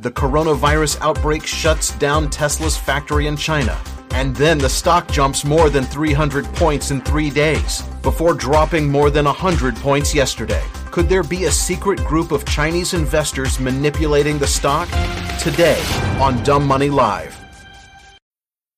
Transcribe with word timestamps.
The 0.00 0.10
coronavirus 0.10 0.98
outbreak 1.02 1.44
shuts 1.44 1.92
down 1.98 2.30
Tesla's 2.30 2.74
factory 2.74 3.26
in 3.26 3.36
China. 3.36 3.78
And 4.12 4.34
then 4.34 4.56
the 4.56 4.68
stock 4.68 5.10
jumps 5.10 5.44
more 5.44 5.68
than 5.68 5.84
300 5.84 6.46
points 6.54 6.90
in 6.90 7.02
three 7.02 7.28
days, 7.28 7.82
before 8.00 8.32
dropping 8.32 8.88
more 8.88 9.10
than 9.10 9.26
100 9.26 9.76
points 9.76 10.14
yesterday. 10.14 10.64
Could 10.90 11.10
there 11.10 11.22
be 11.22 11.44
a 11.44 11.52
secret 11.52 12.02
group 12.06 12.32
of 12.32 12.46
Chinese 12.46 12.94
investors 12.94 13.60
manipulating 13.60 14.38
the 14.38 14.46
stock? 14.46 14.88
Today 15.38 15.82
on 16.18 16.42
Dumb 16.44 16.66
Money 16.66 16.88
Live. 16.88 17.39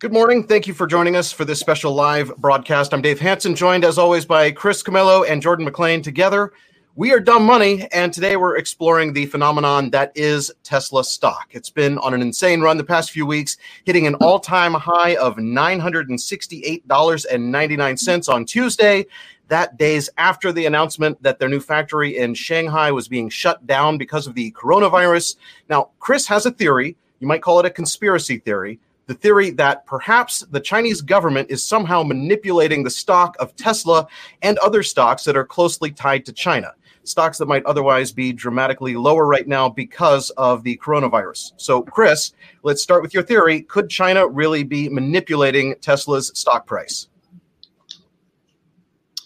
Good 0.00 0.12
morning. 0.12 0.44
Thank 0.44 0.68
you 0.68 0.74
for 0.74 0.86
joining 0.86 1.16
us 1.16 1.32
for 1.32 1.44
this 1.44 1.58
special 1.58 1.92
live 1.92 2.36
broadcast. 2.36 2.94
I'm 2.94 3.02
Dave 3.02 3.18
Hanson, 3.18 3.56
joined 3.56 3.84
as 3.84 3.98
always 3.98 4.24
by 4.24 4.52
Chris 4.52 4.80
Camillo 4.80 5.24
and 5.24 5.42
Jordan 5.42 5.64
McLean. 5.64 6.02
Together, 6.02 6.52
we 6.94 7.12
are 7.12 7.18
Dumb 7.18 7.44
Money, 7.44 7.88
and 7.90 8.12
today 8.12 8.36
we're 8.36 8.58
exploring 8.58 9.12
the 9.12 9.26
phenomenon 9.26 9.90
that 9.90 10.12
is 10.14 10.52
Tesla 10.62 11.02
stock. 11.02 11.48
It's 11.50 11.70
been 11.70 11.98
on 11.98 12.14
an 12.14 12.22
insane 12.22 12.60
run 12.60 12.76
the 12.76 12.84
past 12.84 13.10
few 13.10 13.26
weeks, 13.26 13.56
hitting 13.86 14.06
an 14.06 14.14
all 14.20 14.38
time 14.38 14.72
high 14.72 15.16
of 15.16 15.34
$968.99 15.34 18.32
on 18.32 18.44
Tuesday. 18.44 19.04
That 19.48 19.78
days 19.78 20.08
after 20.16 20.52
the 20.52 20.66
announcement 20.66 21.20
that 21.24 21.40
their 21.40 21.48
new 21.48 21.58
factory 21.58 22.18
in 22.18 22.34
Shanghai 22.34 22.92
was 22.92 23.08
being 23.08 23.30
shut 23.30 23.66
down 23.66 23.98
because 23.98 24.28
of 24.28 24.36
the 24.36 24.52
coronavirus. 24.52 25.34
Now, 25.68 25.90
Chris 25.98 26.28
has 26.28 26.46
a 26.46 26.52
theory. 26.52 26.96
You 27.18 27.26
might 27.26 27.42
call 27.42 27.58
it 27.58 27.66
a 27.66 27.70
conspiracy 27.70 28.38
theory 28.38 28.78
the 29.08 29.14
theory 29.14 29.50
that 29.52 29.86
perhaps 29.86 30.40
the 30.50 30.60
Chinese 30.60 31.00
government 31.00 31.50
is 31.50 31.64
somehow 31.64 32.02
manipulating 32.02 32.84
the 32.84 32.90
stock 32.90 33.34
of 33.40 33.56
Tesla 33.56 34.06
and 34.42 34.58
other 34.58 34.82
stocks 34.82 35.24
that 35.24 35.34
are 35.34 35.46
closely 35.46 35.90
tied 35.90 36.26
to 36.26 36.32
China, 36.32 36.74
stocks 37.04 37.38
that 37.38 37.46
might 37.46 37.64
otherwise 37.64 38.12
be 38.12 38.34
dramatically 38.34 38.96
lower 38.96 39.26
right 39.26 39.48
now 39.48 39.66
because 39.66 40.28
of 40.36 40.62
the 40.62 40.76
coronavirus. 40.76 41.52
So, 41.56 41.80
Chris, 41.82 42.34
let's 42.62 42.82
start 42.82 43.00
with 43.00 43.14
your 43.14 43.22
theory. 43.22 43.62
Could 43.62 43.88
China 43.88 44.28
really 44.28 44.62
be 44.62 44.90
manipulating 44.90 45.74
Tesla's 45.80 46.30
stock 46.34 46.66
price? 46.66 47.08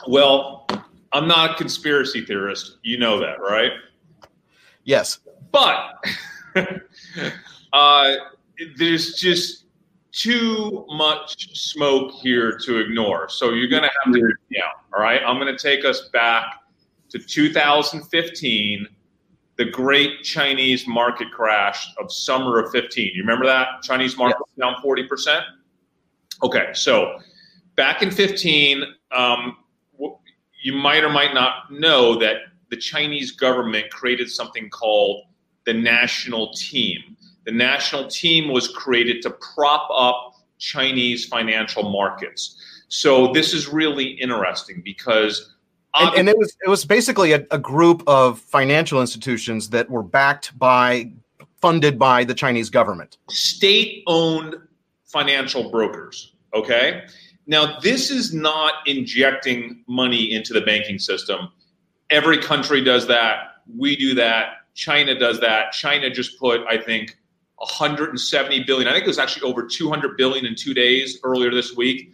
Well, 0.06 0.68
I'm 1.12 1.26
not 1.26 1.50
a 1.50 1.54
conspiracy 1.56 2.24
theorist. 2.24 2.78
You 2.84 2.98
know 2.98 3.18
that, 3.18 3.40
right? 3.40 3.72
Yes. 4.84 5.18
But 5.50 6.04
uh, 7.72 8.14
there's 8.76 9.14
just 9.14 9.61
too 10.12 10.84
much 10.90 11.58
smoke 11.58 12.12
here 12.12 12.58
to 12.58 12.78
ignore. 12.78 13.28
So 13.28 13.50
you're 13.52 13.68
going 13.68 13.82
to 13.82 13.90
have 14.04 14.12
to 14.12 14.18
hear 14.18 14.38
me 14.50 14.58
out. 14.62 14.84
All 14.94 15.02
right. 15.02 15.22
I'm 15.26 15.38
going 15.38 15.54
to 15.54 15.60
take 15.60 15.84
us 15.84 16.08
back 16.12 16.60
to 17.08 17.18
2015, 17.18 18.86
the 19.56 19.64
great 19.64 20.22
Chinese 20.22 20.86
market 20.86 21.30
crash 21.32 21.88
of 21.98 22.12
summer 22.12 22.58
of 22.58 22.70
15. 22.72 23.12
You 23.14 23.22
remember 23.22 23.46
that? 23.46 23.82
Chinese 23.82 24.16
market 24.16 24.36
down 24.58 24.74
40%? 24.84 25.42
Okay. 26.42 26.70
So 26.74 27.18
back 27.76 28.02
in 28.02 28.10
15, 28.10 28.84
um, 29.12 29.56
you 30.62 30.74
might 30.74 31.04
or 31.04 31.10
might 31.10 31.32
not 31.32 31.72
know 31.72 32.18
that 32.18 32.36
the 32.70 32.76
Chinese 32.76 33.32
government 33.32 33.90
created 33.90 34.30
something 34.30 34.68
called 34.68 35.24
the 35.64 35.72
national 35.72 36.52
team 36.52 37.16
the 37.44 37.52
national 37.52 38.08
team 38.08 38.52
was 38.52 38.68
created 38.68 39.22
to 39.22 39.30
prop 39.30 39.88
up 39.92 40.34
Chinese 40.58 41.26
financial 41.26 41.90
markets. 41.90 42.56
So 42.88 43.32
this 43.32 43.52
is 43.52 43.68
really 43.68 44.04
interesting 44.04 44.82
because 44.84 45.54
and, 45.94 46.14
and, 46.14 46.28
it 46.28 46.38
was 46.38 46.56
it 46.64 46.70
was 46.70 46.84
basically 46.86 47.32
a, 47.32 47.44
a, 47.50 47.58
group 47.58 48.02
of 48.06 48.38
financial 48.38 49.00
institutions 49.00 49.68
that 49.70 49.90
were 49.90 50.02
backed 50.02 50.58
by 50.58 51.12
funded 51.60 51.98
by 51.98 52.24
the 52.24 52.32
Chinese 52.34 52.70
government. 52.70 53.18
State-owned 53.28 54.56
financial 55.04 55.70
brokers, 55.70 56.32
okay? 56.54 57.04
Now 57.46 57.78
this 57.80 58.10
is 58.10 58.32
not 58.32 58.74
injecting 58.86 59.84
money 59.86 60.32
into 60.32 60.54
the 60.54 60.62
banking 60.62 60.98
system. 60.98 61.50
Every 62.08 62.38
country 62.38 62.82
does 62.82 63.06
that. 63.08 63.56
We 63.76 63.96
do 63.96 64.14
that. 64.14 64.64
China 64.74 65.18
does 65.18 65.40
that. 65.40 65.72
China 65.72 66.08
just 66.08 66.38
put 66.38 66.62
I 66.66 66.78
think 66.78 67.18
170 67.62 68.64
billion. 68.64 68.88
I 68.88 68.92
think 68.92 69.04
it 69.04 69.08
was 69.08 69.20
actually 69.20 69.48
over 69.48 69.64
200 69.64 70.16
billion 70.16 70.44
in 70.44 70.56
two 70.56 70.74
days 70.74 71.20
earlier 71.22 71.52
this 71.54 71.76
week. 71.76 72.12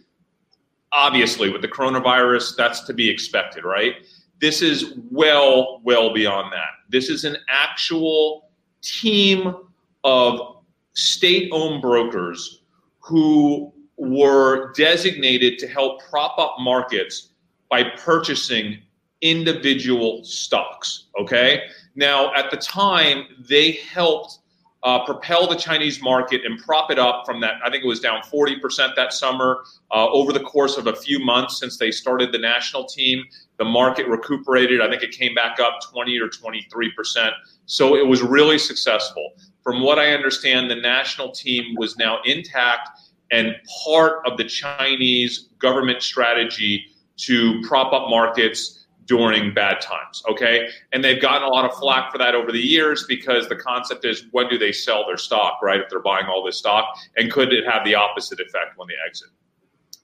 Obviously, 0.91 1.49
with 1.49 1.63
the 1.63 1.67
coronavirus, 1.67 2.55
that's 2.55 2.81
to 2.81 2.93
be 2.93 3.09
expected, 3.09 3.63
right? 3.63 3.95
This 4.39 4.61
is 4.61 4.93
well, 5.09 5.81
well 5.83 6.13
beyond 6.13 6.53
that. 6.53 6.69
This 6.89 7.09
is 7.09 7.25
an 7.25 7.37
actual 7.49 8.51
team 8.83 9.55
of 10.03 10.57
state 10.93 11.49
owned 11.51 11.81
brokers 11.81 12.61
who 12.99 13.73
were 13.97 14.71
designated 14.73 15.57
to 15.59 15.67
help 15.67 15.99
prop 16.09 16.37
up 16.37 16.57
markets 16.59 17.29
by 17.71 17.83
purchasing 17.83 18.77
individual 19.21 20.23
stocks. 20.23 21.05
Okay. 21.19 21.63
Now, 21.95 22.33
at 22.35 22.51
the 22.51 22.57
time, 22.57 23.25
they 23.47 23.71
helped 23.71 24.39
uh, 24.83 25.05
propel 25.05 25.47
the 25.47 25.55
Chinese 25.55 26.01
market 26.01 26.45
and 26.45 26.57
prop 26.59 26.89
it 26.89 26.97
up 26.97 27.25
from 27.25 27.41
that. 27.41 27.55
I 27.63 27.69
think 27.69 27.83
it 27.83 27.87
was 27.87 27.99
down 27.99 28.21
40% 28.21 28.95
that 28.95 29.11
summer. 29.11 29.63
Uh, 29.91 30.07
over 30.09 30.31
the 30.31 30.39
course 30.39 30.77
of 30.77 30.87
a 30.87 30.95
few 30.95 31.19
months 31.19 31.59
since 31.59 31.77
they 31.77 31.91
started 31.91 32.31
the 32.31 32.37
national 32.37 32.85
team, 32.85 33.25
the 33.57 33.65
market 33.65 34.07
recuperated. 34.07 34.81
I 34.81 34.89
think 34.89 35.03
it 35.03 35.11
came 35.11 35.35
back 35.35 35.59
up 35.59 35.79
20 35.91 36.17
or 36.19 36.29
23%. 36.29 37.31
So 37.65 37.95
it 37.95 38.07
was 38.07 38.21
really 38.21 38.57
successful. 38.57 39.33
From 39.63 39.81
what 39.81 39.99
I 39.99 40.13
understand, 40.13 40.71
the 40.71 40.75
national 40.75 41.31
team 41.31 41.75
was 41.75 41.97
now 41.97 42.19
intact 42.23 42.89
and 43.31 43.55
part 43.83 44.25
of 44.25 44.37
the 44.37 44.45
Chinese 44.45 45.49
government 45.59 46.01
strategy 46.01 46.85
to 47.17 47.61
prop 47.61 47.91
up 47.93 48.09
markets 48.09 48.78
during 49.09 49.51
bad 49.55 49.81
times. 49.81 50.21
Okay. 50.29 50.69
And 50.93 51.03
they've 51.03 51.19
gotten 51.19 51.41
a 51.41 51.49
lot 51.49 51.65
of 51.65 51.75
flack 51.77 52.11
for 52.11 52.19
that 52.19 52.35
over 52.35 52.51
the 52.51 52.59
years 52.59 53.05
because 53.09 53.49
the 53.49 53.55
concept 53.55 54.05
is 54.05 54.25
when 54.31 54.47
do 54.47 54.57
they 54.57 54.71
sell 54.71 55.05
their 55.07 55.17
stock, 55.17 55.59
right? 55.63 55.81
If 55.81 55.89
they're 55.89 55.99
buying 55.99 56.27
all 56.27 56.45
this 56.45 56.57
stock, 56.57 56.85
and 57.17 57.31
could 57.31 57.51
it 57.51 57.65
have 57.67 57.83
the 57.83 57.95
opposite 57.95 58.39
effect 58.39 58.77
when 58.77 58.87
they 58.87 58.93
exit? 59.05 59.29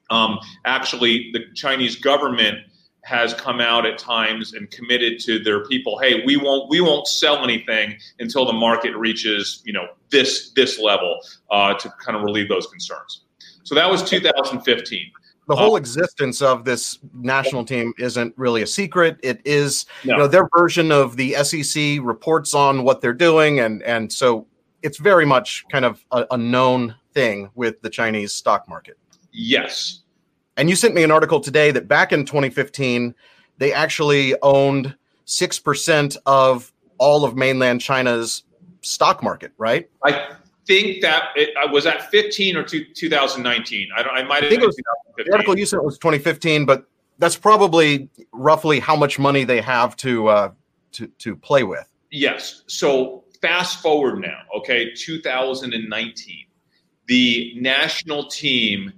Um, 0.09 0.39
actually, 0.65 1.29
the 1.33 1.41
Chinese 1.53 1.95
government 1.95 2.57
has 3.03 3.35
come 3.35 3.61
out 3.61 3.85
at 3.85 3.99
times 3.99 4.53
and 4.53 4.71
committed 4.71 5.19
to 5.19 5.37
their 5.37 5.63
people 5.65 5.99
hey 5.99 6.23
we 6.25 6.37
won't 6.37 6.67
we 6.71 6.81
won't 6.81 7.07
sell 7.07 7.43
anything 7.43 7.95
until 8.17 8.47
the 8.47 8.53
market 8.53 8.97
reaches 8.97 9.61
you 9.63 9.71
know 9.71 9.85
this 10.09 10.49
this 10.55 10.79
level 10.79 11.19
uh, 11.51 11.75
to 11.75 11.87
kind 12.03 12.17
of 12.17 12.23
relieve 12.23 12.49
those 12.49 12.65
concerns 12.65 13.25
so 13.61 13.75
that 13.75 13.87
was 13.87 14.01
2015 14.01 15.11
the 15.47 15.55
whole 15.55 15.75
existence 15.75 16.41
of 16.41 16.65
this 16.65 16.99
national 17.13 17.65
team 17.65 17.93
isn't 17.99 18.33
really 18.37 18.61
a 18.61 18.67
secret. 18.67 19.19
It 19.21 19.41
is, 19.45 19.85
no. 20.03 20.13
you 20.13 20.19
know, 20.19 20.27
their 20.27 20.47
version 20.57 20.91
of 20.91 21.17
the 21.17 21.33
SEC 21.43 21.99
reports 22.01 22.53
on 22.53 22.83
what 22.83 23.01
they're 23.01 23.13
doing, 23.13 23.59
and 23.59 23.83
and 23.83 24.11
so 24.11 24.47
it's 24.81 24.97
very 24.97 25.25
much 25.25 25.65
kind 25.71 25.85
of 25.85 26.03
a, 26.11 26.25
a 26.31 26.37
known 26.37 26.95
thing 27.13 27.49
with 27.55 27.81
the 27.81 27.89
Chinese 27.89 28.33
stock 28.33 28.67
market. 28.67 28.97
Yes. 29.31 30.01
And 30.57 30.69
you 30.69 30.75
sent 30.75 30.95
me 30.95 31.03
an 31.03 31.11
article 31.11 31.39
today 31.39 31.71
that 31.71 31.87
back 31.87 32.13
in 32.13 32.25
2015, 32.25 33.13
they 33.57 33.73
actually 33.73 34.35
owned 34.41 34.95
six 35.25 35.59
percent 35.59 36.17
of 36.25 36.71
all 36.97 37.25
of 37.25 37.35
mainland 37.35 37.81
China's 37.81 38.43
stock 38.81 39.21
market, 39.21 39.51
right? 39.57 39.89
I 40.03 40.35
think 40.65 41.01
that 41.01 41.29
it 41.35 41.49
I 41.57 41.65
was 41.65 41.85
at 41.85 42.09
15 42.11 42.57
or 42.57 42.63
two, 42.63 42.85
2019. 42.93 43.89
I, 43.95 44.03
don't, 44.03 44.13
I 44.13 44.23
might 44.23 44.43
have. 44.43 44.49
think 44.49 44.63
it 44.63 44.65
was, 44.65 44.75
the 45.17 45.31
article 45.31 45.57
you 45.57 45.65
sent 45.65 45.83
was 45.83 45.97
2015, 45.97 46.65
but 46.65 46.85
that's 47.17 47.37
probably 47.37 48.09
roughly 48.31 48.79
how 48.79 48.95
much 48.95 49.19
money 49.19 49.43
they 49.43 49.61
have 49.61 49.95
to 49.97 50.27
uh, 50.27 50.51
to 50.93 51.07
to 51.07 51.35
play 51.35 51.63
with. 51.63 51.87
Yes. 52.11 52.63
So 52.67 53.25
fast 53.41 53.81
forward 53.81 54.19
now, 54.19 54.41
okay, 54.57 54.93
2019. 54.93 56.45
The 57.07 57.53
national 57.59 58.27
team 58.27 58.91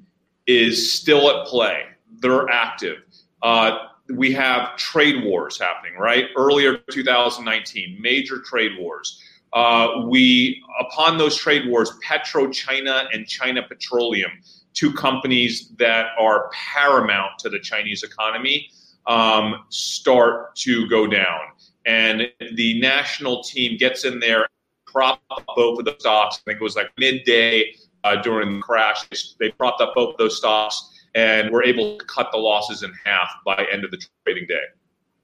is 0.45 0.93
still 0.93 1.29
at 1.29 1.45
play. 1.45 1.83
They're 2.19 2.49
active. 2.49 2.99
Uh, 3.41 3.77
we 4.15 4.31
have 4.31 4.77
trade 4.77 5.23
wars 5.25 5.59
happening, 5.59 5.97
right? 5.99 6.27
Earlier 6.37 6.77
2019, 6.77 7.97
major 8.01 8.39
trade 8.39 8.71
wars. 8.79 9.21
Uh, 9.57 10.05
we 10.05 10.63
upon 10.79 11.17
those 11.17 11.35
trade 11.35 11.67
wars, 11.67 11.91
PetroChina 12.07 13.07
and 13.11 13.25
China 13.25 13.63
Petroleum, 13.67 14.29
two 14.75 14.93
companies 14.93 15.71
that 15.79 16.09
are 16.19 16.51
paramount 16.53 17.31
to 17.39 17.49
the 17.49 17.59
Chinese 17.59 18.03
economy, 18.03 18.69
um, 19.07 19.65
start 19.69 20.55
to 20.57 20.87
go 20.89 21.07
down, 21.07 21.39
and 21.87 22.29
the 22.53 22.79
national 22.79 23.41
team 23.41 23.77
gets 23.77 24.05
in 24.05 24.19
there, 24.19 24.47
prop 24.85 25.19
up 25.31 25.43
both 25.55 25.79
of 25.79 25.85
the 25.85 25.95
stocks. 25.97 26.37
I 26.37 26.51
think 26.51 26.61
it 26.61 26.63
was 26.63 26.75
like 26.75 26.91
midday 26.99 27.73
uh, 28.03 28.21
during 28.21 28.57
the 28.57 28.61
crash. 28.61 29.07
They 29.39 29.49
propped 29.49 29.81
up 29.81 29.95
both 29.95 30.11
of 30.11 30.17
those 30.19 30.37
stocks 30.37 30.93
and 31.15 31.49
were 31.49 31.63
able 31.63 31.97
to 31.97 32.05
cut 32.05 32.29
the 32.31 32.37
losses 32.37 32.83
in 32.83 32.93
half 33.03 33.31
by 33.43 33.65
end 33.71 33.83
of 33.83 33.89
the 33.89 33.99
trading 34.23 34.45
day. 34.47 34.65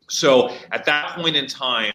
So 0.10 0.50
at 0.72 0.86
that 0.86 1.16
point 1.18 1.36
in 1.36 1.46
time, 1.46 1.94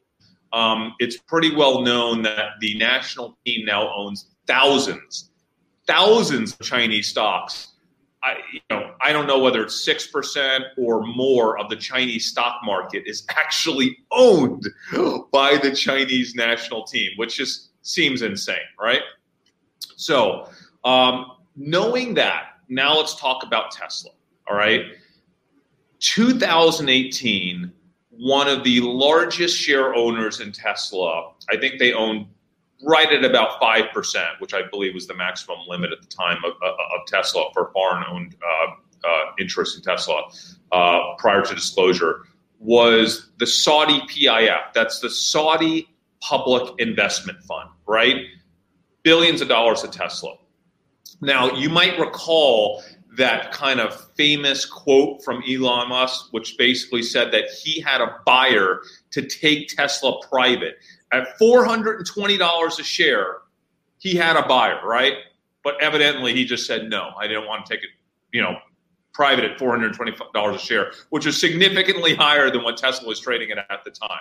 um, 0.52 0.94
it's 0.98 1.16
pretty 1.16 1.54
well 1.54 1.82
known 1.82 2.22
that 2.22 2.52
the 2.60 2.76
national 2.78 3.36
team 3.44 3.66
now 3.66 3.92
owns 3.94 4.30
thousands, 4.46 5.30
thousands 5.86 6.52
of 6.52 6.60
Chinese 6.60 7.08
stocks. 7.08 7.74
I, 8.22 8.36
you 8.52 8.60
know, 8.70 8.94
I 9.00 9.12
don't 9.12 9.26
know 9.26 9.38
whether 9.38 9.62
it's 9.62 9.84
six 9.84 10.06
percent 10.08 10.64
or 10.76 11.06
more 11.06 11.58
of 11.58 11.68
the 11.68 11.76
Chinese 11.76 12.26
stock 12.26 12.60
market 12.64 13.04
is 13.06 13.24
actually 13.30 13.98
owned 14.10 14.68
by 15.32 15.56
the 15.56 15.72
Chinese 15.74 16.34
national 16.34 16.84
team, 16.84 17.12
which 17.16 17.36
just 17.36 17.70
seems 17.82 18.22
insane, 18.22 18.56
right? 18.80 19.02
So, 19.96 20.48
um, 20.84 21.32
knowing 21.56 22.14
that, 22.14 22.54
now 22.68 22.96
let's 22.96 23.14
talk 23.14 23.44
about 23.44 23.70
Tesla. 23.70 24.10
All 24.50 24.56
right, 24.56 24.86
2018 26.00 27.72
one 28.18 28.48
of 28.48 28.64
the 28.64 28.80
largest 28.80 29.56
share 29.56 29.94
owners 29.94 30.40
in 30.40 30.52
Tesla. 30.52 31.32
I 31.50 31.56
think 31.56 31.78
they 31.78 31.92
own 31.92 32.28
right 32.82 33.10
at 33.12 33.24
about 33.24 33.60
5%, 33.60 34.40
which 34.40 34.54
I 34.54 34.62
believe 34.70 34.94
was 34.94 35.06
the 35.06 35.14
maximum 35.14 35.58
limit 35.68 35.92
at 35.92 36.00
the 36.00 36.08
time 36.08 36.38
of, 36.44 36.52
of 36.52 37.06
Tesla 37.06 37.48
for 37.52 37.70
foreign 37.72 38.04
owned 38.10 38.36
uh, 38.42 39.08
uh, 39.08 39.24
interest 39.38 39.76
in 39.76 39.82
Tesla 39.82 40.22
uh, 40.72 41.14
prior 41.18 41.42
to 41.42 41.54
disclosure, 41.54 42.22
was 42.58 43.30
the 43.38 43.46
Saudi 43.46 44.00
PIF. 44.08 44.72
That's 44.74 45.00
the 45.00 45.10
Saudi 45.10 45.88
Public 46.20 46.74
Investment 46.78 47.42
Fund, 47.44 47.70
right? 47.86 48.16
Billions 49.04 49.40
of 49.40 49.48
dollars 49.48 49.82
to 49.82 49.88
Tesla. 49.88 50.34
Now, 51.20 51.52
you 51.52 51.68
might 51.68 51.98
recall 51.98 52.82
that 53.18 53.52
kind 53.52 53.80
of 53.80 54.08
famous 54.16 54.64
quote 54.64 55.22
from 55.22 55.42
Elon 55.48 55.90
Musk, 55.90 56.28
which 56.32 56.56
basically 56.56 57.02
said 57.02 57.32
that 57.32 57.50
he 57.50 57.80
had 57.80 58.00
a 58.00 58.16
buyer 58.24 58.80
to 59.10 59.22
take 59.22 59.68
Tesla 59.68 60.20
private 60.28 60.76
at 61.12 61.38
$420 61.38 62.78
a 62.78 62.82
share. 62.82 63.38
He 63.98 64.14
had 64.14 64.36
a 64.36 64.46
buyer, 64.46 64.80
right? 64.86 65.14
But 65.64 65.82
evidently, 65.82 66.32
he 66.32 66.44
just 66.44 66.66
said 66.66 66.88
no. 66.88 67.10
I 67.20 67.26
didn't 67.26 67.46
want 67.46 67.66
to 67.66 67.74
take 67.74 67.84
it, 67.84 67.90
you 68.32 68.40
know, 68.40 68.56
private 69.12 69.44
at 69.44 69.58
$420 69.58 70.54
a 70.54 70.58
share, 70.58 70.92
which 71.10 71.26
is 71.26 71.38
significantly 71.38 72.14
higher 72.14 72.50
than 72.50 72.62
what 72.62 72.76
Tesla 72.76 73.08
was 73.08 73.18
trading 73.18 73.50
at 73.50 73.58
at 73.58 73.84
the 73.84 73.90
time. 73.90 74.20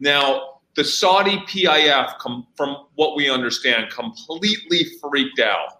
Now, 0.00 0.60
the 0.76 0.84
Saudi 0.84 1.38
PIF, 1.48 2.12
from 2.54 2.86
what 2.94 3.16
we 3.16 3.30
understand, 3.30 3.90
completely 3.90 4.84
freaked 5.00 5.40
out 5.40 5.77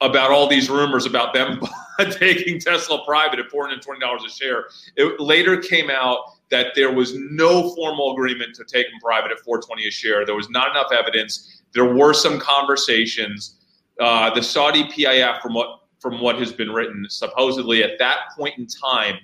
about 0.00 0.30
all 0.30 0.46
these 0.46 0.68
rumors 0.68 1.06
about 1.06 1.32
them 1.32 1.60
taking 2.10 2.60
Tesla 2.60 3.04
private 3.04 3.38
at 3.38 3.50
$420 3.50 4.26
a 4.26 4.28
share. 4.28 4.66
It 4.96 5.20
later 5.20 5.56
came 5.56 5.90
out 5.90 6.18
that 6.50 6.68
there 6.74 6.92
was 6.92 7.14
no 7.14 7.74
formal 7.74 8.12
agreement 8.12 8.54
to 8.56 8.64
take 8.64 8.86
them 8.86 9.00
private 9.00 9.32
at 9.32 9.40
420 9.40 9.88
a 9.88 9.90
share. 9.90 10.26
There 10.26 10.34
was 10.34 10.50
not 10.50 10.70
enough 10.70 10.92
evidence. 10.92 11.62
There 11.72 11.92
were 11.92 12.12
some 12.12 12.38
conversations. 12.38 13.56
Uh, 13.98 14.32
the 14.34 14.42
Saudi 14.42 14.84
PIF, 14.84 15.40
from 15.40 15.54
what 15.54 15.80
from 15.98 16.20
what 16.20 16.38
has 16.38 16.52
been 16.52 16.70
written, 16.70 17.06
supposedly 17.08 17.82
at 17.82 17.98
that 17.98 18.18
point 18.36 18.56
in 18.58 18.66
time, 18.66 19.16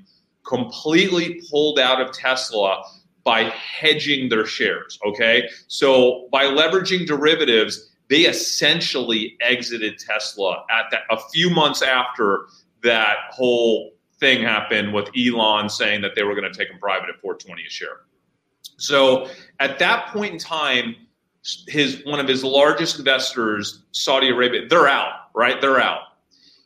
completely 0.45 1.41
pulled 1.51 1.79
out 1.79 2.01
of 2.01 2.13
Tesla 2.13 2.83
by 3.25 3.45
hedging 3.45 4.29
their 4.29 4.47
shares. 4.47 4.99
Okay, 5.07 5.49
so 5.69 6.29
by 6.33 6.45
leveraging 6.45 7.07
derivatives 7.07 7.92
they 8.13 8.27
essentially 8.27 9.39
exited 9.41 9.99
Tesla 9.99 10.67
at 10.71 10.85
that 10.91 11.05
a 11.09 11.19
few 11.33 11.49
months 11.49 11.81
after 11.81 12.45
that 12.83 13.17
whole 13.31 13.93
thing 14.21 14.43
happened 14.43 14.93
with 14.93 15.09
Elon 15.17 15.71
saying 15.71 16.03
that 16.03 16.15
they 16.15 16.23
were 16.23 16.35
going 16.35 16.53
to 16.53 16.57
take 16.57 16.69
them 16.69 16.79
private 16.79 17.09
at 17.09 17.19
420 17.23 17.65
a 17.67 17.71
share. 17.71 18.01
So 18.77 19.31
at 19.61 19.79
that 19.79 20.09
point 20.09 20.35
in 20.35 20.39
time, 20.39 20.95
his 21.69 22.03
one 22.05 22.21
of 22.21 22.29
his 22.29 22.45
largest 22.45 22.99
investors, 22.99 23.85
Saudi 23.93 24.29
Arabia, 24.29 24.69
they're 24.69 24.89
out, 24.89 25.31
right? 25.35 25.59
They're 25.59 25.81
out. 25.81 26.03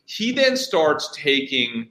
He 0.03 0.33
then 0.33 0.57
starts 0.57 1.09
taking 1.15 1.87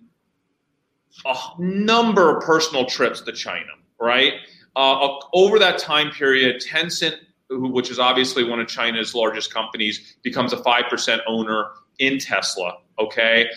a 1.25 1.35
number 1.59 2.37
of 2.37 2.45
personal 2.45 2.85
trips 2.85 3.23
to 3.23 3.33
China, 3.33 3.73
right? 3.99 4.35
Uh, 4.77 5.15
over 5.33 5.59
that 5.59 5.79
time 5.79 6.11
period, 6.11 6.63
Tencent 6.63 7.17
who, 7.49 7.69
which 7.69 7.91
is 7.91 7.99
obviously 7.99 8.45
one 8.45 8.61
of 8.61 8.69
China's 8.69 9.15
largest 9.15 9.53
companies, 9.53 10.17
becomes 10.23 10.53
a 10.53 10.57
5% 10.57 11.21
owner 11.27 11.67
in 11.99 12.19
Tesla. 12.19 12.79
Okay. 12.99 13.49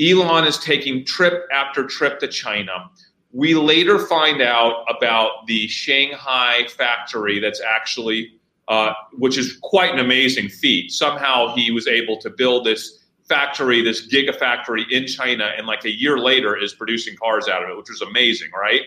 Elon 0.00 0.44
is 0.46 0.58
taking 0.58 1.04
trip 1.04 1.44
after 1.52 1.86
trip 1.86 2.18
to 2.20 2.28
China. 2.28 2.90
We 3.32 3.54
later 3.54 3.98
find 3.98 4.40
out 4.40 4.84
about 4.88 5.46
the 5.46 5.66
Shanghai 5.68 6.66
factory 6.68 7.40
that's 7.40 7.60
actually, 7.60 8.34
uh, 8.68 8.92
which 9.12 9.36
is 9.38 9.58
quite 9.62 9.92
an 9.92 9.98
amazing 9.98 10.48
feat. 10.48 10.92
Somehow 10.92 11.54
he 11.54 11.70
was 11.70 11.86
able 11.86 12.18
to 12.20 12.30
build 12.30 12.64
this 12.64 13.04
factory, 13.28 13.82
this 13.82 14.06
gigafactory 14.08 14.84
in 14.90 15.06
China, 15.06 15.50
and 15.56 15.66
like 15.66 15.84
a 15.84 15.90
year 15.90 16.18
later 16.18 16.56
is 16.56 16.74
producing 16.74 17.16
cars 17.16 17.48
out 17.48 17.62
of 17.64 17.70
it, 17.70 17.76
which 17.76 17.88
was 17.88 18.02
amazing, 18.02 18.50
right? 18.52 18.82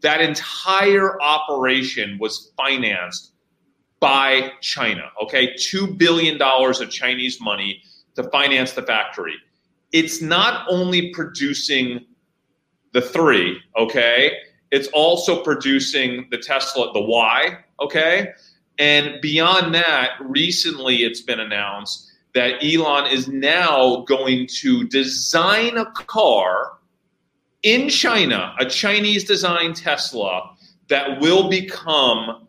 That 0.00 0.20
entire 0.20 1.20
operation 1.20 2.16
was 2.18 2.52
financed 2.56 3.32
by 4.00 4.52
China. 4.60 5.10
Okay, 5.22 5.54
$2 5.54 5.96
billion 5.96 6.40
of 6.40 6.90
Chinese 6.90 7.40
money 7.40 7.82
to 8.16 8.24
finance 8.30 8.72
the 8.72 8.82
factory. 8.82 9.34
It's 9.92 10.20
not 10.20 10.66
only 10.68 11.12
producing 11.12 12.06
the 12.92 13.00
three, 13.02 13.60
okay, 13.76 14.32
it's 14.70 14.88
also 14.88 15.42
producing 15.42 16.26
the 16.30 16.38
Tesla, 16.38 16.92
the 16.92 17.02
Y, 17.02 17.58
okay? 17.80 18.30
And 18.78 19.20
beyond 19.20 19.74
that, 19.74 20.12
recently 20.20 20.98
it's 20.98 21.20
been 21.20 21.40
announced 21.40 22.10
that 22.34 22.62
Elon 22.62 23.10
is 23.10 23.28
now 23.28 24.04
going 24.08 24.46
to 24.60 24.86
design 24.88 25.76
a 25.76 25.90
car 25.92 26.78
in 27.62 27.88
China, 27.88 28.54
a 28.58 28.64
Chinese 28.64 29.24
designed 29.24 29.76
Tesla 29.76 30.54
that 30.88 31.20
will 31.20 31.50
become 31.50 32.48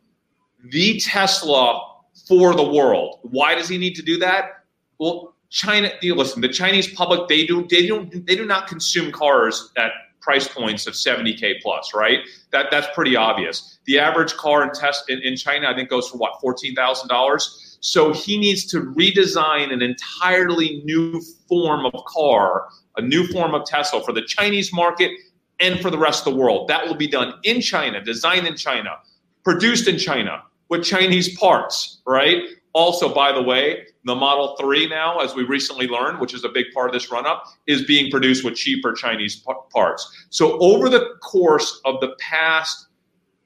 the 0.65 1.00
Tesla 1.00 1.91
for 2.27 2.56
the 2.56 2.63
world. 2.63 3.20
Why 3.24 3.56
does 3.56 3.68
he 3.68 3.77
need 3.77 3.96
to 3.96 4.01
do 4.01 4.18
that? 4.20 4.63
Well, 5.00 5.36
China. 5.50 5.91
Listen, 6.01 6.41
the 6.41 6.50
Chinese 6.50 6.94
public 6.94 7.27
they 7.27 7.46
do 7.46 7.68
they 7.68 7.86
don't 7.86 8.25
they 8.25 8.36
do 8.36 8.46
not 8.46 8.68
consume 8.68 9.12
cars 9.12 9.72
at 9.77 9.91
price 10.22 10.48
points 10.48 10.86
of 10.86 10.94
70k 10.94 11.62
plus, 11.62 11.94
right? 11.94 12.20
That 12.51 12.68
that's 12.72 12.88
pretty 12.94 13.15
obvious. 13.15 13.80
The 13.86 14.00
average 14.00 14.34
car 14.36 14.63
in 14.63 14.72
test 14.72 15.10
in, 15.10 15.20
in 15.20 15.36
China, 15.36 15.70
I 15.70 15.75
think, 15.75 15.89
goes 15.89 16.10
for 16.10 16.18
what 16.18 16.39
fourteen 16.39 16.74
thousand 16.75 17.10
dollars. 17.10 17.77
So 17.82 18.13
he 18.13 18.38
needs 18.38 18.65
to 18.68 18.82
redesign 18.82 19.74
an 19.74 19.82
entirely 19.82 20.82
new 20.86 21.22
form 21.50 21.86
of 21.88 21.94
car, 22.06 22.68
a 22.96 23.01
new 23.01 23.25
form 23.27 23.56
of 23.56 23.65
Tesla 23.65 24.03
for 24.03 24.13
the 24.13 24.22
Chinese 24.22 24.72
market 24.72 25.12
and 25.60 25.80
for 25.80 25.89
the 25.89 25.98
rest 25.98 26.25
of 26.25 26.34
the 26.34 26.39
world. 26.39 26.68
That 26.68 26.88
will 26.88 26.96
be 26.96 27.08
done 27.08 27.34
in 27.44 27.60
China, 27.60 28.01
designed 28.01 28.48
in 28.48 28.56
China, 28.56 28.91
produced 29.44 29.88
in 29.88 29.98
China 29.98 30.44
with 30.72 30.86
Chinese 30.86 31.38
parts, 31.38 32.01
right? 32.08 32.44
Also, 32.74 33.13
by 33.13 33.34
the 33.34 33.42
way, 33.44 33.86
the 34.06 34.16
Model 34.16 34.56
3 34.58 34.88
now, 34.88 35.20
as 35.20 35.36
we 35.36 35.44
recently 35.44 35.86
learned, 35.86 36.22
which 36.22 36.34
is 36.34 36.46
a 36.46 36.50
big 36.50 36.68
part 36.74 36.90
of 36.90 36.94
this 36.94 37.12
run 37.12 37.28
up, 37.28 37.44
is 37.68 37.84
being 37.84 38.10
produced 38.10 38.46
with 38.46 38.56
cheaper 38.56 38.94
Chinese 38.94 39.46
parts. 39.70 40.25
So, 40.30 40.58
over 40.60 40.88
the 40.88 41.16
course 41.22 41.82
of 41.84 42.00
the 42.00 42.16
past 42.20 42.88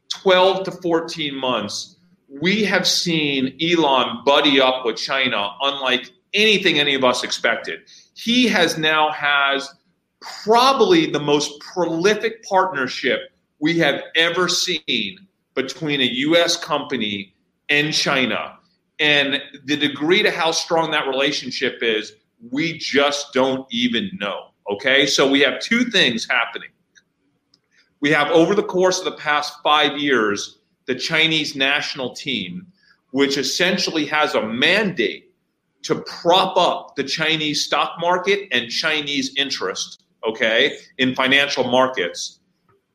12 0.10 0.66
to 0.66 0.72
14 0.72 1.36
months, 1.36 1.98
we 2.30 2.64
have 2.64 2.88
seen 2.88 3.58
Elon 3.60 4.22
buddy 4.24 4.62
up 4.62 4.86
with 4.86 4.96
China 4.96 5.50
unlike 5.62 6.12
anything 6.36 6.78
any 6.78 6.94
of 6.94 7.04
us 7.04 7.24
expected. 7.24 7.80
He 8.14 8.48
has 8.50 8.78
now 8.78 9.12
has 9.12 9.68
probably 10.22 11.10
the 11.10 11.20
most 11.20 11.60
prolific 11.60 12.44
partnership 12.44 13.32
we 13.60 13.80
have 13.80 14.04
ever 14.16 14.48
seen 14.48 15.26
between 15.56 16.02
a 16.02 16.06
U.S. 16.06 16.58
company 16.58 17.34
and 17.70 17.94
China. 17.94 18.60
And 19.00 19.42
the 19.66 19.76
degree 19.76 20.24
to 20.24 20.32
how 20.32 20.52
strong 20.52 20.92
that 20.92 21.08
relationship 21.08 21.80
is, 21.82 22.14
we 22.52 22.78
just 22.78 23.34
don't 23.34 23.66
even 23.72 24.10
know. 24.20 24.52
Okay. 24.70 25.06
So 25.06 25.30
we 25.30 25.42
have 25.42 25.60
two 25.60 25.86
things 25.86 26.28
happening. 26.30 26.70
We 28.02 28.12
have 28.12 28.30
over 28.30 28.54
the 28.54 28.64
course 28.64 29.00
of 29.00 29.06
the 29.06 29.18
past 29.18 29.54
five 29.64 29.98
years, 29.98 30.60
the 30.86 30.96
Chinese 30.96 31.56
national 31.56 32.14
team, 32.14 32.68
which 33.12 33.38
essentially 33.38 34.06
has 34.06 34.36
a 34.36 34.46
mandate 34.46 35.34
to 35.84 35.96
prop 36.02 36.58
up 36.58 36.96
the 36.96 37.04
Chinese 37.04 37.64
stock 37.64 37.94
market 38.00 38.48
and 38.52 38.70
Chinese 38.70 39.34
interest, 39.38 40.04
okay, 40.28 40.78
in 40.98 41.16
financial 41.16 41.64
markets. 41.64 42.40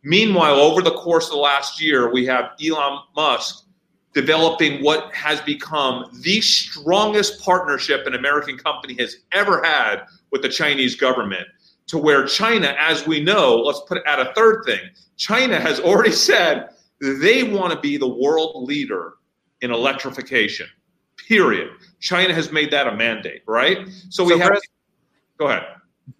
Meanwhile, 0.02 0.56
over 0.56 0.82
the 0.82 0.92
course 0.92 1.26
of 1.26 1.32
the 1.32 1.38
last 1.38 1.80
year, 1.80 2.10
we 2.12 2.24
have 2.26 2.52
Elon 2.64 3.00
Musk 3.14 3.66
developing 4.12 4.82
what 4.82 5.12
has 5.14 5.40
become 5.42 6.10
the 6.22 6.40
strongest 6.40 7.40
partnership 7.42 8.06
an 8.06 8.14
American 8.14 8.56
company 8.56 8.94
has 8.98 9.18
ever 9.32 9.62
had 9.62 10.02
with 10.32 10.42
the 10.42 10.48
Chinese 10.48 10.96
government. 10.96 11.46
To 11.88 11.98
where 11.98 12.24
China, 12.24 12.74
as 12.78 13.06
we 13.06 13.20
know, 13.20 13.56
let's 13.56 13.80
put 13.86 13.98
it 13.98 14.04
at 14.06 14.20
a 14.20 14.32
third 14.34 14.62
thing, 14.64 14.80
China 15.16 15.60
has 15.60 15.80
already 15.80 16.12
said 16.12 16.70
they 17.00 17.42
want 17.42 17.72
to 17.72 17.80
be 17.80 17.96
the 17.96 18.08
world 18.08 18.64
leader 18.66 19.14
in 19.60 19.70
electrification. 19.70 20.66
Period. 21.28 21.70
China 22.00 22.32
has 22.32 22.50
made 22.52 22.70
that 22.70 22.86
a 22.86 22.96
mandate, 22.96 23.42
right? 23.46 23.88
So 24.08 24.24
we 24.24 24.38
have. 24.38 24.48
Chris, 24.48 24.62
go 25.38 25.48
ahead. 25.48 25.64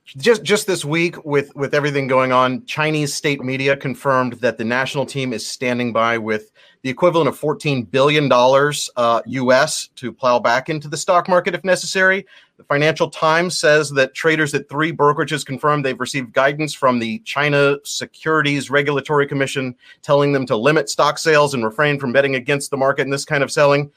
Just 0.04 0.42
just 0.42 0.66
this 0.66 0.84
week, 0.84 1.24
with 1.24 1.54
with 1.54 1.74
everything 1.74 2.06
going 2.06 2.32
on, 2.32 2.64
Chinese 2.66 3.14
state 3.14 3.42
media 3.42 3.76
confirmed 3.76 4.34
that 4.34 4.58
the 4.58 4.64
national 4.64 5.06
team 5.06 5.32
is 5.32 5.46
standing 5.46 5.92
by 5.92 6.18
with 6.18 6.50
the 6.82 6.90
equivalent 6.90 7.28
of 7.28 7.38
$14 7.38 7.90
billion 7.90 8.30
uh, 8.32 9.22
US 9.26 9.88
to 9.96 10.12
plow 10.12 10.38
back 10.38 10.68
into 10.68 10.88
the 10.88 10.96
stock 10.96 11.28
market 11.28 11.54
if 11.54 11.62
necessary. 11.62 12.26
The 12.56 12.64
Financial 12.64 13.10
Times 13.10 13.58
says 13.58 13.90
that 13.90 14.14
traders 14.14 14.54
at 14.54 14.68
three 14.68 14.92
brokerages 14.92 15.44
confirmed 15.44 15.84
they've 15.84 16.00
received 16.00 16.32
guidance 16.32 16.74
from 16.74 16.98
the 16.98 17.18
China 17.20 17.76
Securities 17.84 18.70
Regulatory 18.70 19.26
Commission 19.26 19.74
telling 20.02 20.32
them 20.32 20.46
to 20.46 20.56
limit 20.56 20.88
stock 20.88 21.18
sales 21.18 21.54
and 21.54 21.64
refrain 21.64 21.98
from 21.98 22.12
betting 22.12 22.34
against 22.34 22.70
the 22.70 22.76
market 22.76 23.02
in 23.02 23.10
this 23.10 23.24
kind 23.24 23.42
of 23.42 23.50
selling. 23.50 23.90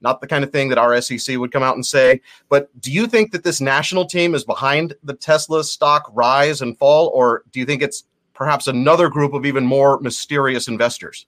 Not 0.00 0.20
the 0.20 0.26
kind 0.26 0.44
of 0.44 0.52
thing 0.52 0.68
that 0.68 0.78
our 0.78 1.00
SEC 1.00 1.36
would 1.38 1.52
come 1.52 1.62
out 1.62 1.74
and 1.74 1.84
say. 1.84 2.20
But 2.48 2.68
do 2.80 2.92
you 2.92 3.06
think 3.06 3.32
that 3.32 3.44
this 3.44 3.60
national 3.60 4.06
team 4.06 4.34
is 4.34 4.44
behind 4.44 4.94
the 5.02 5.14
Tesla 5.14 5.64
stock 5.64 6.10
rise 6.14 6.62
and 6.62 6.78
fall, 6.78 7.08
or 7.14 7.42
do 7.50 7.60
you 7.60 7.66
think 7.66 7.82
it's 7.82 8.04
perhaps 8.34 8.68
another 8.68 9.08
group 9.08 9.32
of 9.32 9.44
even 9.44 9.64
more 9.64 9.98
mysterious 10.00 10.68
investors? 10.68 11.26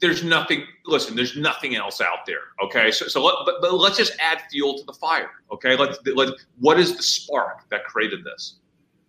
there's 0.00 0.22
nothing 0.22 0.64
listen 0.86 1.16
there's 1.16 1.36
nothing 1.36 1.76
else 1.76 2.00
out 2.00 2.26
there 2.26 2.40
okay 2.62 2.90
so, 2.90 3.06
so 3.06 3.24
let, 3.24 3.34
but, 3.44 3.56
but 3.60 3.74
let's 3.74 3.96
just 3.96 4.12
add 4.20 4.42
fuel 4.50 4.76
to 4.78 4.84
the 4.84 4.92
fire 4.92 5.30
okay 5.50 5.76
let's 5.76 5.98
let 6.14 6.28
what 6.58 6.78
is 6.78 6.96
the 6.96 7.02
spark 7.02 7.68
that 7.70 7.84
created 7.84 8.24
this 8.24 8.56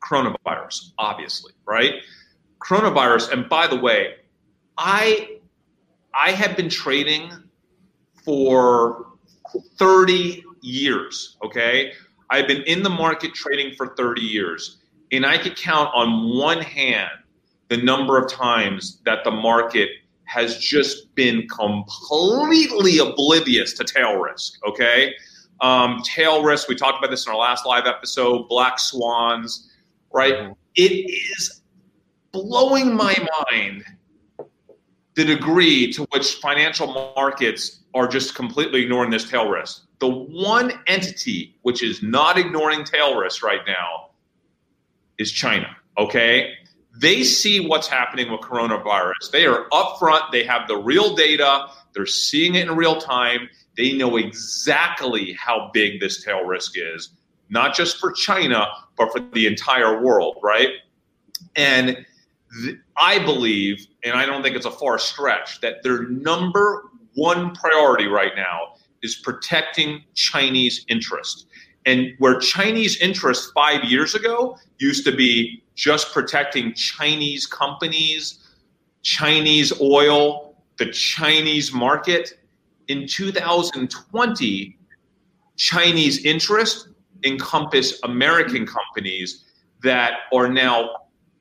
coronavirus 0.01 0.91
obviously 0.97 1.53
right 1.65 1.95
coronavirus 2.59 3.31
and 3.31 3.49
by 3.49 3.67
the 3.67 3.75
way 3.75 4.15
i 4.77 5.37
i 6.13 6.31
have 6.31 6.55
been 6.55 6.69
trading 6.69 7.31
for 8.23 9.07
30 9.77 10.43
years 10.61 11.37
okay 11.43 11.93
i've 12.29 12.47
been 12.47 12.63
in 12.63 12.83
the 12.83 12.89
market 12.89 13.33
trading 13.33 13.73
for 13.75 13.95
30 13.95 14.21
years 14.21 14.77
and 15.11 15.25
i 15.25 15.37
could 15.37 15.55
count 15.55 15.89
on 15.93 16.37
one 16.37 16.61
hand 16.61 17.11
the 17.69 17.77
number 17.77 18.17
of 18.17 18.29
times 18.31 18.99
that 19.05 19.23
the 19.23 19.31
market 19.31 19.89
has 20.29 20.59
just 20.59 21.13
been 21.15 21.47
completely 21.47 22.99
oblivious 22.99 23.73
to 23.73 23.83
tail 23.83 24.17
risk. 24.17 24.59
Okay. 24.67 25.15
Um, 25.59 26.01
tail 26.03 26.43
risk, 26.43 26.69
we 26.69 26.75
talked 26.75 26.99
about 26.99 27.09
this 27.09 27.25
in 27.25 27.31
our 27.31 27.37
last 27.37 27.65
live 27.65 27.87
episode, 27.87 28.47
black 28.47 28.79
swans, 28.79 29.71
right? 30.13 30.35
Mm-hmm. 30.35 30.51
It 30.75 30.91
is 30.91 31.61
blowing 32.31 32.95
my 32.95 33.15
mind 33.49 33.83
the 35.19 35.25
degree 35.25 35.91
to 35.91 36.05
which 36.13 36.35
financial 36.35 37.13
markets 37.17 37.81
are 37.93 38.07
just 38.07 38.35
completely 38.35 38.83
ignoring 38.83 39.11
this 39.11 39.29
tail 39.29 39.49
risk. 39.49 39.85
The 39.99 40.07
one 40.07 40.71
entity 40.87 41.57
which 41.63 41.83
is 41.83 42.01
not 42.01 42.37
ignoring 42.37 42.85
tail 42.85 43.17
risk 43.17 43.43
right 43.43 43.59
now 43.67 44.11
is 45.17 45.29
China. 45.29 45.75
Okay. 45.97 46.53
They 46.95 47.25
see 47.25 47.59
what's 47.67 47.89
happening 47.89 48.31
with 48.31 48.39
coronavirus. 48.39 49.31
They 49.33 49.45
are 49.45 49.67
upfront. 49.73 50.31
They 50.31 50.45
have 50.45 50.69
the 50.69 50.77
real 50.77 51.13
data. 51.15 51.67
They're 51.91 52.05
seeing 52.05 52.55
it 52.55 52.69
in 52.69 52.77
real 52.77 53.01
time. 53.01 53.49
They 53.75 53.91
know 53.91 54.15
exactly 54.15 55.33
how 55.33 55.69
big 55.73 55.99
this 55.99 56.23
tail 56.23 56.45
risk 56.45 56.75
is, 56.77 57.09
not 57.49 57.75
just 57.75 57.97
for 57.97 58.13
China, 58.13 58.67
but 58.95 59.11
for 59.11 59.19
the 59.19 59.47
entire 59.47 60.01
world, 60.01 60.37
right? 60.41 60.69
And 61.57 62.05
I 62.97 63.19
believe, 63.19 63.87
and 64.03 64.13
I 64.13 64.25
don't 64.25 64.41
think 64.41 64.55
it's 64.55 64.65
a 64.65 64.71
far 64.71 64.97
stretch, 64.99 65.61
that 65.61 65.83
their 65.83 66.07
number 66.09 66.83
one 67.15 67.53
priority 67.55 68.07
right 68.07 68.31
now 68.35 68.75
is 69.01 69.15
protecting 69.15 70.03
Chinese 70.15 70.85
interest. 70.89 71.47
And 71.85 72.13
where 72.19 72.39
Chinese 72.39 72.99
interest 73.01 73.51
five 73.53 73.83
years 73.83 74.15
ago 74.15 74.57
used 74.79 75.05
to 75.05 75.15
be 75.15 75.63
just 75.75 76.11
protecting 76.13 76.73
Chinese 76.73 77.45
companies, 77.45 78.39
Chinese 79.01 79.71
oil, 79.81 80.55
the 80.77 80.91
Chinese 80.91 81.71
market. 81.71 82.33
In 82.87 83.07
2020, 83.07 84.77
Chinese 85.57 86.25
interest 86.25 86.89
encompass 87.23 87.99
American 88.03 88.65
companies 88.65 89.45
that 89.83 90.13
are 90.33 90.49
now 90.49 90.89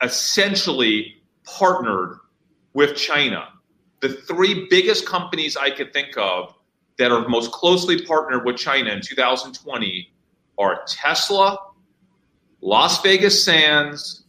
essentially 0.02 1.17
partnered 1.45 2.19
with 2.75 2.97
China. 2.97 3.49
The 4.00 4.11
three 4.11 4.67
biggest 4.71 5.07
companies 5.07 5.57
I 5.57 5.71
could 5.71 5.93
think 5.93 6.17
of 6.17 6.55
that 6.99 7.11
are 7.11 7.28
most 7.28 7.52
closely 7.52 8.05
partnered 8.05 8.45
with 8.45 8.57
China 8.57 8.90
in 8.90 9.00
2020 9.00 10.12
are 10.59 10.83
Tesla, 10.87 11.59
Las 12.61 13.00
Vegas 13.02 13.43
Sands, 13.45 14.25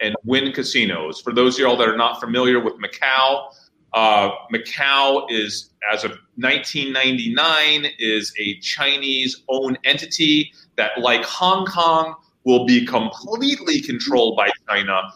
and 0.00 0.14
Wynn 0.24 0.52
Casinos. 0.52 1.20
For 1.20 1.32
those 1.32 1.54
of 1.54 1.60
y'all 1.60 1.76
that 1.76 1.88
are 1.88 1.96
not 1.96 2.20
familiar 2.20 2.60
with 2.60 2.74
Macau, 2.74 3.52
uh, 3.92 4.30
Macau 4.52 5.30
is, 5.30 5.70
as 5.92 6.04
of 6.04 6.12
1999, 6.36 7.92
is 7.98 8.32
a 8.38 8.58
Chinese-owned 8.60 9.78
entity 9.84 10.52
that, 10.76 10.98
like 10.98 11.24
Hong 11.24 11.66
Kong, 11.66 12.16
will 12.46 12.64
be 12.64 12.86
completely 12.86 13.82
controlled 13.82 14.36
by 14.36 14.48
China 14.68 15.12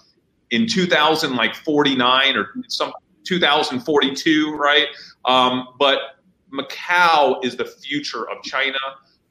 in 0.50 0.66
2000, 0.66 1.37
like 1.37 1.54
49 1.54 2.37
or 2.37 2.49
some 2.68 2.92
2042, 3.25 4.54
right? 4.56 4.88
Um, 5.25 5.68
but 5.78 5.99
Macau 6.52 7.42
is 7.44 7.56
the 7.56 7.64
future 7.64 8.28
of 8.28 8.42
China. 8.42 8.78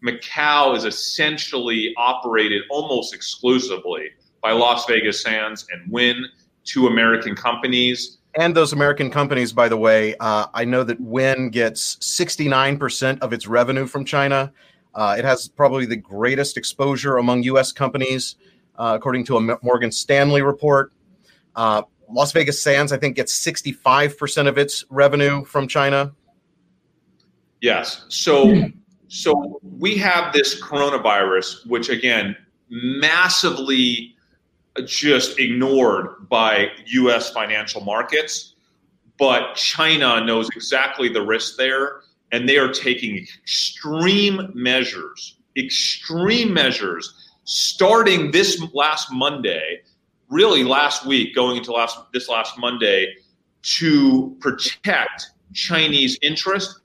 Macau 0.03 0.77
is 0.77 0.85
essentially 0.85 1.93
operated 1.97 2.63
almost 2.71 3.13
exclusively 3.13 4.05
by 4.41 4.53
Las 4.53 4.85
Vegas 4.85 5.21
Sands 5.21 5.67
and 5.69 5.91
Wynn, 5.91 6.23
two 6.63 6.87
American 6.87 7.35
companies. 7.35 8.19
And 8.35 8.55
those 8.55 8.71
American 8.71 9.11
companies, 9.11 9.51
by 9.51 9.67
the 9.67 9.75
way, 9.75 10.15
uh, 10.21 10.45
I 10.53 10.63
know 10.63 10.85
that 10.85 11.01
Wynn 11.01 11.49
gets 11.49 11.97
69% 11.97 13.19
of 13.19 13.33
its 13.33 13.45
revenue 13.45 13.87
from 13.87 14.05
China. 14.05 14.53
Uh, 14.95 15.15
it 15.17 15.25
has 15.25 15.47
probably 15.47 15.85
the 15.85 15.95
greatest 15.95 16.57
exposure 16.57 17.17
among 17.17 17.43
U.S. 17.43 17.71
companies, 17.71 18.35
uh, 18.77 18.93
according 18.95 19.25
to 19.25 19.37
a 19.37 19.57
Morgan 19.61 19.91
Stanley 19.91 20.41
report. 20.41 20.91
Uh, 21.55 21.83
Las 22.09 22.31
Vegas 22.31 22.61
Sands, 22.61 22.91
I 22.91 22.97
think, 22.97 23.15
gets 23.15 23.33
65% 23.45 24.47
of 24.47 24.57
its 24.57 24.83
revenue 24.89 25.45
from 25.45 25.67
China. 25.67 26.13
Yes. 27.61 28.05
So, 28.09 28.69
so 29.07 29.59
we 29.77 29.97
have 29.97 30.33
this 30.33 30.61
coronavirus, 30.61 31.67
which 31.67 31.89
again 31.89 32.35
massively 32.69 34.15
just 34.85 35.39
ignored 35.39 36.29
by 36.29 36.69
US 36.85 37.31
financial 37.31 37.81
markets. 37.81 38.55
But 39.17 39.55
China 39.55 40.23
knows 40.23 40.47
exactly 40.55 41.09
the 41.09 41.21
risk 41.21 41.57
there, 41.57 42.01
and 42.31 42.47
they 42.47 42.57
are 42.57 42.71
taking 42.71 43.17
extreme 43.17 44.51
measures, 44.53 45.37
extreme 45.57 46.53
measures, 46.53 47.31
starting 47.43 48.31
this 48.31 48.63
last 48.73 49.11
Monday, 49.11 49.81
really 50.29 50.63
last 50.63 51.05
week, 51.05 51.33
going 51.33 51.57
into 51.57 51.71
last 51.71 51.97
this 52.13 52.29
last 52.29 52.57
Monday, 52.57 53.13
to 53.61 54.35
protect 54.39 55.31
Chinese 55.53 56.17
interest. 56.21 56.81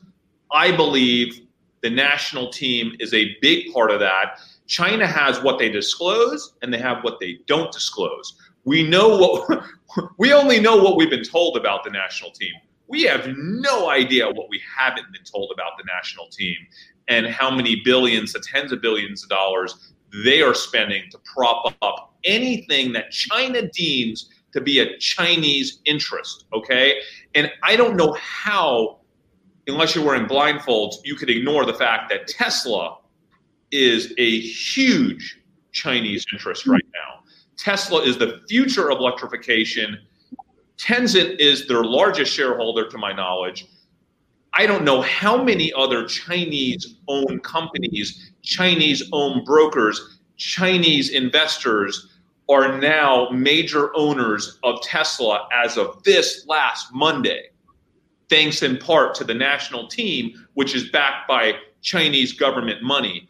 I 0.52 0.74
believe 0.74 1.40
the 1.82 1.90
national 1.90 2.50
team 2.50 2.96
is 2.98 3.12
a 3.12 3.36
big 3.42 3.72
part 3.72 3.90
of 3.90 4.00
that 4.00 4.38
China 4.66 5.06
has 5.06 5.42
what 5.42 5.58
they 5.58 5.68
disclose 5.68 6.54
and 6.62 6.72
they 6.72 6.78
have 6.78 7.04
what 7.04 7.20
they 7.20 7.38
don't 7.46 7.70
disclose. 7.72 8.36
We 8.64 8.82
know 8.82 9.18
what 9.18 9.64
we 10.18 10.32
only 10.32 10.60
know 10.60 10.76
what 10.76 10.96
we've 10.96 11.10
been 11.10 11.24
told 11.24 11.56
about 11.56 11.84
the 11.84 11.90
national 11.90 12.30
team. 12.30 12.52
We 12.86 13.02
have 13.04 13.28
no 13.36 13.88
idea 13.88 14.26
what 14.26 14.48
we 14.48 14.60
haven't 14.76 15.12
been 15.12 15.24
told 15.24 15.50
about 15.52 15.72
the 15.78 15.84
national 15.84 16.28
team 16.28 16.56
and 17.08 17.26
how 17.26 17.50
many 17.50 17.82
billions 17.84 18.32
to 18.32 18.40
tens 18.40 18.72
of 18.72 18.80
billions 18.80 19.22
of 19.22 19.28
dollars 19.28 19.92
they 20.24 20.42
are 20.42 20.54
spending 20.54 21.10
to 21.10 21.18
prop 21.24 21.74
up 21.82 22.14
anything 22.24 22.92
that 22.92 23.10
China 23.10 23.68
deems 23.70 24.30
to 24.52 24.60
be 24.60 24.78
a 24.78 24.96
Chinese 24.98 25.80
interest. 25.84 26.44
Okay. 26.52 27.00
And 27.34 27.50
I 27.62 27.74
don't 27.74 27.96
know 27.96 28.12
how 28.12 29.00
unless 29.66 29.94
you're 29.94 30.04
wearing 30.04 30.26
blindfolds, 30.26 30.96
you 31.04 31.16
could 31.16 31.30
ignore 31.30 31.64
the 31.64 31.74
fact 31.74 32.10
that 32.10 32.28
Tesla 32.28 32.98
is 33.70 34.12
a 34.18 34.40
huge 34.40 35.40
Chinese 35.72 36.24
interest 36.32 36.66
right 36.66 36.84
now. 36.94 37.22
Tesla 37.56 38.02
is 38.02 38.18
the 38.18 38.40
future 38.48 38.90
of 38.90 38.98
electrification. 38.98 39.98
Tencent 40.78 41.38
is 41.38 41.66
their 41.66 41.84
largest 41.84 42.32
shareholder, 42.32 42.88
to 42.88 42.98
my 42.98 43.12
knowledge. 43.12 43.66
I 44.54 44.66
don't 44.66 44.84
know 44.84 45.02
how 45.02 45.42
many 45.42 45.72
other 45.72 46.06
Chinese 46.06 46.96
owned 47.08 47.42
companies, 47.42 48.32
Chinese 48.42 49.08
owned 49.12 49.44
brokers, 49.44 50.18
Chinese 50.36 51.10
investors 51.10 52.08
are 52.48 52.78
now 52.78 53.28
major 53.30 53.96
owners 53.96 54.58
of 54.62 54.80
Tesla 54.82 55.48
as 55.52 55.76
of 55.76 56.02
this 56.04 56.44
last 56.46 56.92
Monday, 56.92 57.50
thanks 58.28 58.62
in 58.62 58.76
part 58.76 59.14
to 59.16 59.24
the 59.24 59.34
national 59.34 59.88
team, 59.88 60.46
which 60.54 60.74
is 60.74 60.90
backed 60.90 61.26
by 61.26 61.54
Chinese 61.82 62.32
government 62.32 62.82
money. 62.82 63.28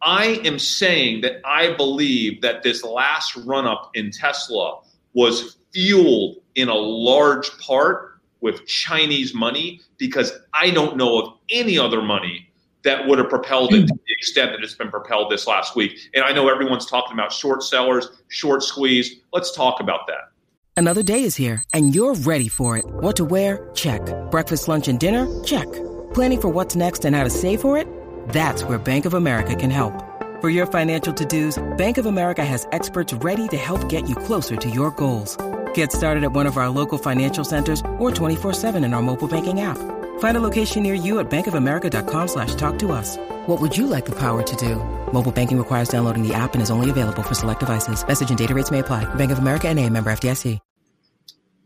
I 0.00 0.40
am 0.44 0.58
saying 0.58 1.20
that 1.20 1.40
I 1.44 1.74
believe 1.76 2.40
that 2.42 2.62
this 2.62 2.82
last 2.82 3.36
run 3.36 3.66
up 3.66 3.90
in 3.94 4.10
Tesla 4.10 4.80
was 5.12 5.58
fueled 5.72 6.41
in 6.54 6.68
a 6.68 6.74
large 6.74 7.56
part 7.58 8.20
with 8.40 8.66
Chinese 8.66 9.34
money 9.34 9.80
because 9.98 10.32
I 10.52 10.70
don't 10.70 10.96
know 10.96 11.18
of 11.18 11.34
any 11.50 11.78
other 11.78 12.02
money 12.02 12.48
that 12.82 13.06
would 13.06 13.18
have 13.18 13.28
propelled 13.28 13.72
it 13.72 13.86
to 13.86 13.94
the 13.94 14.12
extent 14.18 14.50
that 14.50 14.62
it's 14.62 14.74
been 14.74 14.90
propelled 14.90 15.30
this 15.30 15.46
last 15.46 15.76
week. 15.76 15.96
And 16.14 16.24
I 16.24 16.32
know 16.32 16.48
everyone's 16.48 16.86
talking 16.86 17.12
about 17.12 17.32
short 17.32 17.62
sellers, 17.62 18.08
short 18.28 18.62
squeeze. 18.64 19.20
Let's 19.32 19.54
talk 19.54 19.80
about 19.80 20.08
that. 20.08 20.30
Another 20.76 21.02
day 21.02 21.22
is 21.22 21.36
here 21.36 21.62
and 21.72 21.94
you're 21.94 22.14
ready 22.14 22.48
for 22.48 22.76
it. 22.76 22.84
What 22.86 23.16
to 23.16 23.24
wear? 23.24 23.70
Check. 23.74 24.02
Breakfast, 24.32 24.66
lunch, 24.66 24.88
and 24.88 24.98
dinner? 24.98 25.28
Check. 25.44 25.70
Planning 26.12 26.40
for 26.40 26.48
what's 26.48 26.74
next 26.74 27.04
and 27.04 27.14
how 27.14 27.22
to 27.22 27.30
save 27.30 27.60
for 27.60 27.78
it? 27.78 27.86
That's 28.30 28.64
where 28.64 28.78
Bank 28.78 29.04
of 29.04 29.14
America 29.14 29.54
can 29.54 29.70
help. 29.70 29.94
For 30.40 30.50
your 30.50 30.66
financial 30.66 31.14
to-dos, 31.14 31.62
Bank 31.78 31.98
of 31.98 32.06
America 32.06 32.44
has 32.44 32.66
experts 32.72 33.12
ready 33.14 33.46
to 33.48 33.56
help 33.56 33.88
get 33.88 34.08
you 34.08 34.16
closer 34.16 34.56
to 34.56 34.68
your 34.68 34.90
goals. 34.90 35.36
Get 35.74 35.92
started 35.92 36.24
at 36.24 36.32
one 36.32 36.46
of 36.46 36.56
our 36.56 36.68
local 36.68 36.98
financial 36.98 37.44
centers 37.44 37.80
or 37.98 38.10
24-7 38.10 38.84
in 38.84 38.94
our 38.94 39.02
mobile 39.02 39.28
banking 39.28 39.60
app. 39.60 39.78
Find 40.18 40.36
a 40.36 40.40
location 40.40 40.82
near 40.82 40.94
you 40.94 41.20
at 41.20 41.30
bankofamerica.com 41.30 42.28
slash 42.28 42.54
talk 42.56 42.78
to 42.80 42.90
us. 42.90 43.18
What 43.46 43.60
would 43.60 43.76
you 43.76 43.86
like 43.86 44.04
the 44.04 44.18
power 44.18 44.42
to 44.42 44.56
do? 44.56 44.76
Mobile 45.12 45.32
banking 45.32 45.58
requires 45.58 45.88
downloading 45.88 46.26
the 46.26 46.34
app 46.34 46.54
and 46.54 46.62
is 46.62 46.70
only 46.70 46.90
available 46.90 47.22
for 47.22 47.34
select 47.34 47.60
devices. 47.60 48.06
Message 48.06 48.30
and 48.30 48.38
data 48.38 48.54
rates 48.54 48.70
may 48.70 48.80
apply. 48.80 49.04
Bank 49.14 49.30
of 49.30 49.38
America 49.38 49.68
and 49.68 49.78
a 49.78 49.88
member 49.88 50.10
FDIC. 50.10 50.58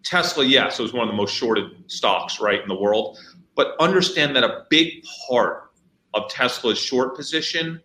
Tesla, 0.06 0.44
yes, 0.44 0.78
it 0.78 0.82
was 0.82 0.92
one 0.92 1.08
of 1.08 1.12
the 1.12 1.16
most 1.16 1.34
shorted 1.34 1.64
stocks, 1.88 2.40
right, 2.40 2.62
in 2.62 2.68
the 2.68 2.76
world. 2.76 3.18
But 3.56 3.74
understand 3.80 4.36
that 4.36 4.44
a 4.44 4.64
big 4.70 5.04
part 5.28 5.72
of 6.14 6.30
Tesla's 6.30 6.78
short 6.78 7.16
position 7.16 7.80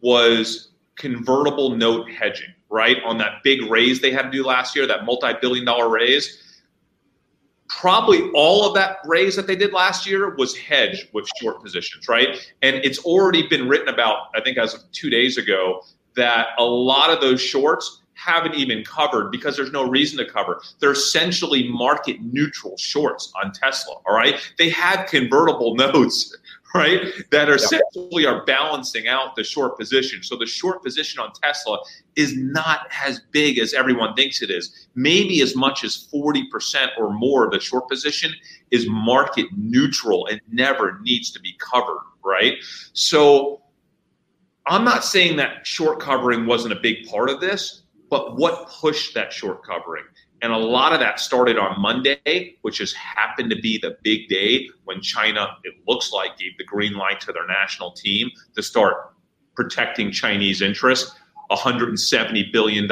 was 0.00 0.70
convertible 0.94 1.70
note 1.70 2.08
hedging, 2.08 2.54
right? 2.70 2.98
On 3.04 3.18
that 3.18 3.42
big 3.42 3.62
raise 3.62 4.00
they 4.00 4.10
had 4.10 4.22
to 4.22 4.30
do 4.30 4.44
last 4.44 4.76
year, 4.76 4.86
that 4.86 5.04
multi 5.04 5.32
billion 5.40 5.64
dollar 5.64 5.88
raise. 5.88 6.44
Probably 7.68 8.30
all 8.34 8.66
of 8.66 8.74
that 8.74 8.98
raise 9.04 9.36
that 9.36 9.46
they 9.46 9.56
did 9.56 9.74
last 9.74 10.06
year 10.06 10.34
was 10.36 10.56
hedged 10.56 11.08
with 11.12 11.28
short 11.38 11.62
positions, 11.62 12.08
right? 12.08 12.28
And 12.62 12.76
it's 12.76 12.98
already 13.00 13.46
been 13.46 13.68
written 13.68 13.88
about, 13.88 14.28
I 14.34 14.40
think, 14.40 14.56
as 14.56 14.72
of 14.72 14.80
two 14.92 15.10
days 15.10 15.36
ago, 15.36 15.82
that 16.16 16.48
a 16.58 16.64
lot 16.64 17.10
of 17.10 17.20
those 17.20 17.42
shorts 17.42 18.02
haven't 18.18 18.54
even 18.56 18.82
covered 18.84 19.30
because 19.30 19.56
there's 19.56 19.70
no 19.70 19.88
reason 19.88 20.18
to 20.18 20.30
cover. 20.30 20.60
They're 20.80 20.92
essentially 20.92 21.68
market 21.68 22.20
neutral 22.20 22.76
shorts 22.76 23.32
on 23.42 23.52
Tesla. 23.52 23.94
All 24.06 24.14
right. 24.14 24.40
They 24.58 24.68
have 24.70 25.06
convertible 25.06 25.74
notes 25.76 26.36
right? 26.74 27.00
That 27.30 27.48
are 27.48 27.54
essentially 27.54 28.26
are 28.26 28.44
balancing 28.44 29.08
out 29.08 29.36
the 29.36 29.44
short 29.44 29.78
position. 29.78 30.22
So 30.22 30.36
the 30.36 30.46
short 30.46 30.82
position 30.82 31.20
on 31.20 31.32
Tesla 31.32 31.78
is 32.16 32.36
not 32.36 32.88
as 33.04 33.20
big 33.30 33.58
as 33.58 33.74
everyone 33.74 34.14
thinks 34.14 34.42
it 34.42 34.50
is. 34.50 34.88
Maybe 34.94 35.40
as 35.40 35.56
much 35.56 35.84
as 35.84 36.08
40% 36.12 36.44
or 36.98 37.12
more 37.12 37.44
of 37.44 37.52
the 37.52 37.60
short 37.60 37.88
position 37.88 38.32
is 38.70 38.86
market 38.88 39.46
neutral 39.56 40.26
and 40.26 40.40
never 40.50 41.00
needs 41.02 41.30
to 41.32 41.40
be 41.40 41.54
covered, 41.58 42.02
right? 42.24 42.54
So 42.92 43.62
I'm 44.66 44.84
not 44.84 45.04
saying 45.04 45.36
that 45.36 45.66
short 45.66 46.00
covering 46.00 46.46
wasn't 46.46 46.74
a 46.74 46.80
big 46.80 47.08
part 47.08 47.30
of 47.30 47.40
this, 47.40 47.82
but 48.10 48.36
what 48.36 48.68
pushed 48.68 49.14
that 49.14 49.32
short 49.32 49.64
covering? 49.64 50.04
And 50.40 50.52
a 50.52 50.56
lot 50.58 50.92
of 50.92 51.00
that 51.00 51.18
started 51.18 51.58
on 51.58 51.80
Monday, 51.80 52.56
which 52.62 52.78
just 52.78 52.94
happened 52.94 53.50
to 53.50 53.56
be 53.56 53.78
the 53.78 53.96
big 54.02 54.28
day 54.28 54.68
when 54.84 55.00
China, 55.00 55.56
it 55.64 55.74
looks 55.86 56.12
like, 56.12 56.38
gave 56.38 56.56
the 56.58 56.64
green 56.64 56.94
light 56.94 57.20
to 57.22 57.32
their 57.32 57.46
national 57.46 57.92
team 57.92 58.30
to 58.54 58.62
start 58.62 59.14
protecting 59.56 60.12
Chinese 60.12 60.62
interests. 60.62 61.14
$170 61.50 62.52
billion 62.52 62.88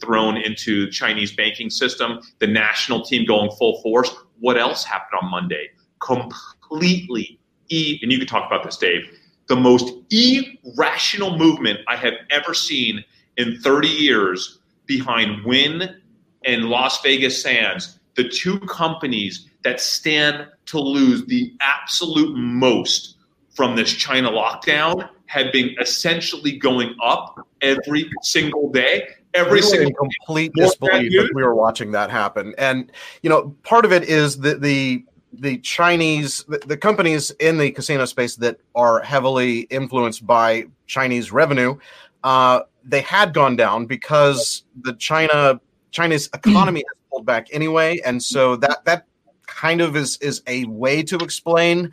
thrown 0.00 0.36
into 0.36 0.90
Chinese 0.90 1.34
banking 1.34 1.68
system, 1.68 2.20
the 2.38 2.46
national 2.46 3.02
team 3.02 3.26
going 3.26 3.50
full 3.52 3.80
force. 3.82 4.10
What 4.40 4.56
else 4.58 4.84
happened 4.84 5.20
on 5.22 5.30
Monday? 5.30 5.68
Completely, 6.00 7.38
e- 7.68 7.98
and 8.02 8.10
you 8.10 8.18
can 8.18 8.26
talk 8.26 8.46
about 8.46 8.64
this, 8.64 8.76
Dave, 8.76 9.10
the 9.48 9.56
most 9.56 9.92
irrational 10.10 11.36
movement 11.36 11.80
I 11.88 11.96
have 11.96 12.14
ever 12.30 12.54
seen 12.54 13.04
in 13.36 13.60
30 13.60 13.88
years 13.88 14.60
behind 14.86 15.44
Wynn 15.44 16.01
and 16.44 16.66
Las 16.66 17.00
Vegas 17.02 17.40
Sands, 17.42 17.98
the 18.14 18.28
two 18.28 18.58
companies 18.60 19.48
that 19.64 19.80
stand 19.80 20.46
to 20.66 20.78
lose 20.78 21.24
the 21.26 21.54
absolute 21.60 22.36
most 22.36 23.16
from 23.54 23.76
this 23.76 23.92
China 23.92 24.30
lockdown 24.30 25.08
have 25.26 25.52
been 25.52 25.74
essentially 25.80 26.58
going 26.58 26.94
up 27.02 27.46
every 27.60 28.10
single 28.22 28.70
day. 28.70 29.06
Every 29.34 29.60
we 29.60 29.62
single 29.62 29.88
in 29.88 29.94
complete 29.94 30.52
disbelief 30.54 31.12
that 31.12 31.30
we 31.34 31.42
were 31.42 31.54
watching 31.54 31.92
that 31.92 32.10
happen, 32.10 32.54
and 32.58 32.92
you 33.22 33.30
know, 33.30 33.56
part 33.62 33.86
of 33.86 33.92
it 33.92 34.02
is 34.02 34.38
the 34.38 34.56
the 34.56 35.04
the 35.32 35.56
Chinese 35.58 36.44
the, 36.48 36.58
the 36.58 36.76
companies 36.76 37.30
in 37.40 37.56
the 37.56 37.70
casino 37.70 38.04
space 38.04 38.36
that 38.36 38.58
are 38.74 39.00
heavily 39.00 39.60
influenced 39.60 40.26
by 40.26 40.66
Chinese 40.86 41.32
revenue. 41.32 41.78
Uh, 42.22 42.60
they 42.84 43.00
had 43.00 43.32
gone 43.32 43.56
down 43.56 43.86
because 43.86 44.64
the 44.82 44.92
China 44.94 45.58
China's 45.92 46.28
economy 46.34 46.80
has 46.80 46.96
pulled 47.10 47.24
back 47.24 47.46
anyway, 47.52 48.00
and 48.04 48.20
so 48.22 48.56
that 48.56 48.84
that 48.84 49.06
kind 49.46 49.80
of 49.80 49.94
is 49.94 50.16
is 50.16 50.42
a 50.46 50.64
way 50.64 51.02
to 51.04 51.16
explain, 51.18 51.92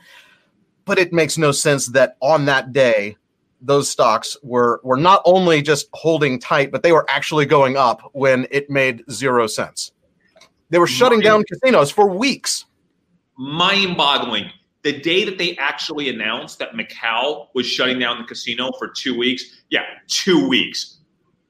but 0.86 0.98
it 0.98 1.14
makes 1.14 1.38
no 1.38 1.52
sense 1.52 1.88
that 1.88 2.18
on 2.22 2.46
that 2.46 2.74
day 2.74 3.16
those 3.62 3.90
stocks 3.90 4.38
were 4.42 4.80
were 4.84 4.98
not 4.98 5.22
only 5.26 5.62
just 5.62 5.90
holding 5.94 6.40
tight, 6.40 6.72
but 6.72 6.82
they 6.82 6.94
were 6.94 7.06
actually 7.10 7.46
going 7.46 7.78
up 7.78 8.10
when 8.14 8.48
it 8.50 8.70
made 8.70 9.04
zero 9.12 9.46
sense. 9.46 9.92
They 10.70 10.80
were 10.80 10.88
shutting 10.88 11.20
down 11.20 11.44
casinos 11.44 11.92
for 11.92 12.08
weeks. 12.08 12.66
Mind-boggling. 13.38 14.52
The 14.84 15.00
day 15.00 15.26
that 15.26 15.38
they 15.38 15.58
actually 15.58 16.10
announced 16.10 16.60
that 16.60 16.74
Macau 16.74 17.48
was 17.54 17.68
shutting 17.68 18.00
down 18.00 18.20
the 18.20 18.24
casino 18.24 18.72
for 18.78 18.88
two 18.88 19.18
weeks, 19.18 19.44
yeah, 19.70 19.84
two 20.08 20.48
weeks. 20.48 21.00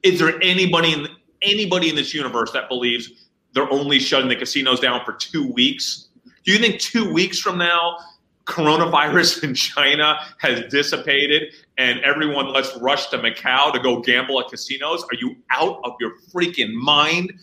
Is 0.01 0.19
there 0.19 0.41
anybody 0.41 0.93
in 0.93 1.07
anybody 1.41 1.89
in 1.89 1.95
this 1.95 2.13
universe 2.13 2.51
that 2.51 2.69
believes 2.69 3.27
they're 3.53 3.71
only 3.71 3.99
shutting 3.99 4.29
the 4.29 4.35
casinos 4.35 4.79
down 4.79 5.03
for 5.05 5.13
two 5.13 5.51
weeks? 5.51 6.09
Do 6.43 6.51
you 6.51 6.59
think 6.59 6.79
two 6.79 7.11
weeks 7.11 7.39
from 7.39 7.57
now, 7.57 7.97
coronavirus 8.45 9.43
in 9.43 9.53
China 9.53 10.19
has 10.39 10.61
dissipated 10.71 11.53
and 11.77 11.99
everyone 12.01 12.51
let's 12.51 12.75
rush 12.77 13.07
to 13.07 13.17
Macau 13.17 13.71
to 13.73 13.79
go 13.79 14.01
gamble 14.01 14.39
at 14.39 14.49
casinos? 14.49 15.03
Are 15.03 15.17
you 15.19 15.35
out 15.51 15.79
of 15.83 15.93
your 15.99 16.13
freaking 16.33 16.73
mind? 16.73 17.33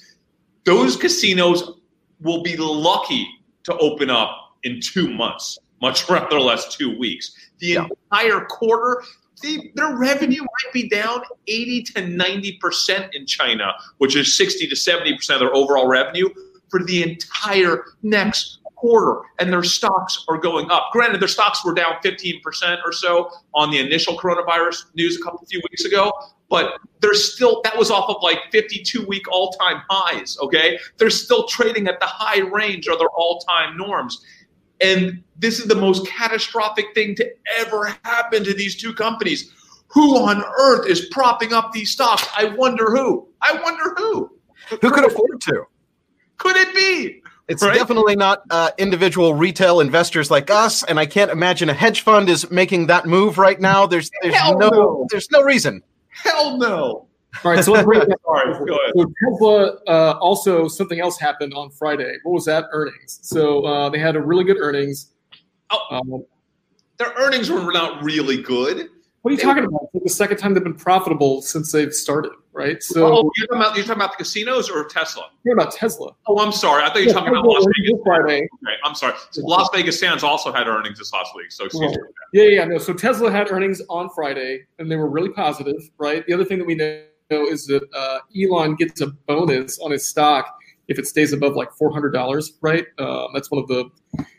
Those 0.64 0.96
casinos 0.96 1.78
will 2.20 2.42
be 2.42 2.56
lucky 2.56 3.26
to 3.64 3.76
open 3.78 4.10
up 4.10 4.56
in 4.62 4.80
two 4.80 5.12
months, 5.12 5.58
much 5.80 6.08
rather 6.10 6.40
less 6.40 6.74
two 6.74 6.96
weeks. 6.98 7.32
The 7.58 7.66
yeah. 7.66 7.86
entire 8.12 8.44
quarter, 8.46 9.02
the, 9.42 9.70
their 9.74 9.96
revenue 9.96 10.40
might 10.40 10.72
be 10.72 10.88
down 10.88 11.22
80 11.46 11.82
to 11.82 11.92
90% 12.02 13.08
in 13.14 13.26
China, 13.26 13.72
which 13.98 14.16
is 14.16 14.36
60 14.36 14.66
to 14.68 14.74
70% 14.74 15.30
of 15.30 15.40
their 15.40 15.54
overall 15.54 15.86
revenue 15.86 16.28
for 16.70 16.82
the 16.82 17.02
entire 17.02 17.84
next 18.02 18.58
quarter. 18.76 19.20
And 19.38 19.52
their 19.52 19.62
stocks 19.62 20.24
are 20.28 20.38
going 20.38 20.70
up. 20.70 20.90
Granted, 20.92 21.20
their 21.20 21.28
stocks 21.28 21.64
were 21.64 21.74
down 21.74 21.94
15% 22.04 22.78
or 22.84 22.92
so 22.92 23.30
on 23.54 23.70
the 23.70 23.78
initial 23.78 24.16
coronavirus 24.16 24.84
news 24.94 25.18
a 25.18 25.22
couple 25.22 25.44
few 25.46 25.60
weeks 25.70 25.84
ago, 25.84 26.12
but 26.48 26.78
they're 27.00 27.14
still 27.14 27.60
that 27.64 27.76
was 27.76 27.90
off 27.90 28.08
of 28.08 28.22
like 28.22 28.38
52 28.52 29.04
week 29.06 29.30
all 29.30 29.50
time 29.52 29.82
highs. 29.88 30.38
Okay. 30.40 30.78
They're 30.98 31.10
still 31.10 31.46
trading 31.48 31.88
at 31.88 32.00
the 32.00 32.06
high 32.06 32.40
range 32.40 32.86
of 32.86 32.98
their 32.98 33.10
all 33.10 33.40
time 33.40 33.76
norms. 33.76 34.24
And 34.80 35.22
this 35.38 35.58
is 35.58 35.66
the 35.66 35.74
most 35.74 36.06
catastrophic 36.06 36.86
thing 36.94 37.14
to 37.16 37.30
ever 37.58 37.96
happen 38.04 38.44
to 38.44 38.54
these 38.54 38.76
two 38.76 38.92
companies. 38.92 39.52
Who 39.88 40.16
on 40.18 40.42
earth 40.58 40.86
is 40.88 41.06
propping 41.10 41.52
up 41.52 41.72
these 41.72 41.90
stocks? 41.92 42.26
I 42.36 42.46
wonder 42.46 42.90
who. 42.90 43.28
I 43.40 43.60
wonder 43.62 43.94
who. 43.96 44.30
Who 44.68 44.90
could 44.90 45.04
afford 45.06 45.40
to? 45.42 45.64
Could 46.38 46.56
it 46.56 46.74
be? 46.74 47.22
It's 47.48 47.62
Right? 47.62 47.74
definitely 47.74 48.16
not 48.16 48.42
uh, 48.50 48.72
individual 48.76 49.34
retail 49.34 49.78
investors 49.80 50.30
like 50.30 50.50
us, 50.50 50.82
and 50.82 50.98
I 50.98 51.06
can't 51.06 51.30
imagine 51.30 51.68
a 51.68 51.74
hedge 51.74 52.00
fund 52.00 52.28
is 52.28 52.50
making 52.50 52.88
that 52.88 53.06
move 53.06 53.38
right 53.38 53.60
now. 53.60 53.86
There's 53.86 54.10
there's 54.22 54.34
no, 54.34 54.68
no. 54.68 55.06
there's 55.10 55.30
no 55.30 55.42
reason. 55.42 55.82
Hell 56.08 56.58
no. 56.58 57.05
All 57.44 57.52
right, 57.52 57.64
so 57.64 57.72
let's 57.72 57.84
break 57.84 58.06
that 58.06 58.18
All 58.24 58.34
right, 58.34 58.66
go 58.66 58.76
ahead. 58.76 58.92
So 58.96 59.12
Tesla 59.24 59.78
uh, 59.86 60.18
also 60.20 60.68
something 60.68 61.00
else 61.00 61.18
happened 61.18 61.54
on 61.54 61.70
Friday. 61.70 62.16
What 62.22 62.32
was 62.32 62.44
that? 62.46 62.66
Earnings. 62.72 63.20
So 63.22 63.64
uh, 63.64 63.88
they 63.88 63.98
had 63.98 64.16
a 64.16 64.20
really 64.20 64.44
good 64.44 64.58
earnings. 64.58 65.12
Oh. 65.70 65.78
Um, 65.90 66.24
Their 66.98 67.12
earnings 67.18 67.50
were 67.50 67.72
not 67.72 68.02
really 68.02 68.40
good. 68.40 68.88
what 69.22 69.30
are 69.30 69.34
you 69.34 69.40
talking 69.40 69.64
about? 69.64 69.88
It's 69.94 70.04
the 70.04 70.10
second 70.10 70.38
time 70.38 70.54
they've 70.54 70.62
been 70.62 70.74
profitable 70.74 71.42
since 71.42 71.72
they've 71.72 71.92
started, 71.92 72.32
right? 72.52 72.82
So 72.82 73.06
oh, 73.06 73.30
you're 73.36 73.46
talking, 73.48 73.60
about, 73.60 73.76
you're 73.76 73.84
talking 73.84 74.02
about 74.02 74.12
the 74.12 74.24
casinos 74.24 74.70
or 74.70 74.84
Tesla? 74.84 75.30
what 75.42 75.52
about 75.52 75.72
Tesla? 75.72 76.14
Oh, 76.28 76.38
I'm 76.38 76.52
sorry. 76.52 76.84
I 76.84 76.88
thought 76.88 77.00
you 77.00 77.08
were 77.08 77.12
talking 77.12 77.30
about 77.30 77.42
Tesla 77.42 77.52
Las 77.52 77.66
Vegas. 77.78 78.00
Friday. 78.04 78.36
Okay, 78.36 78.76
I'm 78.84 78.94
sorry. 78.94 79.14
Las 79.38 79.68
Vegas 79.74 79.98
Sands 79.98 80.22
also 80.22 80.52
had 80.52 80.68
earnings 80.68 80.98
this 80.98 81.12
last 81.12 81.34
week, 81.34 81.50
so 81.50 81.64
excuse 81.64 81.90
me. 81.90 82.02
Yeah, 82.32 82.44
yeah, 82.44 82.64
no. 82.64 82.78
So 82.78 82.92
Tesla 82.92 83.30
had 83.30 83.50
earnings 83.50 83.82
on 83.88 84.08
Friday, 84.14 84.66
and 84.78 84.90
they 84.90 84.96
were 84.96 85.08
really 85.08 85.30
positive, 85.30 85.90
right? 85.98 86.24
The 86.26 86.32
other 86.32 86.44
thing 86.44 86.58
that 86.58 86.66
we 86.66 86.76
know 86.76 87.02
is 87.30 87.66
that 87.66 87.82
uh, 87.94 88.18
Elon 88.40 88.76
gets 88.76 89.00
a 89.00 89.08
bonus 89.08 89.78
on 89.80 89.90
his 89.90 90.06
stock 90.08 90.56
if 90.88 90.98
it 90.98 91.06
stays 91.06 91.32
above 91.32 91.56
like 91.56 91.72
four 91.72 91.92
hundred 91.92 92.12
dollars, 92.12 92.52
right? 92.60 92.86
Um, 92.98 93.28
that's 93.34 93.50
one 93.50 93.60
of 93.60 93.68
the 93.68 93.90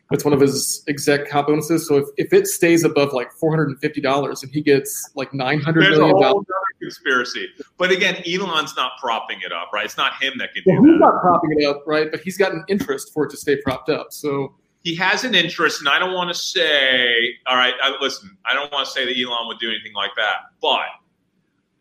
that's 0.10 0.24
one 0.24 0.34
of 0.34 0.40
his 0.40 0.86
exec 0.88 1.28
comp 1.28 1.48
bonuses. 1.48 1.86
So 1.86 1.98
if, 1.98 2.06
if 2.16 2.32
it 2.32 2.48
stays 2.48 2.86
above 2.86 3.12
like 3.12 3.32
four 3.34 3.52
hundred 3.52 3.68
and 3.70 3.80
fifty 3.80 4.00
dollars, 4.00 4.44
and 4.44 4.52
he 4.54 4.62
gets 4.62 5.12
like 5.16 5.34
nine 5.34 5.60
hundred 5.60 5.82
million 5.82 6.12
whole 6.12 6.22
dollars, 6.22 6.46
other 6.48 6.80
conspiracy. 6.80 7.50
But 7.78 7.92
again, 7.92 8.24
Elon's 8.26 8.74
not 8.78 8.94
propping 9.02 9.40
it 9.44 9.52
up, 9.52 9.70
right? 9.74 9.84
It's 9.84 9.98
not 9.98 10.14
him 10.24 10.34
that 10.38 10.54
can 10.54 10.64
well, 10.66 10.82
do 10.82 10.92
he's 10.92 11.00
that. 11.00 11.06
not 11.06 11.22
propping 11.22 11.60
it 11.60 11.66
up, 11.66 11.84
right? 11.86 12.10
But 12.10 12.22
he's 12.22 12.38
got 12.38 12.54
an 12.54 12.64
interest 12.70 13.14
for 13.14 13.26
it 13.26 13.32
to 13.32 13.38
stay 13.38 13.58
propped 13.62 13.90
up. 13.90 14.08
So 14.12 14.56
He 14.84 14.96
has 14.96 15.26
an 15.26 15.36
interest, 15.36 15.82
and 15.82 15.90
I 15.90 16.00
don't 16.00 16.14
want 16.14 16.30
to 16.30 16.34
say, 16.34 17.36
all 17.46 17.58
right, 17.58 17.74
I, 17.84 17.98
listen, 18.00 18.38
I 18.46 18.54
don't 18.54 18.72
want 18.72 18.86
to 18.86 18.92
say 18.94 19.04
that 19.06 19.20
Elon 19.22 19.48
would 19.48 19.60
do 19.60 19.70
anything 19.70 19.94
like 19.94 20.12
that. 20.16 20.52
But, 20.62 20.88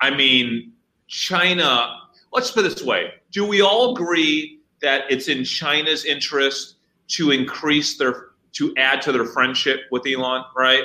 I 0.00 0.10
mean, 0.10 0.72
China, 1.06 1.96
let's 2.32 2.50
put 2.50 2.64
it 2.64 2.74
this 2.74 2.82
way. 2.82 3.14
Do 3.30 3.44
we 3.44 3.60
all 3.60 3.92
agree 3.92 4.60
that 4.82 5.04
it's 5.10 5.28
in 5.28 5.44
China's 5.44 6.04
interest 6.04 6.76
to 7.08 7.30
increase 7.30 7.96
their, 7.98 8.28
to 8.52 8.74
add 8.76 9.02
to 9.02 9.12
their 9.12 9.24
friendship 9.24 9.80
with 9.90 10.06
Elon, 10.06 10.44
right? 10.56 10.84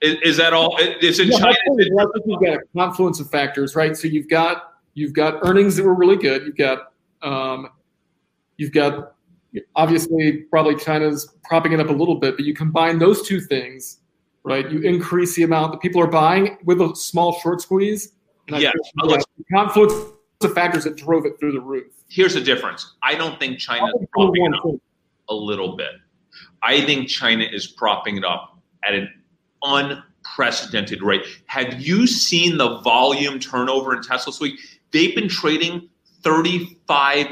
Is, 0.00 0.16
is 0.22 0.36
that 0.36 0.52
all? 0.52 0.76
It's 0.78 1.18
it 1.18 1.28
Yeah, 1.28 1.38
China's 1.38 1.56
I 1.66 2.02
I 2.02 2.06
think 2.12 2.24
you've 2.26 2.40
got 2.40 2.54
a 2.54 2.60
confluence 2.76 3.20
of 3.20 3.30
factors, 3.30 3.74
right? 3.74 3.96
So 3.96 4.06
you've 4.06 4.28
got 4.28 4.74
you've 4.94 5.12
got 5.12 5.40
earnings 5.46 5.76
that 5.76 5.84
were 5.84 5.94
really 5.94 6.16
good. 6.16 6.46
You've 6.46 6.56
got 6.56 6.92
um, 7.22 7.68
you've 8.56 8.72
got 8.72 9.14
obviously 9.74 10.44
probably 10.50 10.76
China's 10.76 11.34
propping 11.44 11.72
it 11.72 11.80
up 11.80 11.88
a 11.88 11.92
little 11.92 12.16
bit, 12.16 12.36
but 12.36 12.44
you 12.44 12.54
combine 12.54 12.98
those 12.98 13.26
two 13.26 13.40
things, 13.40 13.98
right? 14.44 14.70
You 14.70 14.80
increase 14.80 15.34
the 15.34 15.42
amount 15.42 15.72
that 15.72 15.80
people 15.80 16.00
are 16.00 16.06
buying 16.08 16.58
with 16.64 16.80
a 16.80 16.94
small 16.94 17.32
short 17.40 17.60
squeeze. 17.60 18.12
And 18.48 18.56
I 18.56 18.60
Yes. 18.60 18.72
think 18.72 18.84
you 19.04 19.08
let's- 19.10 19.24
got 19.24 19.36
the 19.36 19.44
confluence 19.54 19.94
of 20.42 20.54
factors 20.54 20.84
that 20.84 20.96
drove 20.96 21.26
it 21.26 21.38
through 21.38 21.52
the 21.52 21.60
roof. 21.60 21.86
Here's 22.08 22.34
the 22.34 22.40
difference. 22.40 22.94
I 23.02 23.14
don't 23.14 23.38
think 23.38 23.58
China's 23.58 23.92
I'll 23.94 24.06
propping 24.12 24.46
it 24.46 24.54
up 24.54 24.62
thing. 24.62 24.80
a 25.28 25.34
little 25.34 25.76
bit. 25.76 25.92
I 26.62 26.80
think 26.80 27.08
China 27.08 27.44
is 27.44 27.66
propping 27.66 28.16
it 28.16 28.24
up 28.24 28.58
at 28.84 28.94
an 28.94 29.08
unprecedented 29.62 31.02
rate. 31.02 31.24
Have 31.46 31.80
you 31.80 32.06
seen 32.06 32.56
the 32.56 32.78
volume 32.80 33.38
turnover 33.38 33.94
in 33.94 34.02
Tesla 34.02 34.32
this 34.32 34.40
week? 34.40 34.58
They've 34.90 35.14
been 35.14 35.28
trading 35.28 35.88
35 36.22 37.26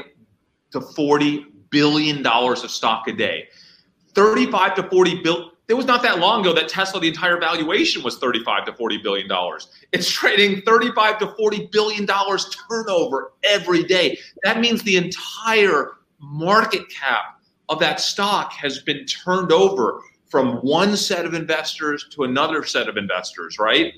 to 0.71 0.81
40 0.81 1.45
billion 1.71 2.21
dollars 2.21 2.63
of 2.63 2.71
stock 2.71 3.07
a 3.07 3.13
day. 3.13 3.47
35 4.13 4.75
to 4.75 4.83
40 4.83 5.21
bill 5.21 5.51
there 5.67 5.75
was 5.75 5.85
not 5.85 6.01
that 6.01 6.19
long 6.19 6.41
ago 6.41 6.53
that 6.53 6.69
Tesla 6.69 6.99
the 6.99 7.09
entire 7.09 7.37
valuation 7.37 8.01
was 8.01 8.17
35 8.17 8.65
to 8.65 8.73
40 8.73 8.97
billion 8.99 9.27
dollars. 9.27 9.67
It's 9.91 10.09
trading 10.09 10.61
35 10.61 11.19
to 11.19 11.27
40 11.35 11.69
billion 11.71 12.05
dollars 12.05 12.55
turnover 12.69 13.33
every 13.43 13.83
day. 13.83 14.17
That 14.43 14.59
means 14.59 14.81
the 14.83 14.95
entire 14.95 15.91
market 16.19 16.89
cap 16.89 17.39
of 17.69 17.79
that 17.79 17.99
stock 17.99 18.53
has 18.53 18.79
been 18.79 19.05
turned 19.05 19.51
over 19.51 20.01
from 20.29 20.55
one 20.57 20.95
set 20.95 21.25
of 21.25 21.33
investors 21.33 22.07
to 22.11 22.23
another 22.23 22.63
set 22.63 22.87
of 22.87 22.95
investors, 22.97 23.59
right? 23.59 23.93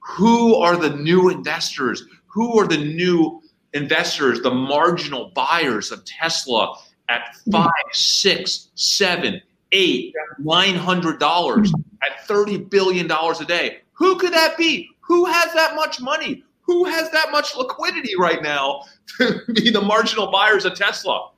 Who 0.00 0.54
are 0.56 0.76
the 0.76 0.90
new 0.90 1.28
investors? 1.28 2.04
Who 2.26 2.58
are 2.58 2.66
the 2.66 2.78
new 2.78 3.42
investors, 3.72 4.40
the 4.42 4.50
marginal 4.50 5.32
buyers 5.34 5.90
of 5.90 6.04
Tesla 6.04 6.76
at 7.08 7.36
five, 7.50 7.70
six, 7.92 8.68
seven, 8.74 9.40
eight, 9.72 10.14
nine 10.38 10.74
hundred 10.74 11.18
dollars 11.18 11.72
at 12.02 12.26
thirty 12.26 12.58
billion 12.58 13.06
dollars 13.06 13.40
a 13.40 13.44
day? 13.44 13.80
Who 13.92 14.18
could 14.18 14.32
that 14.32 14.56
be? 14.56 14.88
Who 15.00 15.24
has 15.26 15.52
that 15.54 15.74
much 15.74 16.00
money? 16.00 16.44
Who 16.62 16.84
has 16.84 17.10
that 17.10 17.32
much 17.32 17.56
liquidity 17.56 18.14
right 18.18 18.42
now 18.42 18.82
to 19.18 19.40
be 19.52 19.70
the 19.70 19.80
marginal 19.80 20.30
buyers 20.30 20.64
of 20.64 20.74
Tesla? 20.74 21.30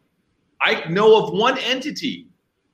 I 0.61 0.88
know 0.88 1.16
of 1.25 1.33
one 1.33 1.59
entity 1.59 2.29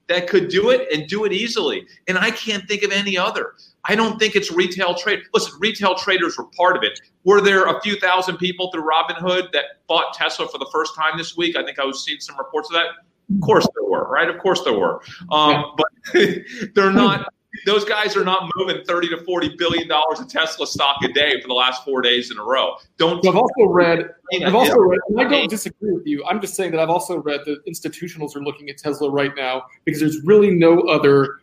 that 0.08 0.26
could 0.28 0.48
do 0.48 0.70
it 0.70 0.88
and 0.92 1.06
do 1.06 1.24
it 1.24 1.32
easily, 1.32 1.86
and 2.08 2.18
I 2.18 2.30
can't 2.30 2.66
think 2.66 2.82
of 2.82 2.90
any 2.90 3.16
other. 3.16 3.54
I 3.84 3.94
don't 3.94 4.18
think 4.18 4.36
it's 4.36 4.50
retail 4.50 4.94
trade. 4.94 5.20
Listen, 5.32 5.54
retail 5.60 5.94
traders 5.94 6.36
were 6.36 6.46
part 6.56 6.76
of 6.76 6.82
it. 6.82 6.98
Were 7.24 7.40
there 7.40 7.66
a 7.66 7.80
few 7.80 7.96
thousand 7.96 8.38
people 8.38 8.70
through 8.70 8.88
Robinhood 8.88 9.52
that 9.52 9.64
bought 9.86 10.14
Tesla 10.14 10.48
for 10.48 10.58
the 10.58 10.68
first 10.72 10.94
time 10.94 11.16
this 11.16 11.36
week? 11.36 11.56
I 11.56 11.64
think 11.64 11.78
I 11.78 11.84
was 11.84 12.04
seeing 12.04 12.20
some 12.20 12.36
reports 12.36 12.68
of 12.70 12.74
that. 12.74 12.86
Of 13.34 13.40
course 13.42 13.68
there 13.74 13.88
were, 13.88 14.08
right? 14.08 14.28
Of 14.28 14.38
course 14.38 14.62
there 14.64 14.78
were. 14.78 15.02
Um, 15.30 15.72
but 15.76 15.86
they're 16.74 16.92
not. 16.92 17.32
Those 17.66 17.84
guys 17.84 18.16
are 18.16 18.24
not 18.24 18.48
moving 18.56 18.84
thirty 18.84 19.08
to 19.08 19.22
forty 19.24 19.54
billion 19.56 19.88
dollars 19.88 20.20
of 20.20 20.28
Tesla 20.28 20.66
stock 20.66 21.02
a 21.02 21.08
day 21.08 21.40
for 21.40 21.48
the 21.48 21.54
last 21.54 21.84
four 21.84 22.00
days 22.00 22.30
in 22.30 22.38
a 22.38 22.44
row. 22.44 22.74
Don't. 22.98 23.22
So 23.24 23.30
I've 23.30 23.36
also 23.36 23.64
read 23.64 24.10
I've 24.44 24.54
also 24.54 24.72
Yeah. 24.72 24.86
read, 24.86 25.00
and 25.08 25.20
I 25.20 25.28
don't 25.28 25.50
disagree 25.50 25.92
with 25.92 26.06
you. 26.06 26.24
I'm 26.24 26.40
just 26.40 26.54
saying 26.54 26.70
that 26.72 26.80
I've 26.80 26.90
also 26.90 27.18
read 27.18 27.40
that 27.46 27.64
institutionals 27.66 28.36
are 28.36 28.42
looking 28.42 28.68
at 28.70 28.78
Tesla 28.78 29.10
right 29.10 29.34
now 29.36 29.64
because 29.84 30.00
there's 30.00 30.22
really 30.24 30.50
no 30.50 30.80
other 30.82 31.40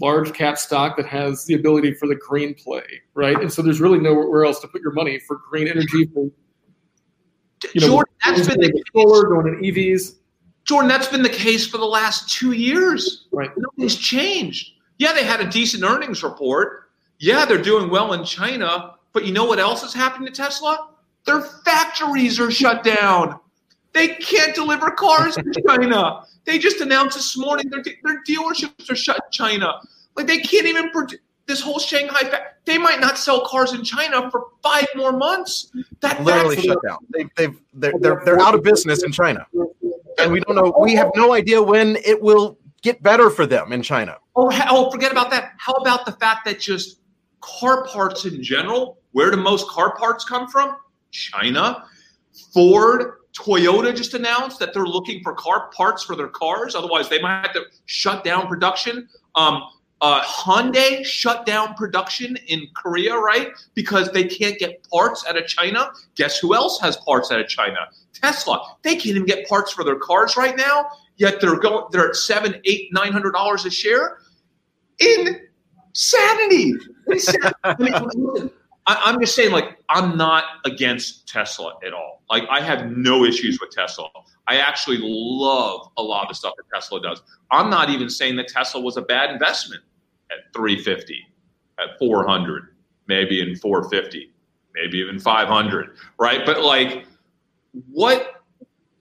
large 0.00 0.32
cap 0.32 0.56
stock 0.56 0.96
that 0.96 1.06
has 1.06 1.44
the 1.44 1.54
ability 1.54 1.94
for 1.94 2.06
the 2.06 2.14
green 2.16 2.54
play, 2.54 2.84
right? 3.14 3.38
And 3.38 3.52
so 3.52 3.60
there's 3.60 3.80
really 3.80 3.98
nowhere 3.98 4.44
else 4.44 4.60
to 4.60 4.68
put 4.68 4.80
your 4.80 4.92
money 4.92 5.18
for 5.18 5.36
green 5.50 5.68
energy, 5.68 6.06
for 6.14 6.30
you 7.74 7.80
know, 7.82 7.88
Jordan, 7.88 8.14
that's 8.24 8.46
been 8.48 8.60
the 8.60 8.82
solar, 8.94 9.28
going 9.28 9.48
in 9.48 9.60
EVs, 9.60 10.16
Jordan, 10.64 10.88
that's 10.88 11.08
been 11.08 11.22
the 11.22 11.28
case 11.28 11.66
for 11.66 11.78
the 11.78 11.84
last 11.86 12.28
two 12.30 12.52
years. 12.52 13.26
right? 13.32 13.50
Nothing's 13.56 13.96
changed. 13.96 14.72
Yeah, 14.98 15.12
they 15.12 15.24
had 15.24 15.40
a 15.40 15.48
decent 15.48 15.82
earnings 15.82 16.22
report. 16.22 16.90
Yeah, 17.18 17.44
they're 17.44 17.62
doing 17.62 17.90
well 17.90 18.12
in 18.12 18.24
China. 18.24 18.94
But 19.12 19.24
you 19.26 19.32
know 19.32 19.44
what 19.44 19.58
else 19.58 19.82
is 19.82 19.92
happening 19.92 20.26
to 20.26 20.32
Tesla? 20.32 20.88
Their 21.24 21.40
factories 21.42 22.38
are 22.38 22.50
shut 22.50 22.84
down. 22.84 23.38
They 23.92 24.08
can't 24.08 24.54
deliver 24.54 24.90
cars 24.92 25.36
in 25.36 25.52
China. 25.68 26.22
They 26.44 26.58
just 26.58 26.80
announced 26.80 27.16
this 27.16 27.36
morning 27.36 27.68
their, 27.70 27.82
their 27.82 28.22
dealerships 28.28 28.88
are 28.90 28.94
shut 28.96 29.16
in 29.16 29.30
China. 29.32 29.80
Like 30.16 30.26
they 30.28 30.38
can't 30.38 30.66
even 30.66 30.90
produce 30.90 31.18
this 31.46 31.60
whole 31.60 31.80
Shanghai. 31.80 32.20
Fa- 32.20 32.44
they 32.64 32.78
might 32.78 33.00
not 33.00 33.18
sell 33.18 33.44
cars 33.46 33.72
in 33.72 33.82
China 33.82 34.30
for 34.30 34.46
five 34.62 34.86
more 34.94 35.12
months. 35.12 35.72
That 36.00 36.22
Literally 36.22 36.54
factory- 36.56 36.68
shut 36.72 36.82
down. 36.86 36.98
They, 37.10 37.24
they've 37.36 37.60
they're, 37.74 37.92
they're 37.98 38.22
they're 38.24 38.40
out 38.40 38.54
of 38.54 38.62
business 38.62 39.02
in 39.02 39.10
China, 39.10 39.44
and 40.18 40.32
we 40.32 40.40
don't 40.40 40.56
know. 40.56 40.74
We 40.78 40.94
have 40.94 41.10
no 41.14 41.32
idea 41.32 41.62
when 41.62 41.96
it 42.04 42.20
will 42.20 42.58
get 42.82 43.02
better 43.02 43.30
for 43.30 43.46
them 43.46 43.72
in 43.72 43.82
China. 43.82 44.16
Oh, 44.36 44.48
hell, 44.48 44.90
forget 44.90 45.12
about 45.12 45.30
that. 45.30 45.52
How 45.58 45.72
about 45.74 46.06
the 46.06 46.12
fact 46.12 46.44
that 46.46 46.60
just 46.60 47.00
car 47.40 47.86
parts 47.86 48.24
in 48.24 48.42
general, 48.42 48.98
where 49.12 49.30
do 49.30 49.36
most 49.36 49.68
car 49.68 49.96
parts 49.96 50.24
come 50.24 50.48
from? 50.48 50.76
China. 51.10 51.84
Ford, 52.52 53.14
Toyota 53.36 53.94
just 53.94 54.14
announced 54.14 54.58
that 54.58 54.72
they're 54.72 54.84
looking 54.84 55.22
for 55.22 55.34
car 55.34 55.70
parts 55.74 56.02
for 56.02 56.16
their 56.16 56.28
cars. 56.28 56.74
Otherwise, 56.74 57.08
they 57.08 57.20
might 57.20 57.42
have 57.42 57.52
to 57.54 57.64
shut 57.86 58.24
down 58.24 58.46
production. 58.46 59.08
Um, 59.34 59.62
uh, 60.00 60.22
Hyundai 60.22 61.04
shut 61.04 61.44
down 61.44 61.74
production 61.74 62.36
in 62.48 62.66
Korea, 62.74 63.16
right? 63.16 63.48
Because 63.74 64.10
they 64.12 64.24
can't 64.24 64.58
get 64.58 64.86
parts 64.90 65.24
out 65.28 65.36
of 65.36 65.46
China. 65.46 65.90
Guess 66.14 66.38
who 66.38 66.54
else 66.54 66.80
has 66.80 66.96
parts 66.98 67.30
out 67.30 67.40
of 67.40 67.48
China? 67.48 67.78
Tesla. 68.14 68.76
They 68.82 68.94
can't 68.94 69.06
even 69.06 69.26
get 69.26 69.46
parts 69.48 69.72
for 69.72 69.84
their 69.84 69.98
cars 69.98 70.36
right 70.36 70.56
now. 70.56 70.86
Yet 71.16 71.40
they're 71.40 71.58
going. 71.58 71.84
They're 71.90 72.08
at 72.08 72.16
seven, 72.16 72.54
eight, 72.64 72.92
nine 72.92 73.12
hundred 73.12 73.32
dollars 73.32 73.66
a 73.66 73.70
share. 73.70 74.18
Insanity. 74.98 76.74
Insanity. 77.06 77.54
I 77.64 77.76
mean, 77.78 78.50
I, 78.86 79.10
am 79.10 79.20
just 79.20 79.36
saying, 79.36 79.52
like, 79.52 79.76
I'm 79.90 80.16
not 80.16 80.44
against 80.64 81.28
Tesla 81.28 81.74
at 81.86 81.92
all. 81.92 82.22
Like, 82.30 82.44
I 82.50 82.60
have 82.60 82.90
no 82.90 83.24
issues 83.24 83.60
with 83.60 83.70
Tesla. 83.70 84.08
I 84.48 84.56
actually 84.56 84.98
love 85.00 85.90
a 85.98 86.02
lot 86.02 86.22
of 86.22 86.28
the 86.30 86.34
stuff 86.34 86.54
that 86.56 86.64
Tesla 86.74 87.00
does. 87.02 87.22
I'm 87.50 87.68
not 87.68 87.90
even 87.90 88.08
saying 88.08 88.36
that 88.36 88.48
Tesla 88.48 88.80
was 88.80 88.96
a 88.96 89.02
bad 89.02 89.30
investment 89.30 89.82
at 90.30 90.52
350, 90.54 91.26
at 91.78 91.98
400, 91.98 92.74
maybe 93.06 93.40
in 93.40 93.56
450, 93.56 94.32
maybe 94.74 94.98
even 94.98 95.18
500, 95.18 95.96
right? 96.18 96.44
But 96.44 96.62
like, 96.62 97.06
what, 97.90 98.42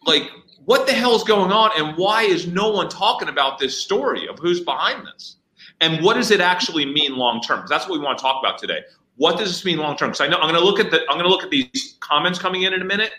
like, 0.05 0.29
what 0.65 0.85
the 0.85 0.93
hell 0.93 1.15
is 1.15 1.23
going 1.23 1.51
on 1.51 1.71
and 1.77 1.97
why 1.97 2.23
is 2.23 2.47
no 2.47 2.69
one 2.69 2.89
talking 2.89 3.29
about 3.29 3.59
this 3.59 3.77
story 3.77 4.27
of 4.27 4.37
who's 4.39 4.59
behind 4.59 5.05
this? 5.05 5.37
And 5.81 6.03
what 6.03 6.15
does 6.15 6.31
it 6.31 6.41
actually 6.41 6.85
mean 6.85 7.15
long 7.15 7.41
term? 7.41 7.65
That's 7.69 7.87
what 7.87 7.97
we 7.97 8.03
want 8.03 8.17
to 8.17 8.21
talk 8.21 8.43
about 8.43 8.57
today. 8.57 8.81
What 9.15 9.37
does 9.37 9.49
this 9.49 9.65
mean 9.65 9.77
long 9.77 9.97
term? 9.97 10.09
Because 10.09 10.21
I 10.21 10.27
know 10.27 10.37
I'm 10.37 10.49
going 10.49 10.61
to 10.61 10.65
look 10.65 10.79
at 10.79 10.91
the 10.91 11.01
I'm 11.09 11.15
going 11.15 11.23
to 11.23 11.29
look 11.29 11.43
at 11.43 11.49
these 11.49 11.97
comments 11.99 12.39
coming 12.39 12.63
in 12.63 12.73
in 12.73 12.81
a 12.81 12.85
minute. 12.85 13.11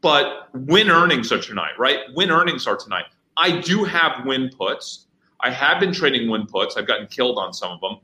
But 0.00 0.48
when 0.54 0.90
earnings 0.90 1.30
are 1.32 1.40
tonight, 1.40 1.72
right? 1.78 2.00
When 2.14 2.30
earnings 2.30 2.66
are 2.66 2.76
tonight. 2.76 3.04
I 3.36 3.60
do 3.60 3.84
have 3.84 4.24
Wynn 4.26 4.50
puts. 4.56 5.06
I 5.42 5.50
have 5.50 5.80
been 5.80 5.92
trading 5.92 6.28
Wynn 6.28 6.46
puts. 6.46 6.76
I've 6.76 6.86
gotten 6.86 7.06
killed 7.06 7.38
on 7.38 7.52
some 7.52 7.72
of 7.72 7.80
them. 7.80 7.98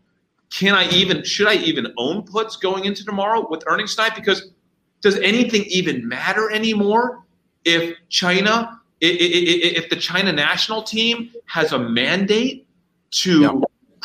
Can 0.51 0.75
I 0.75 0.89
even 0.91 1.25
should 1.25 1.49
I 1.49 1.55
even 1.55 1.93
own 1.97 2.23
puts 2.23 2.57
going 2.57 2.85
into 2.85 3.05
tomorrow 3.05 3.47
with 3.49 3.63
earnings 3.67 3.95
tonight? 3.95 4.15
Because 4.15 4.51
does 5.01 5.17
anything 5.19 5.65
even 5.69 6.07
matter 6.07 6.51
anymore 6.51 7.25
if 7.65 7.97
China 8.09 8.81
if 9.01 9.91
the 9.91 9.97
China 9.97 10.33
national 10.33 10.83
team 10.83 11.31
has 11.47 11.73
a 11.73 11.79
mandate 11.79 12.67
to 13.11 13.41
no. 13.41 13.65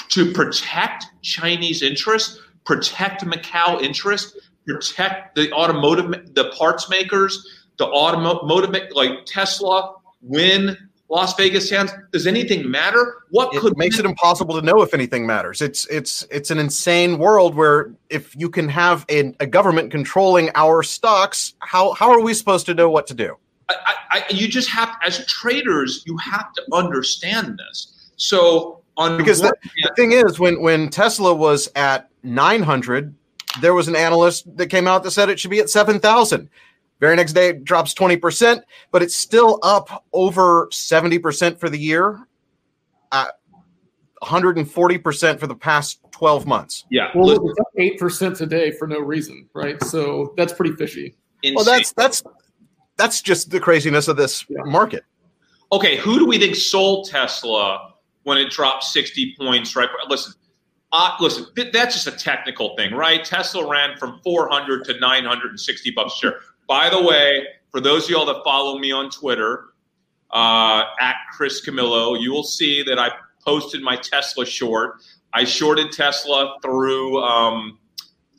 to 0.10 0.32
protect 0.32 1.06
Chinese 1.22 1.82
interests, 1.82 2.40
protect 2.66 3.24
Macau 3.24 3.82
interests, 3.82 4.38
protect 4.66 5.36
the 5.36 5.52
automotive 5.54 6.34
the 6.34 6.52
parts 6.58 6.90
makers, 6.90 7.66
the 7.78 7.86
automotive 7.88 8.76
like 8.94 9.26
Tesla, 9.26 9.96
Wynn, 10.22 10.78
Las 11.12 11.36
Vegas 11.36 11.68
Sands. 11.68 11.92
Does 12.14 12.26
anything 12.26 12.72
matter? 12.72 13.18
What 13.32 13.54
it 13.54 13.60
could 13.60 13.78
makes 13.78 14.00
it 14.00 14.06
impossible 14.06 14.56
to 14.56 14.66
know 14.66 14.82
if 14.82 14.94
anything 14.94 15.28
matters. 15.28 15.62
It's 15.62 15.86
it's 15.88 16.26
it's 16.32 16.52
an 16.52 16.58
insane 16.58 17.18
world 17.18 17.54
where 17.54 17.92
if 18.10 18.34
you 18.36 18.50
can 18.50 18.70
have 18.70 19.06
a, 19.10 19.34
a 19.42 19.46
government 19.46 19.92
controlling 19.92 20.50
our 20.56 20.82
stocks, 20.84 21.54
how 21.60 21.92
how 21.92 22.10
are 22.12 22.22
we 22.22 22.34
supposed 22.34 22.66
to 22.68 22.74
know 22.74 22.90
what 22.90 23.08
to 23.08 23.14
do? 23.14 23.36
I, 23.70 23.96
I, 24.12 24.24
you 24.30 24.48
just 24.48 24.70
have, 24.70 24.96
as 25.06 25.26
traders, 25.28 26.04
you 26.06 26.18
have 26.18 26.52
to 26.54 26.64
understand 26.74 27.58
this. 27.58 28.12
So, 28.18 28.82
on 28.98 29.18
because 29.18 29.40
the, 29.40 29.46
hand, 29.46 29.56
the 29.84 29.94
thing 29.96 30.12
is, 30.14 30.40
when 30.40 30.62
when 30.62 30.90
Tesla 30.90 31.34
was 31.34 31.70
at 31.76 32.10
900, 32.24 33.14
there 33.60 33.74
was 33.74 33.88
an 33.90 33.96
analyst 33.98 34.46
that 34.58 34.68
came 34.68 34.88
out 34.88 35.04
that 35.04 35.12
said 35.12 35.30
it 35.30 35.40
should 35.40 35.52
be 35.52 35.60
at 35.60 35.70
7,000. 35.70 36.50
Very 37.02 37.16
next 37.16 37.34
day, 37.34 37.50
it 37.50 37.64
drops 37.64 37.96
20%, 37.96 38.62
but 38.92 39.02
it's 39.02 39.16
still 39.16 39.60
up 39.64 40.06
over 40.14 40.68
70% 40.68 41.60
for 41.60 41.68
the 41.68 41.78
year, 41.78 42.28
at 43.12 43.40
140% 44.22 45.40
for 45.40 45.48
the 45.48 45.56
past 45.56 46.00
12 46.12 46.46
months. 46.46 46.86
Yeah. 46.92 47.10
Well, 47.16 47.32
it's 47.32 47.60
up 47.60 47.68
8% 47.78 48.38
today 48.38 48.70
for 48.70 48.88
no 48.88 49.00
reason, 49.00 49.50
right? 49.56 49.82
So 49.84 50.36
that's 50.38 50.54
pretty 50.54 50.76
fishy. 50.76 51.16
Insane. 51.42 51.56
Well, 51.56 51.66
that's 51.66 51.92
that's 51.94 52.22
that's 52.98 53.20
just 53.24 53.50
the 53.50 53.60
craziness 53.60 54.08
of 54.08 54.16
this 54.16 54.46
yeah. 54.48 54.62
market. 54.64 55.04
Okay, 55.72 55.98
who 55.98 56.20
do 56.20 56.28
we 56.28 56.38
think 56.38 56.56
sold 56.56 57.10
Tesla 57.10 57.94
when 58.24 58.38
it 58.38 58.52
dropped 58.52 58.84
60 58.84 59.36
points? 59.40 59.76
Right, 59.76 59.90
listen, 60.08 60.34
uh, 60.92 61.16
listen, 61.20 61.48
that's 61.74 61.96
just 61.96 62.06
a 62.06 62.12
technical 62.12 62.76
thing, 62.76 62.94
right? 62.94 63.26
Tesla 63.26 63.68
ran 63.68 63.98
from 63.98 64.20
400 64.24 64.86
to 64.86 65.00
960 65.00 65.92
bucks 65.92 66.14
a 66.14 66.18
share. 66.18 66.40
By 66.72 66.90
the 66.90 67.02
way, 67.02 67.48
for 67.70 67.82
those 67.82 68.06
of 68.06 68.12
y'all 68.12 68.26
that 68.28 68.46
follow 68.46 68.80
me 68.80 68.94
on 68.94 69.10
Twitter 69.10 69.74
uh, 70.30 70.86
at 71.02 71.16
Chris 71.34 71.60
Camillo, 71.60 72.14
you 72.14 72.32
will 72.32 72.46
see 72.46 72.82
that 72.84 72.98
I 72.98 73.10
posted 73.44 73.82
my 73.82 73.98
Tesla 73.98 74.46
short. 74.46 75.04
I 75.34 75.44
shorted 75.44 75.92
Tesla 75.92 76.56
through 76.62 77.22
um, 77.22 77.78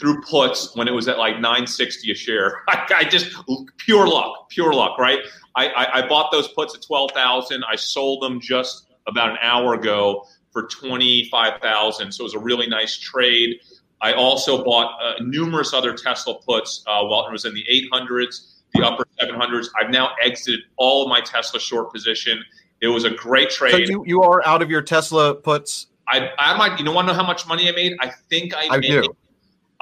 through 0.01 0.23
puts 0.23 0.75
when 0.75 0.89
it 0.89 0.93
was 0.93 1.09
at 1.09 1.19
like 1.19 1.41
960 1.41 2.11
a 2.11 2.15
share. 2.15 2.63
I, 2.69 2.87
I 2.97 3.05
just 3.05 3.37
pure 3.77 4.09
luck, 4.09 4.49
pure 4.49 4.73
luck, 4.73 4.99
right? 4.99 5.19
I, 5.55 5.69
I, 5.69 5.99
I 5.99 6.09
bought 6.09 6.33
those 6.33 6.49
puts 6.49 6.75
at 6.75 6.81
12,000. 6.81 7.63
I 7.71 7.77
sold 7.77 8.23
them 8.23 8.41
just 8.41 8.87
about 9.07 9.29
an 9.29 9.37
hour 9.43 9.75
ago 9.75 10.25
for 10.53 10.69
25,000. 10.69 12.11
So 12.11 12.23
it 12.23 12.25
was 12.25 12.35
a 12.35 12.39
really 12.39 12.67
nice 12.67 12.97
trade. 12.97 13.61
I 14.03 14.13
also 14.13 14.65
bought 14.65 15.01
uh, 15.01 15.15
numerous 15.23 15.73
other 15.73 15.95
Tesla 15.95 16.35
puts 16.43 16.85
uh, 16.87 17.03
while 17.05 17.27
it 17.27 17.33
was 17.33 17.45
in 17.45 17.55
the 17.55 17.65
800s, 17.93 18.59
the 18.75 18.85
upper 18.85 19.07
700s. 19.21 19.69
I've 19.81 19.91
now 19.91 20.11
exited 20.23 20.61
all 20.77 21.05
of 21.05 21.09
my 21.09 21.21
Tesla 21.21 21.61
short 21.61 21.93
position. 21.93 22.45
It 22.81 22.89
was 22.89 23.05
a 23.05 23.11
great 23.11 23.51
trade. 23.51 23.73
So 23.73 23.79
you, 23.79 24.05
you 24.07 24.23
are 24.23 24.45
out 24.47 24.61
of 24.61 24.71
your 24.71 24.83
Tesla 24.83 25.37
puts. 25.37 25.87
I, 26.09 26.31
I 26.37 26.57
might, 26.57 26.79
you 26.81 26.85
know, 26.85 26.91
want 26.91 27.07
to 27.09 27.13
know 27.13 27.19
how 27.19 27.27
much 27.27 27.47
money 27.47 27.69
I 27.69 27.73
made? 27.73 27.97
I 28.01 28.11
think 28.29 28.55
I, 28.55 28.67
I 28.71 28.79
made 28.79 29.03
do 29.03 29.17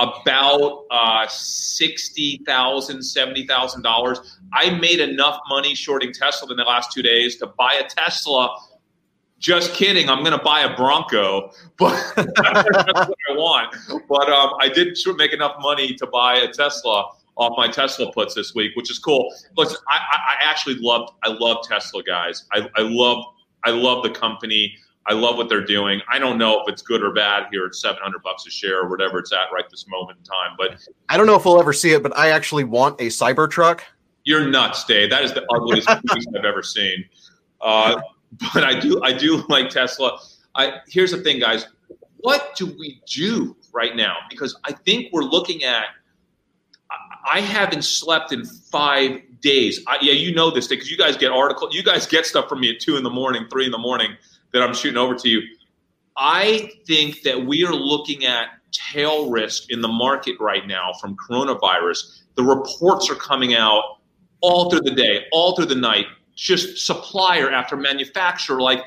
about 0.01 0.85
uh, 0.91 1.27
$60,000, 1.27 2.41
$70,000. 2.47 4.37
I 4.53 4.71
made 4.71 4.99
enough 4.99 5.39
money 5.49 5.75
shorting 5.75 6.13
Tesla 6.13 6.51
in 6.51 6.57
the 6.57 6.65
last 6.65 6.91
two 6.93 7.03
days 7.03 7.37
to 7.37 7.47
buy 7.47 7.75
a 7.75 7.87
Tesla. 7.87 8.57
Just 9.41 9.73
kidding. 9.73 10.09
I'm 10.11 10.23
going 10.23 10.39
to 10.39 10.45
buy 10.45 10.61
a 10.61 10.77
Bronco, 10.77 11.51
but 11.79 11.97
that's 12.17 12.37
what 12.37 13.19
I 13.31 13.33
want. 13.33 13.75
But 14.07 14.29
um, 14.29 14.53
I 14.61 14.69
did 14.69 14.97
make 15.17 15.33
enough 15.33 15.57
money 15.61 15.95
to 15.95 16.07
buy 16.07 16.37
a 16.37 16.53
Tesla 16.53 17.11
off 17.37 17.57
my 17.57 17.67
Tesla 17.67 18.13
puts 18.13 18.35
this 18.35 18.55
week, 18.55 18.77
which 18.77 18.91
is 18.91 18.99
cool. 18.99 19.33
Listen, 19.57 19.79
I, 19.89 19.97
I 19.97 20.37
actually 20.45 20.75
loved, 20.75 21.13
I 21.25 21.31
love 21.31 21.67
Tesla 21.67 22.03
guys. 22.03 22.45
I, 22.53 22.69
I 22.77 22.83
love, 22.83 23.25
I 23.65 23.71
love 23.71 24.03
the 24.03 24.11
company. 24.11 24.77
I 25.07 25.15
love 25.15 25.39
what 25.39 25.49
they're 25.49 25.65
doing. 25.65 26.03
I 26.13 26.19
don't 26.19 26.37
know 26.37 26.61
if 26.61 26.69
it's 26.71 26.83
good 26.83 27.03
or 27.03 27.15
bad 27.15 27.47
here 27.51 27.65
at 27.65 27.75
700 27.75 28.23
bucks 28.23 28.47
a 28.47 28.51
share 28.51 28.83
or 28.83 28.91
whatever 28.91 29.19
it's 29.19 29.33
at 29.33 29.51
right 29.53 29.65
this 29.71 29.87
moment 29.89 30.19
in 30.19 30.25
time. 30.25 30.55
But 30.59 30.87
I 31.09 31.17
don't 31.17 31.27
know 31.27 31.35
if 31.35 31.47
we'll 31.47 31.59
ever 31.59 31.73
see 31.73 31.93
it, 31.93 32.03
but 32.03 32.17
I 32.17 32.29
actually 32.29 32.65
want 32.65 33.01
a 33.01 33.07
Cybertruck. 33.07 33.81
You're 34.25 34.47
nuts, 34.47 34.85
Dave. 34.85 35.09
That 35.09 35.25
is 35.25 35.33
the 35.33 35.47
ugliest 35.51 35.89
news 36.15 36.27
I've 36.37 36.45
ever 36.45 36.63
seen. 36.63 37.07
Uh, 37.63 38.01
but 38.55 38.65
I 38.65 38.79
do, 38.79 39.01
I 39.03 39.13
do 39.13 39.45
like 39.49 39.71
Tesla. 39.71 40.19
I, 40.55 40.79
here's 40.89 41.13
the 41.13 41.23
thing, 41.23 41.41
guys. 41.41 41.67
What 42.19 42.55
do 42.57 42.67
we 42.67 43.01
do 43.07 43.57
right 43.73 43.97
now? 43.97 44.17
Because 44.29 44.57
I 44.65 44.73
think 44.73 45.13
we're 45.13 45.23
looking 45.23 45.65
at. 45.65 45.87
I 47.31 47.41
haven't 47.41 47.83
slept 47.83 48.33
in 48.33 48.45
five 48.45 49.21
days. 49.41 49.83
I, 49.87 49.99
yeah, 50.01 50.15
you 50.15 50.35
know 50.35 50.51
this 50.51 50.67
because 50.67 50.91
you 50.91 50.97
guys 50.97 51.17
get 51.17 51.31
article. 51.31 51.69
You 51.71 51.83
guys 51.83 52.07
get 52.07 52.27
stuff 52.27 52.49
from 52.49 52.61
me 52.61 52.71
at 52.71 52.81
two 52.81 52.97
in 52.97 53.05
the 53.05 53.11
morning, 53.11 53.47
three 53.51 53.67
in 53.67 53.71
the 53.71 53.79
morning 53.79 54.17
that 54.53 54.63
I'm 54.63 54.75
shooting 54.75 54.99
over 54.99 55.15
to 55.15 55.29
you. 55.29 55.43
I 56.17 56.71
think 56.87 57.23
that 57.23 57.47
we 57.47 57.65
are 57.65 57.75
looking 57.75 58.25
at 58.25 58.49
tail 58.73 59.31
risk 59.31 59.71
in 59.71 59.81
the 59.81 59.89
market 59.89 60.37
right 60.41 60.67
now 60.67 60.93
from 61.01 61.17
coronavirus. 61.17 62.23
The 62.35 62.43
reports 62.43 63.11
are 63.11 63.15
coming 63.15 63.55
out 63.55 63.99
all 64.41 64.71
through 64.71 64.81
the 64.81 64.95
day, 64.95 65.27
all 65.33 65.55
through 65.55 65.67
the 65.67 65.75
night, 65.75 66.07
just 66.41 66.79
supplier 66.87 67.51
after 67.51 67.77
manufacturer. 67.77 68.61
Like 68.61 68.85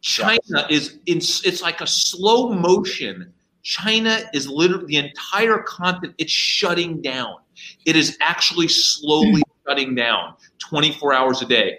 China 0.00 0.66
is 0.68 0.98
in, 1.06 1.18
it's 1.18 1.62
like 1.62 1.80
a 1.80 1.86
slow 1.86 2.52
motion. 2.52 3.32
China 3.62 4.18
is 4.34 4.48
literally 4.48 4.86
the 4.86 4.96
entire 4.96 5.58
continent, 5.58 6.14
it's 6.18 6.32
shutting 6.32 7.00
down. 7.00 7.36
It 7.86 7.96
is 7.96 8.18
actually 8.20 8.68
slowly 8.68 9.42
shutting 9.66 9.94
down 9.94 10.34
24 10.58 11.14
hours 11.14 11.40
a 11.40 11.46
day. 11.46 11.78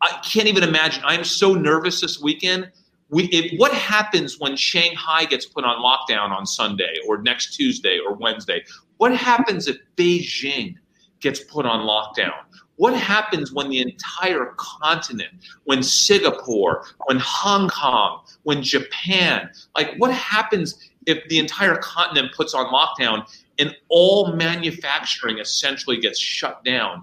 I 0.00 0.20
can't 0.24 0.46
even 0.46 0.62
imagine. 0.62 1.02
I'm 1.04 1.24
so 1.24 1.52
nervous 1.52 2.00
this 2.00 2.20
weekend. 2.20 2.70
We, 3.08 3.24
if, 3.24 3.58
what 3.58 3.72
happens 3.72 4.38
when 4.38 4.56
Shanghai 4.56 5.24
gets 5.24 5.46
put 5.46 5.64
on 5.64 5.82
lockdown 5.82 6.30
on 6.30 6.46
Sunday 6.46 6.94
or 7.06 7.20
next 7.22 7.54
Tuesday 7.54 7.98
or 7.98 8.14
Wednesday? 8.14 8.64
What 8.98 9.14
happens 9.14 9.68
if 9.68 9.76
Beijing 9.96 10.76
gets 11.20 11.40
put 11.40 11.66
on 11.66 11.86
lockdown? 11.86 12.45
What 12.76 12.94
happens 12.94 13.52
when 13.52 13.70
the 13.70 13.80
entire 13.80 14.52
continent, 14.56 15.30
when 15.64 15.82
Singapore, 15.82 16.84
when 17.06 17.18
Hong 17.18 17.68
Kong, 17.68 18.24
when 18.42 18.62
Japan, 18.62 19.50
like 19.74 19.94
what 19.96 20.12
happens 20.12 20.90
if 21.06 21.26
the 21.28 21.38
entire 21.38 21.76
continent 21.76 22.34
puts 22.34 22.52
on 22.54 22.66
lockdown 22.66 23.26
and 23.58 23.74
all 23.88 24.32
manufacturing 24.34 25.38
essentially 25.38 25.98
gets 25.98 26.18
shut 26.18 26.62
down? 26.64 27.02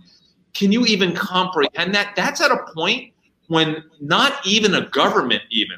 can 0.53 0.71
you 0.71 0.85
even 0.85 1.13
comprehend 1.13 1.93
that? 1.95 2.15
That's 2.15 2.41
at 2.41 2.51
a 2.51 2.65
point 2.73 3.13
when 3.47 3.83
not 3.99 4.45
even 4.45 4.75
a 4.75 4.87
government, 4.89 5.43
even 5.49 5.77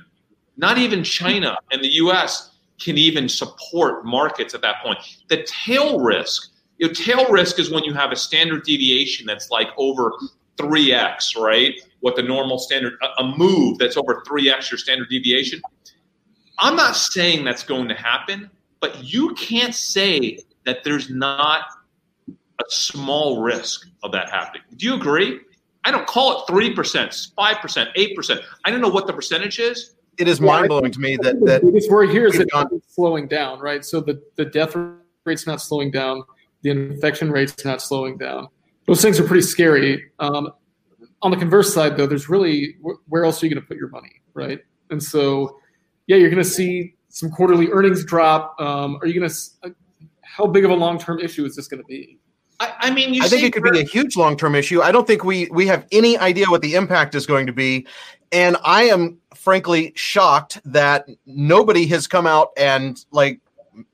not 0.57 0.77
even 0.77 1.03
China 1.03 1.57
and 1.71 1.83
the 1.83 1.93
U.S. 1.95 2.51
can 2.79 2.97
even 2.97 3.27
support 3.27 4.05
markets 4.05 4.53
at 4.53 4.61
that 4.61 4.81
point. 4.83 4.99
The 5.29 5.43
tail 5.43 5.99
risk, 5.99 6.51
you 6.77 6.87
know, 6.87 6.93
tail 6.93 7.29
risk 7.29 7.59
is 7.59 7.69
when 7.69 7.83
you 7.83 7.93
have 7.93 8.11
a 8.11 8.15
standard 8.15 8.63
deviation 8.63 9.25
that's 9.25 9.49
like 9.49 9.69
over 9.77 10.13
3x, 10.57 11.37
right? 11.37 11.73
What 12.01 12.15
the 12.15 12.23
normal 12.23 12.59
standard, 12.59 12.93
a 13.17 13.23
move 13.23 13.77
that's 13.77 13.97
over 13.97 14.23
3x 14.27 14.71
your 14.71 14.77
standard 14.77 15.09
deviation. 15.09 15.61
I'm 16.59 16.75
not 16.75 16.95
saying 16.95 17.43
that's 17.43 17.63
going 17.63 17.87
to 17.89 17.95
happen, 17.95 18.49
but 18.79 19.03
you 19.03 19.33
can't 19.35 19.75
say 19.75 20.39
that 20.65 20.83
there's 20.83 21.09
not 21.09 21.65
a 22.29 22.63
small 22.69 23.41
risk 23.41 23.87
of 24.03 24.11
that 24.13 24.29
happening. 24.29 24.63
Do 24.77 24.85
you 24.85 24.95
agree? 24.95 25.39
I 25.83 25.91
don't 25.91 26.07
call 26.07 26.39
it 26.39 26.51
3%, 26.51 26.75
5%, 26.75 27.95
8%. 27.95 28.43
I 28.63 28.71
don't 28.71 28.81
know 28.81 28.89
what 28.89 29.07
the 29.07 29.13
percentage 29.13 29.59
is. 29.59 29.95
It 30.17 30.27
is 30.27 30.39
mind 30.39 30.69
blowing 30.69 30.91
to 30.91 30.99
me 30.99 31.17
that 31.17 31.45
that 31.45 31.61
this 31.73 31.89
word 31.89 32.09
here 32.09 32.25
is 32.25 32.39
it's 32.39 32.95
slowing 32.95 33.27
down, 33.27 33.59
right? 33.59 33.83
So 33.83 33.99
the, 33.99 34.21
the 34.37 34.45
death 34.45 34.73
rate's 35.25 35.45
not 35.45 35.61
slowing 35.61 35.91
down, 35.91 36.23
the 36.65 36.71
infection 36.71 37.31
rate's 37.31 37.63
not 37.63 37.79
slowing 37.79 38.17
down. 38.17 38.47
Those 38.87 38.99
things 38.99 39.19
are 39.19 39.23
pretty 39.23 39.43
scary. 39.43 40.03
Um, 40.19 40.51
on 41.21 41.29
the 41.29 41.37
converse 41.37 41.71
side, 41.71 41.95
though, 41.95 42.07
there's 42.07 42.27
really 42.27 42.77
where 43.07 43.23
else 43.23 43.41
are 43.41 43.45
you 43.45 43.53
going 43.53 43.61
to 43.61 43.67
put 43.67 43.77
your 43.77 43.89
money, 43.89 44.21
right? 44.33 44.59
And 44.89 45.01
so, 45.01 45.59
yeah, 46.07 46.17
you're 46.17 46.31
going 46.31 46.43
to 46.43 46.49
see 46.49 46.95
some 47.09 47.29
quarterly 47.29 47.69
earnings 47.69 48.03
drop. 48.03 48.59
Um, 48.59 48.97
are 49.01 49.07
you 49.07 49.19
going 49.19 49.29
to? 49.29 49.35
Uh, 49.63 49.69
how 50.21 50.47
big 50.47 50.65
of 50.65 50.71
a 50.71 50.75
long 50.75 50.97
term 50.97 51.19
issue 51.19 51.45
is 51.45 51.55
this 51.55 51.67
going 51.67 51.81
to 51.81 51.87
be? 51.87 52.19
I, 52.59 52.73
I 52.79 52.91
mean, 52.91 53.21
I 53.21 53.27
think 53.27 53.43
it 53.43 53.53
could 53.53 53.63
be 53.63 53.79
a 53.79 53.85
huge 53.85 54.17
long 54.17 54.35
term 54.35 54.55
issue. 54.55 54.81
I 54.81 54.91
don't 54.91 55.05
think 55.05 55.23
we 55.23 55.47
we 55.51 55.67
have 55.67 55.85
any 55.91 56.17
idea 56.17 56.47
what 56.47 56.63
the 56.63 56.73
impact 56.73 57.13
is 57.13 57.27
going 57.27 57.45
to 57.45 57.53
be, 57.53 57.85
and 58.31 58.57
I 58.63 58.83
am 58.83 59.19
frankly 59.35 59.93
shocked 59.95 60.59
that 60.65 61.07
nobody 61.27 61.85
has 61.87 62.07
come 62.07 62.25
out 62.25 62.49
and 62.57 63.03
like 63.11 63.39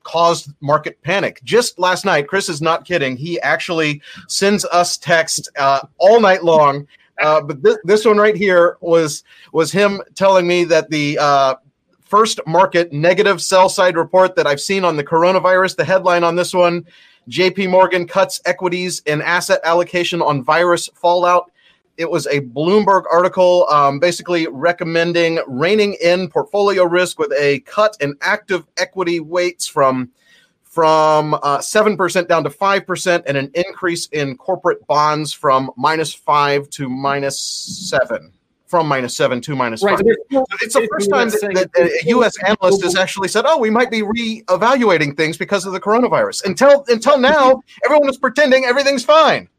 caused 0.04 0.52
market 0.60 1.00
panic. 1.02 1.40
Just 1.44 1.78
last 1.78 2.04
night, 2.04 2.28
Chris 2.28 2.48
is 2.48 2.62
not 2.62 2.84
kidding. 2.84 3.16
He 3.16 3.40
actually 3.40 4.02
sends 4.28 4.64
us 4.66 4.96
text 4.96 5.50
uh, 5.56 5.80
all 5.98 6.20
night 6.20 6.44
long. 6.44 6.86
Uh, 7.20 7.40
but 7.40 7.62
this, 7.62 7.78
this 7.84 8.04
one 8.04 8.16
right 8.16 8.36
here 8.36 8.78
was 8.80 9.22
was 9.52 9.70
him 9.70 10.00
telling 10.14 10.46
me 10.46 10.64
that 10.64 10.90
the 10.90 11.18
uh, 11.18 11.54
first 12.00 12.40
market 12.46 12.92
negative 12.92 13.40
sell 13.40 13.68
side 13.68 13.96
report 13.96 14.34
that 14.36 14.46
I've 14.46 14.60
seen 14.60 14.84
on 14.84 14.96
the 14.96 15.04
coronavirus. 15.04 15.76
The 15.76 15.84
headline 15.84 16.24
on 16.24 16.36
this 16.36 16.54
one: 16.54 16.84
J.P. 17.28 17.68
Morgan 17.68 18.06
cuts 18.06 18.40
equities 18.44 19.02
and 19.06 19.22
asset 19.22 19.60
allocation 19.64 20.20
on 20.20 20.42
virus 20.42 20.88
fallout. 20.94 21.51
It 21.96 22.10
was 22.10 22.26
a 22.26 22.40
Bloomberg 22.40 23.04
article 23.10 23.66
um, 23.68 23.98
basically 23.98 24.46
recommending 24.48 25.40
reining 25.46 25.96
in 26.02 26.28
portfolio 26.28 26.84
risk 26.84 27.18
with 27.18 27.32
a 27.32 27.60
cut 27.60 27.96
in 28.00 28.14
active 28.22 28.66
equity 28.76 29.20
weights 29.20 29.66
from 29.66 30.10
from 30.72 31.34
uh, 31.34 31.58
7% 31.58 32.28
down 32.28 32.44
to 32.44 32.48
5% 32.48 33.22
and 33.26 33.36
an 33.36 33.50
increase 33.52 34.06
in 34.06 34.38
corporate 34.38 34.86
bonds 34.86 35.30
from 35.30 35.70
minus 35.76 36.14
5 36.14 36.70
to 36.70 36.88
minus 36.88 37.38
7 37.38 38.32
from 38.68 38.88
minus 38.88 39.14
7 39.14 39.42
to 39.42 39.54
minus 39.54 39.82
right. 39.82 39.98
5 39.98 40.06
so 40.30 40.44
it's 40.62 40.72
the 40.72 40.88
first 40.90 41.10
time 41.10 41.28
that, 41.28 41.70
that 41.74 41.90
a 41.90 42.08
u.s 42.08 42.32
analyst 42.42 42.82
has 42.82 42.96
actually 42.96 43.28
said 43.28 43.44
oh 43.46 43.58
we 43.58 43.68
might 43.68 43.90
be 43.90 44.00
re-evaluating 44.00 45.14
things 45.14 45.36
because 45.36 45.66
of 45.66 45.74
the 45.74 45.80
coronavirus. 45.80 46.46
Until 46.46 46.82
until 46.88 47.18
now 47.18 47.60
everyone 47.84 48.06
was 48.06 48.16
pretending 48.16 48.64
everything's 48.64 49.04
fine 49.04 49.50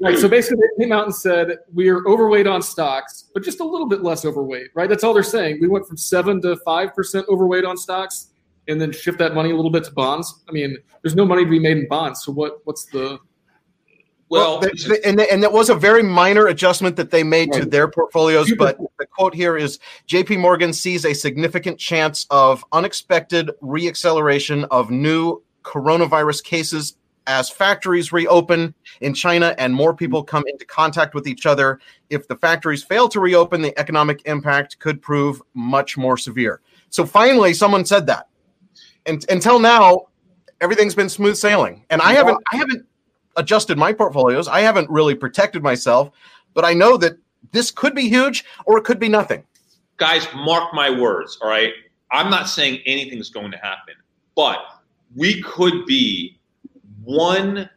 Right. 0.00 0.16
So 0.16 0.28
basically, 0.28 0.58
they 0.58 0.84
came 0.84 0.92
out 0.92 1.04
and 1.04 1.14
said 1.14 1.58
we're 1.72 2.06
overweight 2.06 2.46
on 2.46 2.62
stocks, 2.62 3.30
but 3.34 3.42
just 3.42 3.58
a 3.58 3.64
little 3.64 3.88
bit 3.88 4.02
less 4.02 4.24
overweight. 4.24 4.68
Right. 4.74 4.88
That's 4.88 5.02
all 5.02 5.12
they're 5.12 5.24
saying. 5.24 5.58
We 5.60 5.66
went 5.66 5.88
from 5.88 5.96
seven 5.96 6.40
to 6.42 6.56
five 6.64 6.94
percent 6.94 7.26
overweight 7.28 7.64
on 7.64 7.76
stocks, 7.76 8.28
and 8.68 8.80
then 8.80 8.92
shift 8.92 9.18
that 9.18 9.34
money 9.34 9.50
a 9.50 9.56
little 9.56 9.72
bit 9.72 9.84
to 9.84 9.92
bonds. 9.92 10.44
I 10.48 10.52
mean, 10.52 10.76
there's 11.02 11.16
no 11.16 11.24
money 11.24 11.44
to 11.44 11.50
be 11.50 11.58
made 11.58 11.78
in 11.78 11.88
bonds. 11.88 12.22
So 12.24 12.30
what? 12.30 12.60
What's 12.64 12.84
the 12.86 13.18
well, 14.28 14.60
well 14.60 14.70
the, 14.70 15.00
and 15.04 15.20
and 15.20 15.42
that 15.42 15.52
was 15.52 15.70
a 15.70 15.74
very 15.74 16.02
minor 16.02 16.46
adjustment 16.46 16.96
that 16.96 17.10
they 17.10 17.22
made 17.22 17.50
right. 17.50 17.62
to 17.62 17.68
their 17.68 17.88
portfolios. 17.88 18.52
But 18.56 18.78
the 18.98 19.06
quote 19.06 19.34
here 19.34 19.56
is: 19.56 19.78
J.P. 20.06 20.36
Morgan 20.36 20.72
sees 20.72 21.04
a 21.04 21.14
significant 21.14 21.78
chance 21.78 22.26
of 22.30 22.64
unexpected 22.72 23.50
reacceleration 23.62 24.66
of 24.70 24.90
new 24.90 25.42
coronavirus 25.64 26.44
cases 26.44 26.94
as 27.28 27.50
factories 27.50 28.10
reopen 28.10 28.74
in 29.02 29.14
China 29.14 29.54
and 29.58 29.72
more 29.72 29.94
people 29.94 30.24
come 30.24 30.42
into 30.48 30.64
contact 30.64 31.14
with 31.14 31.28
each 31.28 31.44
other, 31.46 31.78
if 32.10 32.26
the 32.26 32.34
factories 32.34 32.82
fail 32.82 33.08
to 33.10 33.20
reopen, 33.20 33.60
the 33.62 33.78
economic 33.78 34.22
impact 34.24 34.78
could 34.78 35.00
prove 35.00 35.40
much 35.54 35.96
more 35.96 36.16
severe. 36.16 36.62
So 36.88 37.04
finally, 37.04 37.52
someone 37.52 37.84
said 37.84 38.06
that. 38.06 38.28
And 39.04 39.24
until 39.28 39.58
now, 39.58 40.06
everything's 40.62 40.94
been 40.94 41.10
smooth 41.10 41.36
sailing. 41.36 41.84
And 41.90 42.00
I 42.00 42.14
haven't, 42.14 42.38
I 42.50 42.56
haven't 42.56 42.86
adjusted 43.36 43.76
my 43.76 43.92
portfolios. 43.92 44.48
I 44.48 44.60
haven't 44.60 44.88
really 44.90 45.14
protected 45.14 45.62
myself, 45.62 46.10
but 46.54 46.64
I 46.64 46.72
know 46.72 46.96
that 46.96 47.18
this 47.52 47.70
could 47.70 47.94
be 47.94 48.08
huge 48.08 48.44
or 48.64 48.78
it 48.78 48.84
could 48.84 48.98
be 48.98 49.08
nothing. 49.08 49.44
Guys, 49.98 50.26
mark 50.34 50.72
my 50.72 50.88
words. 50.88 51.38
All 51.42 51.48
right. 51.48 51.72
I'm 52.10 52.30
not 52.30 52.48
saying 52.48 52.80
anything's 52.86 53.28
going 53.28 53.50
to 53.50 53.58
happen, 53.58 53.94
but 54.34 54.60
we 55.14 55.42
could 55.42 55.84
be 55.84 56.37
one 57.08 57.70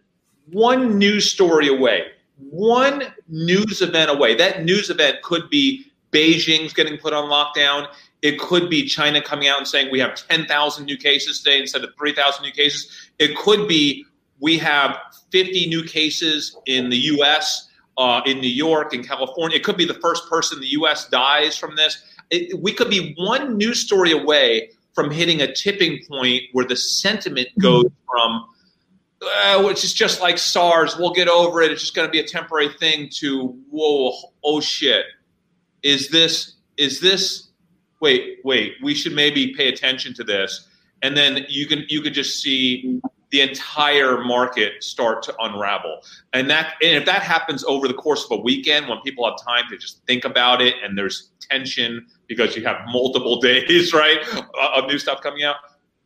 one 0.52 0.98
news 0.98 1.32
story 1.32 1.70
away, 1.70 2.08
one 2.38 3.14
news 3.30 3.82
event 3.82 4.12
away. 4.12 4.36
That 4.36 4.66
news 4.66 4.90
event 4.90 5.22
could 5.22 5.50
be 5.50 5.86
Beijing's 6.12 6.74
getting 6.74 6.98
put 6.98 7.14
on 7.14 7.30
lockdown. 7.30 7.88
It 8.22 8.40
could 8.40 8.70
be 8.70 8.86
China 8.86 9.22
coming 9.22 9.48
out 9.48 9.58
and 9.60 9.68
saying 9.68 9.90
we 9.90 10.00
have 10.00 10.16
10,000 10.28 10.86
new 10.86 10.98
cases 10.98 11.42
today 11.42 11.62
instead 11.62 11.84
of 11.84 11.92
3,000 11.98 12.44
new 12.44 12.52
cases. 12.52 13.10
It 13.20 13.38
could 13.38 13.70
be 13.70 14.06
we 14.42 14.58
have 14.58 14.98
50 15.32 15.68
new 15.68 15.84
cases 15.84 16.58
in 16.66 16.90
the 16.90 16.98
U.S., 16.98 17.70
uh, 17.98 18.22
in 18.26 18.42
New 18.42 18.50
York, 18.50 18.94
in 18.94 19.04
California. 19.04 19.58
It 19.58 19.64
could 19.64 19.78
be 19.78 19.86
the 19.86 19.94
first 19.96 20.30
person 20.30 20.58
in 20.58 20.62
the 20.62 20.72
U.S. 20.72 21.08
dies 21.10 21.56
from 21.56 21.78
this. 21.78 22.04
It, 22.32 22.62
we 22.62 22.74
could 22.74 22.90
be 22.90 23.14
one 23.18 23.58
news 23.58 23.80
story 23.80 24.12
away 24.12 24.72
from 24.94 25.10
hitting 25.10 25.42
a 25.42 25.54
tipping 25.54 26.00
point 26.10 26.44
where 26.52 26.66
the 26.66 26.76
sentiment 26.76 27.48
goes 27.60 27.86
from 28.10 28.46
uh, 29.22 29.62
which 29.64 29.84
is 29.84 29.94
just 29.94 30.22
like 30.22 30.38
SARS. 30.38 30.98
We'll 30.98 31.14
get 31.14 31.28
over 31.28 31.62
it. 31.62 31.72
It's 31.72 31.82
just 31.82 31.96
going 31.96 32.08
to 32.08 32.12
be 32.12 32.20
a 32.20 32.28
temporary 32.28 32.70
thing. 32.80 33.10
To 33.20 33.56
whoa, 33.70 34.14
oh 34.44 34.62
shit, 34.62 35.06
is 35.84 36.10
this 36.10 36.56
is 36.78 37.00
this? 37.00 37.50
Wait, 38.00 38.40
wait. 38.44 38.74
We 38.82 38.96
should 38.96 39.14
maybe 39.14 39.54
pay 39.56 39.68
attention 39.68 40.14
to 40.16 40.24
this, 40.24 40.68
and 41.02 41.16
then 41.16 41.46
you 41.50 41.68
can 41.68 41.86
you 41.88 42.02
could 42.02 42.14
just 42.14 42.42
see 42.42 43.00
the 43.32 43.42
entire 43.42 44.24
market 44.24 44.84
start 44.84 45.24
to 45.24 45.36
unravel. 45.40 46.02
And 46.34 46.50
that 46.50 46.74
and 46.82 46.98
if 46.98 47.06
that 47.06 47.22
happens 47.22 47.64
over 47.64 47.88
the 47.88 47.94
course 47.94 48.26
of 48.26 48.32
a 48.32 48.42
weekend 48.42 48.90
when 48.90 49.00
people 49.02 49.26
have 49.30 49.36
time 49.46 49.70
to 49.70 49.78
just 49.78 50.06
think 50.06 50.26
about 50.26 50.62
it 50.62 50.76
and 50.84 50.98
there's 50.98 51.30
tension 51.40 52.08
because 52.28 52.56
you 52.56 52.66
have 52.66 52.78
multiple 52.88 53.40
days, 53.42 53.94
right, 53.94 54.20
of 54.76 54.88
new 54.88 54.98
stuff 54.98 55.22
coming 55.22 55.44
out 55.44 55.58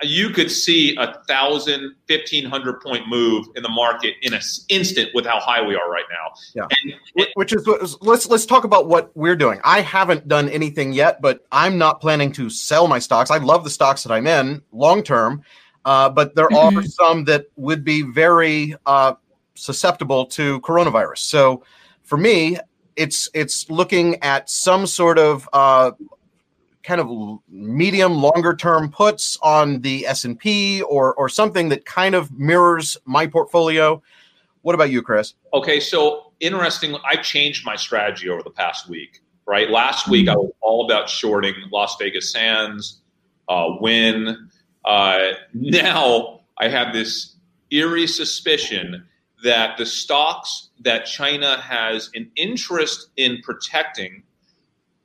you 0.07 0.29
could 0.29 0.51
see 0.51 0.95
a 0.97 1.19
thousand, 1.27 1.95
fifteen 2.07 2.45
hundred 2.45 2.81
point 2.81 3.07
move 3.07 3.45
in 3.55 3.63
the 3.63 3.69
market 3.69 4.15
in 4.21 4.33
an 4.33 4.41
instant 4.69 5.09
with 5.13 5.25
how 5.25 5.39
high 5.39 5.65
we 5.65 5.75
are 5.75 5.89
right 5.89 6.05
now. 6.09 6.33
Yeah, 6.55 6.67
and, 7.15 7.29
which 7.35 7.53
is 7.53 7.67
let's 8.01 8.27
let's 8.27 8.45
talk 8.45 8.63
about 8.63 8.87
what 8.87 9.11
we're 9.15 9.35
doing. 9.35 9.59
I 9.63 9.81
haven't 9.81 10.27
done 10.27 10.49
anything 10.49 10.93
yet, 10.93 11.21
but 11.21 11.45
I'm 11.51 11.77
not 11.77 12.01
planning 12.01 12.31
to 12.33 12.49
sell 12.49 12.87
my 12.87 12.99
stocks. 12.99 13.31
I 13.31 13.37
love 13.37 13.63
the 13.63 13.69
stocks 13.69 14.03
that 14.03 14.11
I'm 14.11 14.27
in 14.27 14.61
long 14.71 15.03
term, 15.03 15.43
uh, 15.85 16.09
but 16.09 16.35
there 16.35 16.45
are 16.53 16.71
mm-hmm. 16.71 16.85
some 16.85 17.25
that 17.25 17.45
would 17.55 17.83
be 17.83 18.01
very 18.01 18.75
uh, 18.85 19.13
susceptible 19.55 20.25
to 20.27 20.59
coronavirus. 20.61 21.19
So 21.19 21.63
for 22.03 22.17
me, 22.17 22.57
it's 22.95 23.29
it's 23.33 23.69
looking 23.69 24.21
at 24.23 24.49
some 24.49 24.87
sort 24.87 25.19
of 25.19 25.49
uh, 25.53 25.91
kind 26.85 27.01
of 27.01 27.09
medium 27.49 28.13
longer 28.13 28.55
term 28.55 28.89
puts 28.89 29.37
on 29.41 29.81
the 29.81 30.05
S&P 30.07 30.81
or 30.83 31.13
or 31.15 31.27
something 31.27 31.69
that 31.69 31.85
kind 31.85 32.15
of 32.15 32.31
mirrors 32.31 32.97
my 33.05 33.27
portfolio. 33.27 34.01
What 34.61 34.75
about 34.75 34.89
you, 34.89 35.01
Chris? 35.01 35.33
Okay, 35.53 35.79
so 35.79 36.31
interesting. 36.39 36.95
I 37.05 37.15
changed 37.17 37.65
my 37.65 37.75
strategy 37.75 38.29
over 38.29 38.43
the 38.43 38.51
past 38.51 38.87
week. 38.87 39.21
Right, 39.47 39.69
last 39.69 40.07
week 40.07 40.27
I 40.27 40.35
was 40.35 40.51
all 40.61 40.85
about 40.85 41.07
shorting 41.07 41.53
Las 41.71 41.97
Vegas 41.99 42.31
Sands, 42.31 43.01
uh, 43.47 43.67
Wynn. 43.79 44.49
Uh, 44.83 45.33
now 45.53 46.41
I 46.57 46.67
have 46.67 46.93
this 46.93 47.35
eerie 47.69 48.07
suspicion 48.07 49.05
that 49.43 49.77
the 49.77 49.85
stocks 49.85 50.69
that 50.79 51.05
China 51.05 51.59
has 51.61 52.09
an 52.15 52.31
interest 52.35 53.09
in 53.17 53.39
protecting 53.43 54.23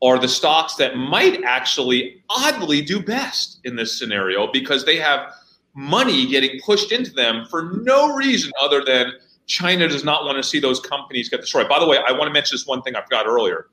are 0.03 0.19
the 0.19 0.29
stocks 0.29 0.77
that 0.77 0.97
might 0.97 1.43
actually 1.45 2.23
oddly 2.31 2.81
do 2.81 3.03
best 3.03 3.61
in 3.65 3.77
this 3.77 3.99
scenario 3.99 4.51
because 4.51 4.85
they 4.85 4.97
have 4.97 5.33
money 5.75 6.27
getting 6.27 6.59
pushed 6.65 6.91
into 6.91 7.11
them 7.13 7.45
for 7.51 7.73
no 7.83 8.15
reason 8.15 8.51
other 8.61 8.83
than 8.85 9.13
China 9.47 9.89
does 9.89 10.05
not 10.05 10.25
want 10.25 10.37
to 10.37 10.43
see 10.43 10.59
those 10.61 10.81
companies 10.81 11.29
get 11.29 11.41
destroyed. 11.41 11.69
By 11.69 11.79
the 11.79 11.87
way, 11.87 11.99
I 12.07 12.13
want 12.13 12.29
to 12.29 12.33
mention 12.33 12.55
this 12.55 12.67
one 12.67 12.83
thing 12.83 12.97
I 12.97 13.03
forgot 13.03 13.27
earlier. 13.27 13.67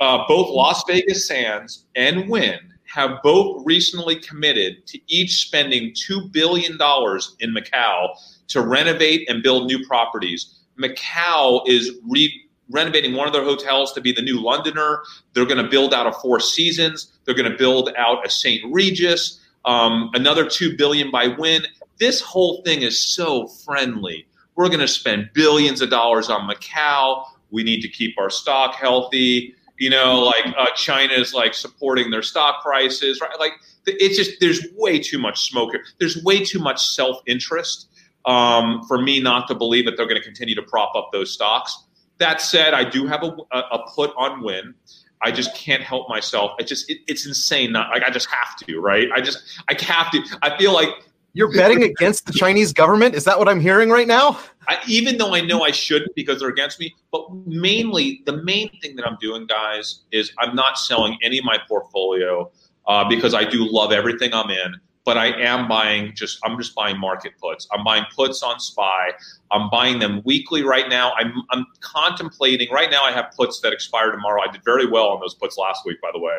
Uh, 0.00 0.24
both 0.26 0.50
Las 0.50 0.82
Vegas 0.86 1.26
Sands 1.26 1.86
and 1.94 2.28
Wynn 2.28 2.58
have 2.86 3.22
both 3.22 3.62
recently 3.66 4.16
committed 4.16 4.86
to 4.86 4.98
each 5.08 5.42
spending 5.42 5.92
$2 5.92 6.32
billion 6.32 6.72
in 6.72 7.54
Macau 7.54 8.08
to 8.48 8.62
renovate 8.62 9.28
and 9.28 9.42
build 9.42 9.66
new 9.66 9.86
properties. 9.86 10.60
Macau 10.80 11.62
is 11.66 11.98
re- 12.08 12.47
renovating 12.70 13.14
one 13.14 13.26
of 13.26 13.32
their 13.32 13.44
hotels 13.44 13.92
to 13.94 14.00
be 14.00 14.12
the 14.12 14.22
new 14.22 14.40
Londoner. 14.40 15.02
They're 15.32 15.46
going 15.46 15.62
to 15.62 15.68
build 15.68 15.94
out 15.94 16.06
a 16.06 16.12
Four 16.12 16.40
Seasons. 16.40 17.12
They're 17.24 17.34
going 17.34 17.50
to 17.50 17.56
build 17.56 17.90
out 17.96 18.26
a 18.26 18.30
St. 18.30 18.62
Regis. 18.72 19.40
Um, 19.64 20.10
another 20.14 20.48
two 20.48 20.76
billion 20.76 21.10
by 21.10 21.28
Wynn. 21.28 21.66
This 21.98 22.20
whole 22.20 22.62
thing 22.62 22.82
is 22.82 22.98
so 22.98 23.48
friendly. 23.48 24.26
We're 24.54 24.68
going 24.68 24.80
to 24.80 24.88
spend 24.88 25.30
billions 25.34 25.80
of 25.80 25.90
dollars 25.90 26.30
on 26.30 26.48
Macau. 26.48 27.24
We 27.50 27.62
need 27.62 27.80
to 27.82 27.88
keep 27.88 28.18
our 28.18 28.30
stock 28.30 28.74
healthy. 28.74 29.54
You 29.78 29.90
know, 29.90 30.20
like 30.20 30.54
uh, 30.58 30.66
China 30.74 31.12
is 31.12 31.32
like 31.32 31.54
supporting 31.54 32.10
their 32.10 32.22
stock 32.22 32.62
prices, 32.62 33.20
right? 33.20 33.38
Like 33.38 33.52
it's 33.86 34.16
just 34.16 34.40
there's 34.40 34.66
way 34.76 34.98
too 34.98 35.18
much 35.18 35.48
smoke 35.48 35.70
here. 35.70 35.84
There's 35.98 36.22
way 36.24 36.44
too 36.44 36.58
much 36.58 36.84
self 36.84 37.18
interest 37.26 37.88
um, 38.26 38.82
for 38.88 39.00
me 39.00 39.20
not 39.20 39.46
to 39.48 39.54
believe 39.54 39.84
that 39.86 39.96
they're 39.96 40.06
going 40.06 40.20
to 40.20 40.24
continue 40.24 40.54
to 40.56 40.62
prop 40.62 40.94
up 40.96 41.10
those 41.12 41.32
stocks. 41.32 41.84
That 42.18 42.40
said, 42.40 42.74
I 42.74 42.88
do 42.88 43.06
have 43.06 43.22
a, 43.22 43.36
a, 43.52 43.86
put 43.94 44.12
on 44.16 44.42
Wynn. 44.42 44.74
I 45.22 45.30
just 45.30 45.54
can't 45.54 45.82
help 45.82 46.08
myself. 46.08 46.52
I 46.58 46.62
just 46.62 46.90
it, 46.90 46.98
it's 47.06 47.26
insane. 47.26 47.72
Not 47.72 47.90
like 47.90 48.02
I 48.02 48.10
just 48.10 48.28
have 48.30 48.56
to, 48.66 48.80
right? 48.80 49.08
I 49.14 49.20
just 49.20 49.60
I 49.68 49.80
have 49.82 50.10
to. 50.12 50.22
I 50.42 50.56
feel 50.56 50.72
like 50.72 50.88
you're 51.32 51.52
betting 51.52 51.82
against 51.82 52.26
the 52.26 52.32
Chinese 52.32 52.72
government. 52.72 53.14
Is 53.14 53.24
that 53.24 53.38
what 53.38 53.48
I'm 53.48 53.60
hearing 53.60 53.90
right 53.90 54.06
now? 54.06 54.40
I, 54.68 54.78
even 54.86 55.18
though 55.18 55.34
I 55.34 55.40
know 55.40 55.62
I 55.62 55.70
shouldn't 55.70 56.14
because 56.14 56.40
they're 56.40 56.48
against 56.48 56.78
me, 56.80 56.94
but 57.10 57.26
mainly 57.46 58.22
the 58.26 58.42
main 58.42 58.70
thing 58.80 58.96
that 58.96 59.06
I'm 59.06 59.16
doing, 59.20 59.46
guys, 59.46 60.00
is 60.12 60.32
I'm 60.38 60.54
not 60.54 60.78
selling 60.78 61.16
any 61.22 61.38
of 61.38 61.44
my 61.44 61.58
portfolio 61.68 62.50
uh, 62.86 63.08
because 63.08 63.34
I 63.34 63.44
do 63.44 63.70
love 63.70 63.92
everything 63.92 64.34
I'm 64.34 64.50
in 64.50 64.74
but 65.08 65.16
I 65.16 65.28
am 65.40 65.66
buying 65.66 66.14
just 66.14 66.38
I'm 66.44 66.58
just 66.58 66.74
buying 66.74 67.00
market 67.00 67.32
puts. 67.40 67.66
I'm 67.72 67.82
buying 67.82 68.04
puts 68.14 68.42
on 68.42 68.60
SPY. 68.60 69.12
I'm 69.50 69.70
buying 69.70 70.00
them 70.00 70.20
weekly 70.26 70.62
right 70.62 70.86
now. 70.86 71.14
I'm 71.16 71.32
I'm 71.48 71.64
contemplating 71.80 72.70
right 72.70 72.90
now. 72.90 73.04
I 73.04 73.12
have 73.12 73.32
puts 73.34 73.60
that 73.62 73.72
expire 73.72 74.12
tomorrow. 74.12 74.42
I 74.46 74.52
did 74.52 74.62
very 74.66 74.86
well 74.86 75.06
on 75.06 75.20
those 75.20 75.32
puts 75.32 75.56
last 75.56 75.86
week, 75.86 75.98
by 76.02 76.10
the 76.12 76.18
way. 76.18 76.34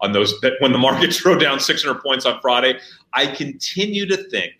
On 0.00 0.12
those 0.12 0.40
that 0.40 0.54
when 0.60 0.72
the 0.72 0.78
market 0.78 1.10
drove 1.18 1.38
down 1.38 1.60
600 1.60 2.00
points 2.00 2.24
on 2.24 2.40
Friday, 2.40 2.80
I 3.12 3.26
continue 3.26 4.06
to 4.06 4.16
think 4.16 4.54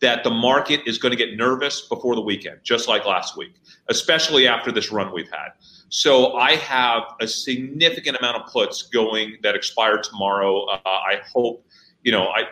that 0.00 0.24
the 0.24 0.30
market 0.30 0.80
is 0.84 0.98
going 0.98 1.12
to 1.12 1.16
get 1.16 1.36
nervous 1.36 1.82
before 1.82 2.16
the 2.16 2.20
weekend, 2.20 2.58
just 2.64 2.88
like 2.88 3.06
last 3.06 3.36
week, 3.36 3.54
especially 3.88 4.48
after 4.48 4.72
this 4.72 4.90
run 4.90 5.14
we've 5.14 5.30
had. 5.30 5.50
So 5.90 6.34
I 6.34 6.56
have 6.56 7.04
a 7.20 7.28
significant 7.28 8.16
amount 8.16 8.38
of 8.38 8.52
puts 8.52 8.82
going 8.82 9.36
that 9.44 9.54
expire 9.54 9.98
tomorrow. 9.98 10.64
Uh, 10.64 10.80
I 10.84 11.20
hope 11.32 11.62
you 12.06 12.12
know, 12.12 12.28
I 12.28 12.42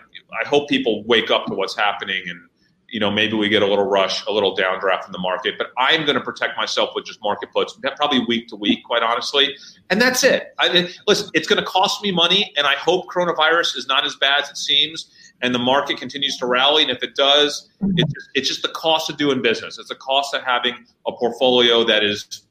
I 0.43 0.47
hope 0.47 0.69
people 0.69 1.05
wake 1.05 1.31
up 1.31 1.47
to 1.47 1.55
what's 1.55 1.77
happening 1.77 2.23
and 2.29 2.41
you 2.89 3.01
know 3.01 3.11
maybe 3.11 3.35
we 3.35 3.49
get 3.49 3.63
a 3.63 3.67
little 3.67 3.87
rush, 3.87 4.25
a 4.27 4.33
little 4.33 4.57
downdraft 4.57 5.07
in 5.07 5.13
the 5.13 5.19
market. 5.19 5.55
But 5.59 5.69
I'm 5.79 6.05
going 6.05 6.17
to 6.17 6.21
protect 6.21 6.57
myself 6.57 6.91
with 6.95 7.05
just 7.07 7.21
market 7.23 7.51
puts, 7.53 7.79
probably 7.97 8.25
week 8.27 8.49
to 8.49 8.57
week, 8.57 8.85
quite 8.85 9.03
honestly, 9.03 9.57
and 9.91 10.01
that's 10.01 10.23
it. 10.23 10.55
I 10.59 10.73
mean, 10.73 10.89
listen, 11.07 11.31
it's 11.35 11.49
going 11.49 11.59
to 11.63 11.67
cost 11.67 12.03
me 12.03 12.13
money, 12.13 12.53
and 12.57 12.67
I 12.67 12.75
hope 12.75 13.07
coronavirus 13.07 13.77
is 13.77 13.87
not 13.89 14.05
as 14.05 14.15
bad 14.17 14.43
as 14.43 14.51
it 14.51 14.57
seems. 14.57 15.11
And 15.43 15.55
the 15.55 15.59
market 15.59 15.99
continues 15.99 16.39
to 16.39 16.47
rally, 16.47 16.83
and 16.83 16.91
if 16.91 17.03
it 17.03 17.17
does, 17.17 17.69
it's 17.97 18.13
just, 18.13 18.29
it's 18.35 18.49
just 18.49 18.63
the 18.63 18.69
cost 18.69 19.11
of 19.11 19.17
doing 19.17 19.43
business. 19.43 19.79
It's 19.79 19.89
the 19.89 19.97
cost 19.97 20.33
of 20.33 20.43
having 20.43 20.75
a 21.07 21.13
portfolio 21.13 21.85
that 21.85 22.05
is 22.05 22.45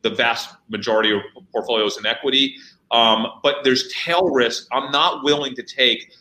the 0.00 0.10
vast 0.10 0.56
majority 0.68 1.12
of 1.12 1.20
portfolios 1.52 1.98
in 1.98 2.06
equity. 2.06 2.56
Um, 2.90 3.26
but 3.42 3.56
there's 3.64 3.92
tail 3.92 4.30
risk. 4.30 4.66
I'm 4.72 4.90
not 4.90 5.24
willing 5.24 5.54
to 5.54 5.62
take 5.62 6.12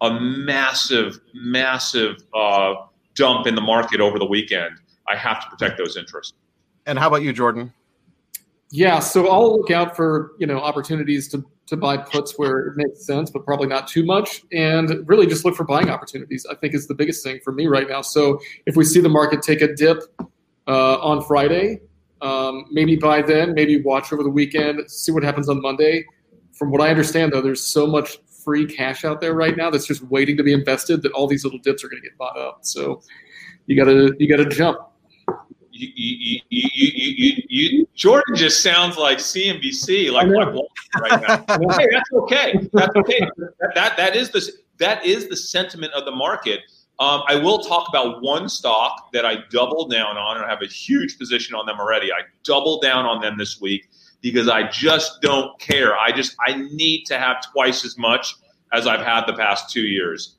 a 0.00 0.20
massive, 0.20 1.20
massive 1.34 2.16
uh, 2.34 2.74
dump 3.14 3.46
in 3.46 3.54
the 3.54 3.60
market 3.60 4.00
over 4.00 4.18
the 4.18 4.26
weekend, 4.26 4.78
I 5.08 5.16
have 5.16 5.42
to 5.42 5.48
protect 5.48 5.78
those 5.78 5.96
interests. 5.96 6.34
And 6.86 6.98
how 6.98 7.08
about 7.08 7.22
you, 7.22 7.32
Jordan? 7.32 7.72
Yeah, 8.70 8.98
so 8.98 9.28
I'll 9.28 9.56
look 9.56 9.70
out 9.70 9.96
for 9.96 10.32
you 10.38 10.46
know 10.46 10.58
opportunities 10.58 11.28
to 11.28 11.44
to 11.66 11.76
buy 11.76 11.96
puts 11.96 12.38
where 12.38 12.58
it 12.68 12.76
makes 12.76 13.04
sense, 13.04 13.30
but 13.30 13.44
probably 13.44 13.66
not 13.66 13.88
too 13.88 14.04
much, 14.04 14.42
and 14.52 15.08
really 15.08 15.26
just 15.26 15.44
look 15.44 15.56
for 15.56 15.64
buying 15.64 15.88
opportunities. 15.88 16.46
I 16.50 16.54
think 16.54 16.74
is 16.74 16.86
the 16.86 16.94
biggest 16.94 17.24
thing 17.24 17.40
for 17.44 17.52
me 17.52 17.66
right 17.66 17.88
now. 17.88 18.02
So 18.02 18.40
if 18.66 18.76
we 18.76 18.84
see 18.84 19.00
the 19.00 19.08
market 19.08 19.42
take 19.42 19.62
a 19.62 19.72
dip 19.72 19.98
uh, 20.68 20.98
on 20.98 21.22
Friday, 21.22 21.80
um, 22.22 22.66
maybe 22.70 22.96
buy 22.96 23.22
then, 23.22 23.54
maybe 23.54 23.82
watch 23.82 24.12
over 24.12 24.22
the 24.22 24.30
weekend, 24.30 24.90
see 24.90 25.12
what 25.12 25.22
happens 25.22 25.48
on 25.48 25.60
Monday. 25.60 26.04
From 26.52 26.70
what 26.70 26.80
I 26.80 26.88
understand, 26.88 27.32
though, 27.32 27.42
there's 27.42 27.62
so 27.62 27.86
much 27.86 28.18
free 28.46 28.64
cash 28.64 29.04
out 29.04 29.20
there 29.20 29.34
right 29.34 29.56
now 29.56 29.68
that's 29.70 29.88
just 29.88 30.04
waiting 30.04 30.36
to 30.36 30.44
be 30.44 30.52
invested 30.52 31.02
that 31.02 31.10
all 31.12 31.26
these 31.26 31.42
little 31.42 31.58
dips 31.58 31.82
are 31.82 31.88
going 31.88 32.00
to 32.00 32.08
get 32.08 32.16
bought 32.16 32.38
up. 32.38 32.60
So 32.62 33.02
you 33.66 33.76
gotta 33.76 34.14
you 34.20 34.28
gotta 34.28 34.48
jump. 34.48 34.78
You, 35.72 35.88
you, 35.94 36.40
you, 36.48 36.68
you, 36.78 37.42
you, 37.48 37.88
Jordan 37.94 38.34
just 38.34 38.62
sounds 38.62 38.96
like 38.96 39.18
CNBC, 39.18 40.10
like 40.10 40.28
right 40.28 41.20
now. 41.20 41.44
hey, 41.76 41.86
that's 41.90 42.12
okay. 42.12 42.54
That's 42.72 42.96
okay. 42.96 43.20
That, 43.36 43.72
that, 43.74 43.96
that 43.98 44.16
is 44.16 44.30
the 44.30 44.48
that 44.78 45.04
is 45.04 45.28
the 45.28 45.36
sentiment 45.36 45.92
of 45.92 46.04
the 46.06 46.12
market. 46.12 46.60
Um, 46.98 47.22
I 47.28 47.34
will 47.34 47.58
talk 47.58 47.88
about 47.90 48.22
one 48.22 48.48
stock 48.48 49.12
that 49.12 49.26
I 49.26 49.38
doubled 49.50 49.90
down 49.90 50.16
on, 50.16 50.36
and 50.36 50.46
I 50.46 50.48
have 50.48 50.62
a 50.62 50.66
huge 50.66 51.18
position 51.18 51.54
on 51.54 51.66
them 51.66 51.78
already. 51.78 52.10
I 52.10 52.20
doubled 52.42 52.80
down 52.80 53.04
on 53.04 53.20
them 53.20 53.36
this 53.36 53.60
week 53.60 53.90
because 54.20 54.48
I 54.48 54.68
just 54.70 55.20
don't 55.22 55.58
care. 55.60 55.96
I 55.96 56.12
just 56.12 56.36
I 56.46 56.56
need 56.72 57.04
to 57.06 57.18
have 57.18 57.36
twice 57.52 57.84
as 57.84 57.96
much 57.98 58.34
as 58.72 58.86
I've 58.86 59.04
had 59.04 59.26
the 59.26 59.34
past 59.34 59.70
two 59.70 59.82
years. 59.82 60.36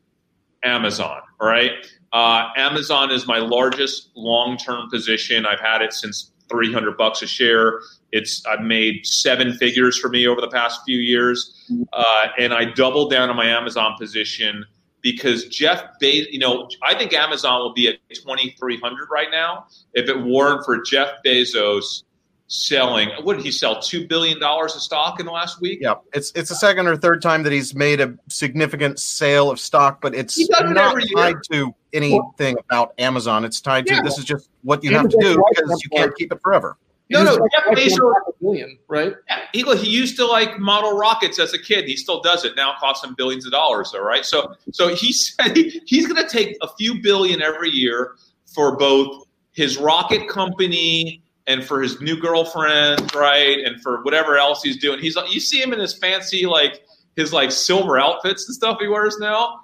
Amazon, 0.63 1.21
all 1.39 1.47
right. 1.47 1.71
Uh, 2.13 2.49
Amazon 2.55 3.11
is 3.11 3.28
my 3.28 3.38
largest 3.38 4.09
long-term 4.15 4.89
position. 4.89 5.45
I've 5.45 5.59
had 5.59 5.82
it 5.82 5.93
since 5.93 6.32
300 6.49 6.97
bucks 6.97 7.21
a 7.21 7.28
share. 7.28 7.82
It's 8.11 8.45
I've 8.45 8.61
made 8.61 9.05
seven 9.05 9.53
figures 9.53 9.97
for 9.97 10.09
me 10.09 10.28
over 10.28 10.41
the 10.41 10.49
past 10.49 10.82
few 10.86 10.97
years, 10.97 11.69
uh, 11.93 12.28
and 12.39 12.53
I 12.53 12.65
doubled 12.65 13.11
down 13.11 13.30
on 13.30 13.36
my 13.36 13.45
Amazon 13.45 13.95
position 13.99 14.65
because 15.01 15.45
Jeff 15.47 15.84
Bezos. 16.01 16.25
You 16.32 16.39
know, 16.39 16.69
I 16.84 16.97
think 16.97 17.13
Amazon 17.13 17.59
will 17.59 17.73
be 17.73 17.88
at 17.88 17.97
2,300 18.13 19.07
right 19.11 19.28
now 19.30 19.67
if 19.93 20.09
it 20.09 20.21
weren't 20.21 20.65
for 20.65 20.82
Jeff 20.82 21.09
Bezos 21.25 22.03
selling. 22.47 23.09
What 23.23 23.35
did 23.35 23.45
he 23.45 23.51
sell? 23.51 23.81
Two 23.81 24.07
billion 24.07 24.39
dollars 24.39 24.75
of 24.75 24.81
stock 24.81 25.19
in 25.19 25.25
the 25.25 25.31
last 25.31 25.61
week. 25.61 25.79
Yeah, 25.81 25.95
it's 26.13 26.31
it's 26.35 26.49
the 26.49 26.55
second 26.55 26.87
or 26.87 26.97
third 26.97 27.21
time 27.21 27.43
that 27.43 27.53
he's 27.53 27.75
made 27.75 28.01
a 28.01 28.17
significant 28.29 28.99
sale 28.99 29.51
of 29.51 29.59
stock, 29.59 30.01
but 30.01 30.15
it's 30.15 30.37
not 30.49 30.97
tied 31.15 31.35
to 31.51 31.75
anything 31.93 32.57
about 32.69 32.93
Amazon. 32.97 33.45
It's 33.45 33.61
tied 33.61 33.85
to 33.87 33.95
yeah. 33.95 34.01
this 34.01 34.17
is 34.17 34.25
just 34.25 34.49
what 34.63 34.83
you 34.83 34.91
have 34.91 35.09
to 35.09 35.17
do 35.19 35.43
because 35.49 35.81
you 35.83 35.89
can't 35.89 36.15
keep 36.15 36.31
it 36.31 36.41
forever. 36.41 36.77
No, 37.09 37.23
no, 37.23 37.37
Jeff 37.37 37.77
Bezos, 37.77 38.13
billion, 38.41 38.77
right? 38.89 39.13
Yeah, 39.29 39.39
he, 39.53 39.63
he 39.77 39.89
used 39.89 40.17
to 40.17 40.25
like 40.25 40.59
model 40.59 40.97
rockets 40.97 41.39
as 41.39 41.53
a 41.53 41.57
kid. 41.57 41.85
He 41.85 41.95
still 41.95 42.21
does 42.21 42.43
it 42.43 42.57
now. 42.57 42.73
It 42.73 42.79
costs 42.79 43.05
him 43.05 43.15
billions 43.15 43.45
of 43.45 43.53
dollars, 43.53 43.91
though, 43.93 44.03
right? 44.03 44.25
So, 44.25 44.55
so 44.73 44.93
he 44.93 45.13
said 45.13 45.55
he, 45.55 45.81
he's 45.85 46.05
going 46.05 46.21
to 46.21 46.27
take 46.27 46.57
a 46.61 46.67
few 46.77 47.01
billion 47.01 47.41
every 47.41 47.69
year 47.69 48.15
for 48.53 48.75
both 48.75 49.25
his 49.53 49.77
rocket 49.77 50.27
company 50.27 51.23
and 51.47 51.63
for 51.63 51.81
his 51.81 51.99
new 52.01 52.19
girlfriend, 52.19 53.13
right, 53.15 53.59
and 53.65 53.81
for 53.81 54.03
whatever 54.03 54.37
else 54.37 54.61
he's 54.61 54.77
doing. 54.77 54.99
He's 54.99 55.17
you 55.29 55.39
see 55.39 55.61
him 55.61 55.73
in 55.73 55.79
his 55.79 55.93
fancy 55.93 56.45
like 56.45 56.83
his 57.15 57.33
like 57.33 57.51
silver 57.51 57.97
outfits 57.97 58.47
and 58.47 58.55
stuff 58.55 58.77
he 58.79 58.87
wears 58.87 59.17
now. 59.17 59.61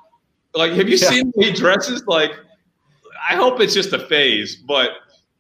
Like, 0.55 0.71
have 0.73 0.87
you 0.87 0.97
yeah. 0.97 1.09
seen 1.09 1.33
he 1.37 1.51
dresses? 1.51 2.05
Like, 2.07 2.31
I 3.29 3.35
hope 3.35 3.59
it's 3.59 3.73
just 3.73 3.93
a 3.93 3.99
phase, 4.07 4.55
but 4.55 4.91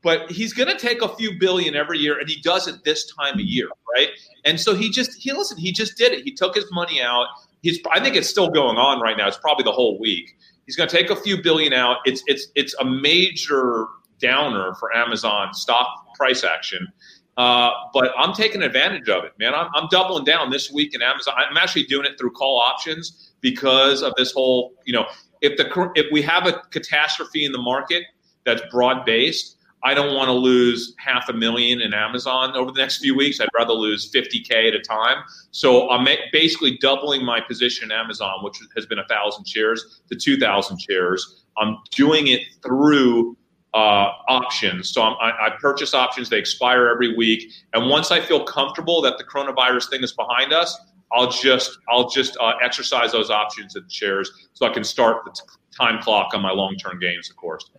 but 0.03 0.29
he's 0.29 0.53
going 0.53 0.67
to 0.67 0.77
take 0.77 1.01
a 1.01 1.15
few 1.15 1.39
billion 1.39 1.75
every 1.75 1.97
year, 1.97 2.19
and 2.19 2.27
he 2.27 2.41
does 2.41 2.67
it 2.67 2.83
this 2.83 3.11
time 3.13 3.35
of 3.35 3.41
year, 3.41 3.69
right? 3.95 4.09
And 4.43 4.59
so 4.59 4.75
he 4.75 4.89
just 4.89 5.21
he 5.21 5.31
listen, 5.31 5.57
he 5.57 5.71
just 5.71 5.97
did 5.97 6.11
it. 6.11 6.23
He 6.23 6.31
took 6.31 6.55
his 6.55 6.65
money 6.71 7.01
out. 7.01 7.27
He's 7.61 7.79
I 7.91 7.99
think 7.99 8.15
it's 8.15 8.29
still 8.29 8.49
going 8.49 8.77
on 8.77 8.99
right 8.99 9.17
now. 9.17 9.27
It's 9.27 9.37
probably 9.37 9.63
the 9.63 9.71
whole 9.71 9.99
week. 9.99 10.37
He's 10.65 10.75
going 10.75 10.89
to 10.89 10.95
take 10.95 11.09
a 11.09 11.15
few 11.15 11.41
billion 11.41 11.73
out. 11.73 11.97
It's 12.05 12.23
it's 12.27 12.47
it's 12.55 12.73
a 12.75 12.85
major 12.85 13.87
downer 14.19 14.73
for 14.75 14.95
Amazon 14.95 15.53
stock 15.53 15.87
price 16.15 16.43
action. 16.43 16.87
Uh, 17.35 17.71
but 17.93 18.11
I'm 18.17 18.33
taking 18.33 18.61
advantage 18.61 19.09
of 19.09 19.23
it, 19.23 19.31
man. 19.39 19.55
I'm, 19.55 19.67
I'm 19.73 19.87
doubling 19.89 20.23
down 20.23 20.51
this 20.51 20.71
week 20.71 20.93
in 20.93 21.01
Amazon. 21.01 21.33
I'm 21.37 21.57
actually 21.57 21.83
doing 21.83 22.05
it 22.05 22.17
through 22.19 22.31
call 22.31 22.59
options 22.59 23.33
because 23.41 24.03
of 24.03 24.13
this 24.17 24.31
whole, 24.31 24.73
you 24.85 24.93
know, 24.93 25.05
if 25.41 25.57
the 25.57 25.91
if 25.95 26.05
we 26.11 26.21
have 26.21 26.47
a 26.47 26.61
catastrophe 26.71 27.43
in 27.43 27.51
the 27.51 27.57
market 27.57 28.03
that's 28.45 28.61
broad 28.71 29.05
based, 29.05 29.57
I 29.83 29.93
don't 29.93 30.15
want 30.15 30.29
to 30.29 30.33
lose 30.33 30.95
half 30.97 31.27
a 31.27 31.33
million 31.33 31.81
in 31.81 31.93
Amazon 31.93 32.55
over 32.55 32.71
the 32.71 32.79
next 32.79 32.99
few 32.99 33.15
weeks. 33.15 33.41
I'd 33.41 33.49
rather 33.53 33.73
lose 33.73 34.09
50k 34.11 34.69
at 34.69 34.73
a 34.73 34.79
time. 34.79 35.17
So 35.51 35.89
I'm 35.89 36.07
basically 36.31 36.77
doubling 36.77 37.25
my 37.25 37.41
position 37.41 37.91
in 37.91 37.97
Amazon, 37.97 38.43
which 38.43 38.59
has 38.75 38.85
been 38.85 38.99
a 38.99 39.07
thousand 39.07 39.45
shares 39.45 40.01
to 40.09 40.15
2,000 40.15 40.81
shares. 40.81 41.45
I'm 41.57 41.77
doing 41.91 42.27
it 42.27 42.43
through 42.63 43.35
uh, 43.73 44.11
options. 44.27 44.89
So 44.91 45.01
I, 45.01 45.47
I 45.47 45.49
purchase 45.59 45.93
options; 45.93 46.29
they 46.29 46.39
expire 46.39 46.87
every 46.87 47.15
week. 47.15 47.51
And 47.73 47.89
once 47.89 48.11
I 48.11 48.21
feel 48.21 48.43
comfortable 48.43 49.01
that 49.01 49.17
the 49.17 49.23
coronavirus 49.23 49.89
thing 49.89 50.03
is 50.03 50.13
behind 50.13 50.53
us, 50.53 50.79
I'll 51.11 51.29
just 51.29 51.77
I'll 51.89 52.09
just 52.09 52.37
uh, 52.39 52.53
exercise 52.63 53.11
those 53.11 53.29
options 53.29 53.75
and 53.75 53.91
shares 53.91 54.31
so 54.53 54.65
I 54.65 54.73
can 54.73 54.83
start 54.83 55.23
the 55.25 55.31
t- 55.31 55.41
time 55.77 56.01
clock 56.01 56.33
on 56.33 56.41
my 56.41 56.51
long 56.51 56.75
term 56.75 56.99
gains, 56.99 57.29
of 57.29 57.35
course. 57.35 57.69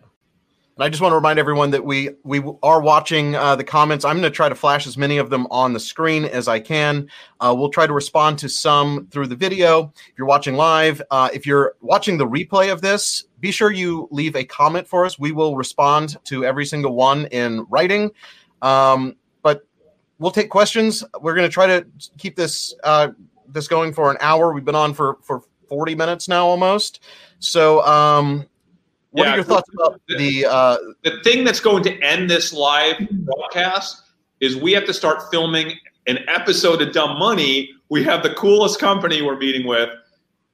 And 0.77 0.83
I 0.83 0.89
just 0.89 1.01
want 1.01 1.13
to 1.13 1.15
remind 1.15 1.39
everyone 1.39 1.71
that 1.71 1.85
we 1.85 2.09
we 2.23 2.43
are 2.61 2.81
watching 2.81 3.33
uh, 3.33 3.55
the 3.55 3.63
comments. 3.63 4.03
I'm 4.03 4.17
going 4.17 4.29
to 4.29 4.35
try 4.35 4.49
to 4.49 4.55
flash 4.55 4.85
as 4.85 4.97
many 4.97 5.17
of 5.17 5.29
them 5.29 5.47
on 5.49 5.71
the 5.71 5.79
screen 5.79 6.25
as 6.25 6.49
I 6.49 6.59
can. 6.59 7.09
Uh, 7.39 7.55
we'll 7.57 7.69
try 7.69 7.87
to 7.87 7.93
respond 7.93 8.37
to 8.39 8.49
some 8.49 9.07
through 9.07 9.27
the 9.27 9.37
video. 9.37 9.93
If 9.95 10.17
you're 10.17 10.27
watching 10.27 10.55
live, 10.55 11.01
uh, 11.11 11.29
if 11.33 11.45
you're 11.45 11.75
watching 11.79 12.17
the 12.17 12.27
replay 12.27 12.73
of 12.73 12.81
this, 12.81 13.23
be 13.39 13.51
sure 13.51 13.71
you 13.71 14.09
leave 14.11 14.35
a 14.35 14.43
comment 14.43 14.85
for 14.85 15.05
us. 15.05 15.17
We 15.17 15.31
will 15.31 15.55
respond 15.55 16.17
to 16.25 16.43
every 16.43 16.65
single 16.65 16.93
one 16.93 17.27
in 17.27 17.65
writing. 17.69 18.11
Um, 18.61 19.15
but 19.43 19.65
we'll 20.19 20.31
take 20.31 20.49
questions. 20.49 21.05
We're 21.21 21.35
going 21.35 21.47
to 21.47 21.53
try 21.53 21.67
to 21.67 21.87
keep 22.17 22.35
this 22.35 22.75
uh, 22.83 23.09
this 23.47 23.69
going 23.69 23.93
for 23.93 24.11
an 24.11 24.17
hour. 24.19 24.51
We've 24.51 24.65
been 24.65 24.75
on 24.75 24.93
for 24.93 25.19
for 25.21 25.41
40 25.69 25.95
minutes 25.95 26.27
now 26.27 26.45
almost. 26.45 27.01
So. 27.39 27.81
Um, 27.85 28.47
what 29.15 29.27
yeah, 29.27 29.31
are 29.31 29.35
your 29.35 29.45
thoughts 29.45 29.69
about 29.73 30.01
the 30.09 30.45
uh, 30.45 30.77
the 31.03 31.21
thing 31.23 31.45
that's 31.45 31.61
going 31.61 31.83
to 31.83 31.97
end 32.01 32.29
this 32.29 32.51
live 32.51 32.97
broadcast 33.11 34.03
is 34.41 34.57
we 34.57 34.73
have 34.73 34.85
to 34.85 34.93
start 34.93 35.23
filming 35.31 35.71
an 36.07 36.19
episode 36.27 36.81
of 36.81 36.91
Dumb 36.91 37.17
Money. 37.17 37.69
We 37.87 38.03
have 38.03 38.23
the 38.23 38.33
coolest 38.33 38.77
company 38.77 39.21
we're 39.21 39.37
meeting 39.37 39.65
with, 39.65 39.89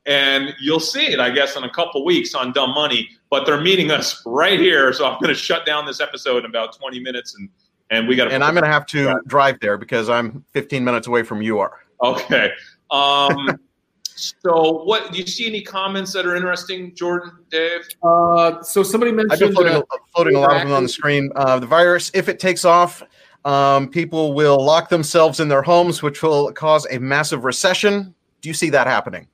and 0.06 0.54
you'll 0.62 0.80
see 0.80 1.08
it, 1.08 1.20
I 1.20 1.32
guess, 1.32 1.56
in 1.56 1.64
a 1.64 1.72
couple 1.72 2.06
weeks 2.06 2.36
on 2.36 2.52
Dumb 2.52 2.76
Money. 2.76 3.10
But 3.32 3.48
they're 3.48 3.60
meeting 3.60 3.90
us 3.90 4.22
right 4.28 4.60
here, 4.60 4.94
so 4.94 5.08
I'm 5.08 5.20
going 5.20 5.34
to 5.34 5.40
shut 5.40 5.66
down 5.66 5.88
this 5.88 6.00
episode 6.00 6.46
in 6.46 6.52
about 6.52 6.78
20 6.78 7.00
minutes, 7.00 7.36
and 7.36 7.50
and 7.90 8.08
we 8.08 8.16
got. 8.16 8.32
And 8.32 8.44
I'm 8.44 8.54
going 8.54 8.64
to 8.64 8.70
have 8.70 8.86
to 8.88 9.20
drive 9.26 9.60
there 9.60 9.80
because 9.80 10.08
I'm 10.08 10.46
15 10.52 10.84
minutes 10.84 11.08
away 11.08 11.24
from 11.24 11.42
you 11.42 11.58
are. 11.58 11.80
Okay. 12.04 12.52
Um, 12.92 13.60
so, 14.16 14.84
what 14.84 15.12
do 15.12 15.20
you 15.20 15.26
see 15.26 15.48
any 15.48 15.62
comments 15.62 16.14
that 16.14 16.26
are 16.26 16.36
interesting, 16.36 16.94
Jordan, 16.96 17.32
Dave? 17.50 17.82
Uh, 18.04 18.62
so 18.62 18.84
somebody 18.84 19.12
mentioned 19.12 19.34
I've 19.34 19.40
been 19.40 19.54
floating, 19.54 19.76
uh, 19.76 19.98
floating 20.14 20.36
a 20.36 20.40
lot 20.40 20.56
of 20.56 20.64
them 20.64 20.72
on 20.72 20.84
the 20.84 20.90
screen. 20.90 21.32
Uh, 21.36 21.60
the 21.60 21.68
virus, 21.68 22.12
if 22.14 22.30
it 22.30 22.40
takes 22.40 22.66
off, 22.66 23.04
um, 23.46 23.90
people 23.90 24.34
will 24.34 24.64
lock 24.64 24.90
themselves 24.90 25.40
in 25.40 25.48
their 25.48 25.62
homes, 25.62 26.04
which 26.04 26.22
will 26.22 26.52
cause 26.54 26.86
a 26.92 27.00
massive 27.00 27.44
recession. 27.44 28.14
Do 28.42 28.50
you 28.50 28.54
see 28.54 28.70
that 28.70 28.88
happening? 28.88 29.28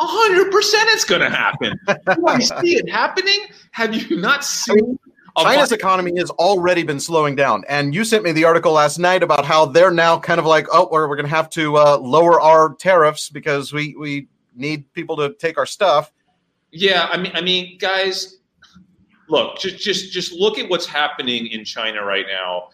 A 0.00 0.06
hundred 0.06 0.52
percent, 0.52 0.88
it's 0.92 1.04
going 1.04 1.22
to 1.22 1.30
happen. 1.30 1.78
Do 1.86 2.26
I 2.26 2.38
see 2.38 2.76
it 2.76 2.88
happening? 2.88 3.40
Have 3.72 3.94
you 3.94 4.16
not 4.20 4.44
seen? 4.44 4.98
a 5.04 5.07
China's 5.42 5.72
economy 5.72 6.12
has 6.18 6.30
already 6.30 6.82
been 6.82 7.00
slowing 7.00 7.36
down. 7.36 7.64
And 7.68 7.94
you 7.94 8.04
sent 8.04 8.24
me 8.24 8.32
the 8.32 8.44
article 8.44 8.72
last 8.72 8.98
night 8.98 9.22
about 9.22 9.44
how 9.44 9.66
they're 9.66 9.90
now 9.90 10.18
kind 10.18 10.38
of 10.38 10.46
like, 10.46 10.66
oh, 10.72 10.88
we're, 10.90 11.08
we're 11.08 11.16
going 11.16 11.28
to 11.28 11.34
have 11.34 11.50
to 11.50 11.76
uh, 11.76 11.98
lower 11.98 12.40
our 12.40 12.74
tariffs 12.74 13.30
because 13.30 13.72
we, 13.72 13.94
we 13.96 14.28
need 14.54 14.92
people 14.92 15.16
to 15.16 15.34
take 15.34 15.58
our 15.58 15.66
stuff. 15.66 16.12
Yeah, 16.70 17.08
I 17.10 17.16
mean, 17.16 17.32
I 17.34 17.40
mean, 17.40 17.78
guys, 17.78 18.38
look, 19.28 19.58
just 19.58 19.78
just 19.78 20.12
just 20.12 20.32
look 20.32 20.58
at 20.58 20.68
what's 20.68 20.86
happening 20.86 21.46
in 21.46 21.64
China 21.64 22.04
right 22.04 22.26
now. 22.30 22.68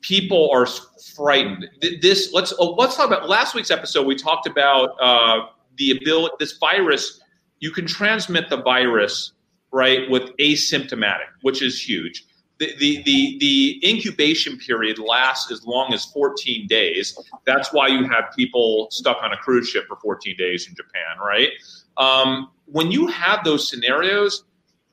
People 0.00 0.50
are 0.52 0.66
frightened. 1.14 1.68
This 2.00 2.32
let's 2.32 2.52
oh, 2.58 2.72
let's 2.72 2.96
talk 2.96 3.06
about 3.06 3.28
last 3.28 3.54
week's 3.54 3.70
episode. 3.70 4.06
We 4.06 4.16
talked 4.16 4.48
about 4.48 4.96
uh, 5.00 5.46
the 5.76 5.92
ability 5.92 6.34
this 6.40 6.58
virus. 6.58 7.20
You 7.60 7.70
can 7.70 7.86
transmit 7.86 8.50
the 8.50 8.62
virus 8.62 9.32
right 9.76 10.10
with 10.10 10.34
asymptomatic, 10.38 11.28
which 11.42 11.60
is 11.60 11.80
huge. 11.80 12.24
The, 12.58 12.74
the, 12.78 13.02
the, 13.02 13.36
the 13.38 13.90
incubation 13.90 14.56
period 14.56 14.98
lasts 14.98 15.52
as 15.52 15.66
long 15.66 15.92
as 15.92 16.06
14 16.06 16.66
days. 16.66 17.18
That's 17.44 17.70
why 17.74 17.88
you 17.88 18.04
have 18.04 18.24
people 18.34 18.88
stuck 18.90 19.18
on 19.22 19.32
a 19.32 19.36
cruise 19.36 19.68
ship 19.68 19.84
for 19.86 19.96
14 19.96 20.34
days 20.38 20.66
in 20.66 20.74
Japan, 20.74 21.18
right? 21.22 21.50
Um, 21.98 22.50
when 22.64 22.90
you 22.90 23.06
have 23.08 23.44
those 23.44 23.68
scenarios, 23.68 24.44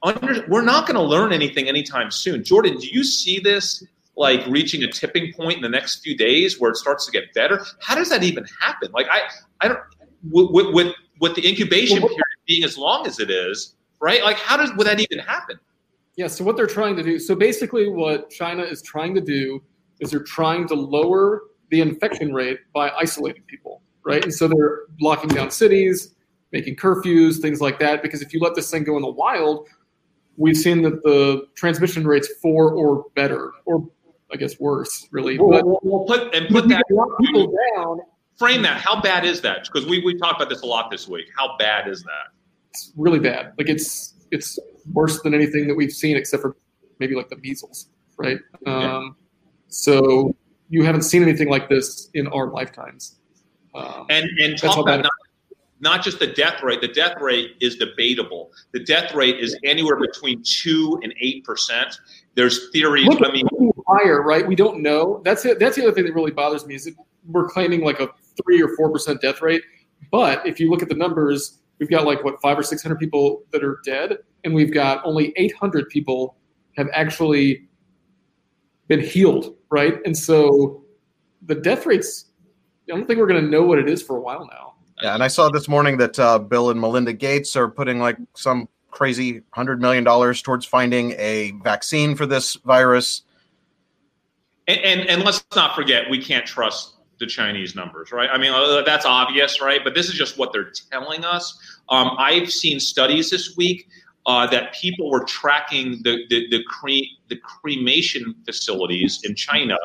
under, 0.04 0.46
we're 0.50 0.62
not 0.62 0.86
going 0.86 0.98
to 0.98 1.02
learn 1.02 1.32
anything 1.32 1.70
anytime 1.70 2.12
soon. 2.12 2.44
Jordan, 2.44 2.78
do 2.78 2.88
you 2.88 3.06
see 3.06 3.40
this 3.40 3.86
like 4.18 4.46
reaching 4.48 4.84
a 4.84 4.92
tipping 4.92 5.32
point 5.32 5.56
in 5.56 5.62
the 5.62 5.70
next 5.70 6.04
few 6.04 6.18
days 6.18 6.60
where 6.60 6.70
it 6.70 6.76
starts 6.76 7.06
to 7.06 7.12
get 7.14 7.34
better? 7.34 7.66
How 7.80 7.96
does 7.96 8.10
that 8.10 8.24
even 8.24 8.46
happen? 8.60 8.92
Like 8.92 9.08
I, 9.10 9.22
I 9.62 9.70
don't 9.70 9.80
with 10.30 10.74
with, 10.74 10.94
with 11.22 11.36
the 11.36 11.48
incubation 11.48 12.00
period 12.00 12.22
being 12.46 12.66
as 12.66 12.78
long 12.78 13.08
as 13.08 13.20
it 13.20 13.32
is, 13.32 13.76
right? 14.04 14.22
Like 14.22 14.38
how 14.38 14.58
does 14.58 14.74
would 14.74 14.86
that 14.86 15.00
even 15.00 15.20
happen? 15.20 15.58
Yeah, 16.18 16.28
so 16.28 16.44
what 16.44 16.58
they're 16.58 16.68
trying 16.68 16.96
to 16.98 17.04
do, 17.04 17.18
so 17.18 17.34
basically 17.36 17.90
what 17.90 18.30
China 18.30 18.62
is 18.64 18.82
trying 18.84 19.16
to 19.16 19.22
do 19.22 19.64
is 20.00 20.12
they're 20.12 20.20
trying 20.22 20.68
to 20.68 20.76
lower 20.76 21.44
the 21.72 21.82
infection 21.82 22.34
rate 22.34 22.60
by 22.74 22.92
isolating 22.92 23.44
people, 23.48 23.82
right? 24.06 24.24
And 24.24 24.32
so 24.32 24.48
they're 24.48 24.82
locking 25.02 25.30
down 25.30 25.50
cities, 25.50 26.14
making 26.52 26.76
curfews, 26.76 27.42
things 27.42 27.62
like 27.62 27.80
that, 27.80 28.04
because 28.04 28.22
if 28.22 28.34
you 28.34 28.40
let 28.42 28.54
this 28.54 28.70
thing 28.70 28.84
go 28.84 28.96
in 28.98 29.02
the 29.02 29.10
wild, 29.10 29.68
we've 30.38 30.58
seen 30.58 30.84
that 30.84 31.02
the 31.04 31.48
transmission 31.56 32.06
rate's 32.06 32.28
four 32.42 32.74
or 32.74 33.06
better, 33.16 33.52
or 33.66 33.88
I 34.32 34.36
guess 34.36 34.60
worse, 34.60 35.08
really. 35.12 35.38
But 35.38 35.66
We'll, 35.66 35.80
we'll 35.82 36.06
put 36.06 36.36
and 36.36 36.48
put 36.50 36.68
that 36.68 36.84
lock 36.92 37.18
people 37.20 37.56
down, 37.76 38.02
frame 38.38 38.62
that. 38.64 38.82
How 38.82 39.02
bad 39.02 39.26
is 39.26 39.42
that? 39.42 39.64
Because 39.64 39.88
we 39.88 40.04
we 40.04 40.16
talked 40.16 40.42
about 40.42 40.50
this 40.50 40.62
a 40.62 40.66
lot 40.66 40.92
this 40.92 41.08
week. 41.08 41.28
How 41.36 41.58
bad 41.58 41.88
is 41.88 42.04
that? 42.04 42.33
It's 42.74 42.92
really 42.98 43.20
bad. 43.20 43.54
Like 43.58 43.70
it's 43.70 44.16
it's 44.32 44.58
worse 44.92 45.22
than 45.22 45.34
anything 45.34 45.68
that 45.68 45.76
we've 45.76 45.92
seen, 45.92 46.18
except 46.18 46.42
for 46.42 46.58
maybe 47.00 47.16
like 47.16 47.30
the 47.30 47.38
measles, 47.38 47.90
right? 48.18 48.40
Yeah. 48.66 48.98
Um, 48.98 49.16
so 49.68 50.36
you 50.70 50.84
haven't 50.84 51.04
seen 51.04 51.22
anything 51.22 51.50
like 51.50 51.70
this 51.70 52.10
in 52.14 52.28
our 52.28 52.48
lifetimes. 52.48 53.20
Um, 53.76 54.08
And 54.10 54.26
and 54.40 54.58
talk 54.58 54.78
about 54.78 55.04
not, 55.04 55.12
not 55.80 56.04
just 56.04 56.20
the 56.20 56.28
death 56.28 56.64
rate. 56.64 56.82
The 56.82 56.88
death 56.88 57.20
rate 57.22 57.58
is 57.62 57.76
debatable. 57.76 58.52
The 58.72 58.80
death 58.80 59.14
rate 59.14 59.40
is 59.40 59.58
anywhere 59.64 60.00
between 60.00 60.42
two 60.44 61.00
and 61.04 61.14
eight 61.22 61.44
percent. 61.44 61.96
There's 62.36 62.72
theories. 62.72 63.06
look 63.06 63.22
I 63.24 63.32
mean, 63.32 63.48
higher, 63.88 64.24
right? 64.24 64.48
We 64.48 64.56
don't 64.56 64.82
know. 64.82 65.22
That's 65.24 65.46
it. 65.46 65.60
That's 65.60 65.76
the 65.76 65.84
other 65.84 65.92
thing 65.92 66.06
that 66.06 66.14
really 66.14 66.32
bothers 66.32 66.66
me 66.66 66.74
is 66.76 66.86
that 66.86 66.96
we're 67.28 67.48
claiming 67.48 67.84
like 67.84 68.00
a 68.00 68.10
three 68.44 68.62
or 68.62 68.76
four 68.76 68.92
percent 68.92 69.22
death 69.22 69.42
rate, 69.42 69.62
but 70.12 70.46
if 70.46 70.60
you 70.60 70.70
look 70.72 70.82
at 70.82 70.90
the 70.90 70.96
numbers, 70.96 71.60
we've 71.80 71.90
got 71.90 72.06
like 72.06 72.24
what 72.24 72.42
five 72.42 72.58
or 72.58 72.64
six 72.64 72.82
hundred 72.82 73.00
people 73.00 73.44
that 73.52 73.64
are 73.64 73.80
dead, 73.86 74.20
and 74.44 74.54
we've 74.54 74.74
got 74.74 75.06
only 75.06 75.34
eight 75.36 75.54
hundred 75.56 75.90
people 75.90 76.36
have 76.76 76.90
actually 76.94 77.68
been 78.88 79.00
healed, 79.00 79.56
right? 79.70 80.00
And 80.06 80.18
so 80.18 80.84
the 81.42 81.56
death 81.56 81.86
rates. 81.86 82.26
I 82.90 82.96
don't 82.96 83.08
think 83.08 83.18
we're 83.18 83.28
going 83.28 83.42
to 83.42 83.50
know 83.50 83.64
what 83.64 83.80
it 83.80 83.90
is 83.90 84.04
for 84.04 84.18
a 84.18 84.20
while 84.20 84.46
now. 84.52 84.74
Yeah, 85.02 85.14
and 85.14 85.24
I 85.24 85.28
saw 85.28 85.50
this 85.50 85.70
morning 85.70 85.98
that 85.98 86.20
uh, 86.20 86.38
Bill 86.38 86.70
and 86.70 86.80
Melinda 86.80 87.14
Gates 87.14 87.56
are 87.56 87.70
putting 87.70 88.00
like 88.00 88.18
some 88.36 88.68
crazy 88.92 89.42
hundred 89.52 89.82
million 89.82 90.04
dollars 90.04 90.42
towards 90.42 90.66
finding 90.66 91.14
a 91.14 91.52
vaccine 91.64 92.16
for 92.16 92.26
this 92.26 92.56
virus. 92.56 93.24
and, 94.68 94.80
and 94.82 95.10
and 95.10 95.24
let's 95.24 95.44
not 95.56 95.76
forget, 95.76 96.10
we 96.10 96.22
can't 96.22 96.46
trust 96.46 96.93
the 97.24 97.30
Chinese 97.30 97.74
numbers, 97.74 98.12
right? 98.12 98.30
I 98.30 98.38
mean, 98.38 98.52
uh, 98.52 98.82
that's 98.86 99.06
obvious, 99.06 99.62
right? 99.62 99.82
But 99.84 99.96
this 99.96 100.10
is 100.10 100.14
just 100.14 100.38
what 100.38 100.52
they're 100.52 100.72
telling 100.92 101.24
us. 101.24 101.58
Um, 101.90 102.12
I've 102.18 102.52
seen 102.52 102.80
studies 102.80 103.30
this 103.30 103.56
week 103.56 103.88
uh, 104.26 104.46
that 104.48 104.74
people 104.74 105.10
were 105.10 105.24
tracking 105.24 106.02
the 106.04 106.26
the 106.30 106.48
the, 106.50 106.64
cre- 106.64 107.12
the 107.30 107.38
cremation 107.38 108.36
facilities 108.46 109.22
in 109.24 109.36
China, 109.36 109.78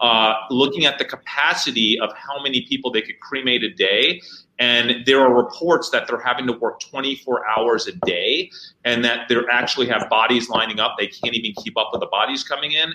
uh, 0.00 0.34
looking 0.50 0.84
at 0.84 0.98
the 0.98 1.04
capacity 1.04 1.98
of 2.00 2.10
how 2.16 2.40
many 2.42 2.62
people 2.62 2.90
they 2.92 3.02
could 3.02 3.18
cremate 3.20 3.64
a 3.64 3.72
day. 3.72 4.20
And 4.60 5.04
there 5.04 5.20
are 5.20 5.34
reports 5.34 5.90
that 5.90 6.06
they're 6.06 6.20
having 6.20 6.46
to 6.46 6.52
work 6.52 6.78
24 6.78 7.44
hours 7.48 7.88
a 7.88 7.92
day, 8.06 8.50
and 8.84 9.04
that 9.04 9.28
they 9.28 9.34
actually 9.50 9.88
have 9.88 10.08
bodies 10.08 10.48
lining 10.48 10.78
up. 10.78 10.94
They 10.96 11.08
can't 11.08 11.34
even 11.34 11.60
keep 11.60 11.76
up 11.76 11.88
with 11.90 12.00
the 12.00 12.06
bodies 12.06 12.44
coming 12.44 12.70
in 12.70 12.92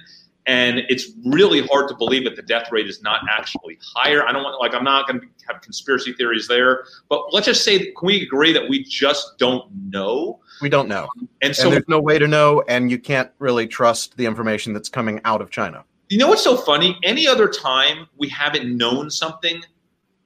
and 0.50 0.80
it's 0.90 1.12
really 1.26 1.66
hard 1.68 1.88
to 1.90 1.96
believe 1.96 2.24
that 2.24 2.36
the 2.36 2.42
death 2.42 2.72
rate 2.72 2.88
is 2.88 3.04
not 3.04 3.22
actually 3.30 3.78
higher. 3.96 4.28
I 4.28 4.32
don't 4.32 4.42
want 4.44 4.60
like 4.60 4.74
I'm 4.74 4.84
not 4.84 5.08
going 5.08 5.22
to 5.22 5.28
have 5.48 5.62
conspiracy 5.62 6.12
theories 6.14 6.48
there, 6.48 6.86
but 7.08 7.32
let's 7.32 7.46
just 7.46 7.64
say 7.64 7.78
can 7.78 7.94
we 8.08 8.24
agree 8.24 8.52
that 8.54 8.68
we 8.68 8.84
just 8.84 9.38
don't 9.38 9.66
know, 9.92 10.40
We 10.60 10.70
don't 10.70 10.90
know, 10.90 11.08
and 11.18 11.30
and 11.44 11.56
so 11.56 11.70
there's 11.70 11.88
no 11.88 12.02
way 12.02 12.18
to 12.18 12.28
know, 12.28 12.64
and 12.68 12.90
you 12.90 12.98
can't 12.98 13.30
really 13.38 13.68
trust 13.68 14.18
the 14.18 14.26
information 14.26 14.74
that's 14.74 14.90
coming 14.90 15.22
out 15.24 15.40
of 15.42 15.52
China. 15.52 15.86
you 16.10 16.18
know 16.18 16.28
what's 16.30 16.44
so 16.44 16.58
funny? 16.58 16.98
Any 17.04 17.28
other 17.28 17.48
time 17.48 18.08
we 18.18 18.28
haven't 18.30 18.76
known 18.76 19.12
something. 19.12 19.62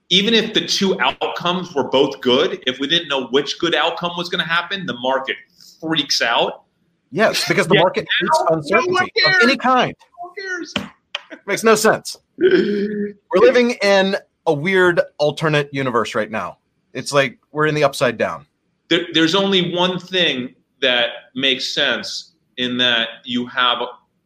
Even 0.10 0.34
if 0.34 0.54
the 0.54 0.66
two 0.66 1.00
outcomes 1.02 1.74
were 1.74 1.90
both 1.90 2.22
good, 2.22 2.64
if 2.68 2.78
we 2.80 2.88
didn't 2.88 3.08
know 3.08 3.28
which 3.28 3.58
good 3.60 3.74
outcome 3.74 4.12
was 4.16 4.30
going 4.30 4.44
to 4.44 4.50
happen, 4.50 4.86
the 4.86 4.98
market 5.00 5.36
freaks 5.82 6.22
out. 6.22 6.64
Yes, 7.10 7.48
because 7.48 7.68
the 7.68 7.76
Yeah, 7.76 7.82
market 7.82 8.08
hates 8.20 8.40
no 8.50 8.56
uncertainty 8.58 9.12
of 9.26 9.34
any 9.44 9.56
kind. 9.56 9.94
Who 10.36 10.42
cares? 10.42 10.74
Makes 11.46 11.64
no 11.64 11.76
sense. 11.76 12.18
We're 12.38 13.16
living 13.34 13.72
in 13.82 14.16
a 14.46 14.54
weird 14.54 15.02
alternate 15.18 15.70
universe 15.74 16.16
right 16.16 16.30
now. 16.30 16.58
It's 16.94 17.12
like 17.12 17.40
we're 17.52 17.66
in 17.68 17.76
the 17.76 17.84
upside 17.84 18.18
down. 18.18 18.46
there, 18.90 19.08
there's 19.14 19.36
only 19.36 19.74
one 19.74 20.00
thing 20.00 20.54
that 20.82 21.10
makes 21.34 21.74
sense 21.74 22.34
in 22.58 22.78
that 22.78 23.10
you 23.24 23.48
have 23.48 23.80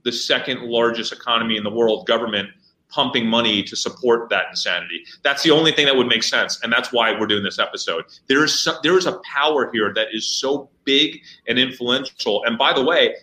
the 0.03 0.11
second 0.11 0.63
largest 0.63 1.13
economy 1.13 1.55
in 1.55 1.63
the 1.63 1.69
world 1.69 2.07
government 2.07 2.49
pumping 2.89 3.27
money 3.27 3.61
to 3.63 3.75
support 3.75 4.29
that 4.29 4.45
insanity. 4.49 5.03
That's 5.23 5.43
the 5.43 5.51
only 5.51 5.71
thing 5.71 5.85
that 5.85 5.95
would 5.95 6.07
make 6.07 6.23
sense, 6.23 6.61
and 6.63 6.71
that's 6.71 6.91
why 6.91 7.17
we're 7.17 7.27
doing 7.27 7.43
this 7.43 7.59
episode. 7.59 8.05
There 8.27 8.43
is 8.43 8.57
so, 8.57 8.77
there 8.81 8.97
is 8.97 9.05
a 9.05 9.19
power 9.33 9.69
here 9.71 9.93
that 9.93 10.07
is 10.13 10.25
so 10.25 10.69
big 10.85 11.19
and 11.47 11.59
influential. 11.59 12.43
And 12.45 12.57
by 12.57 12.73
the 12.73 12.83
way, 12.83 13.15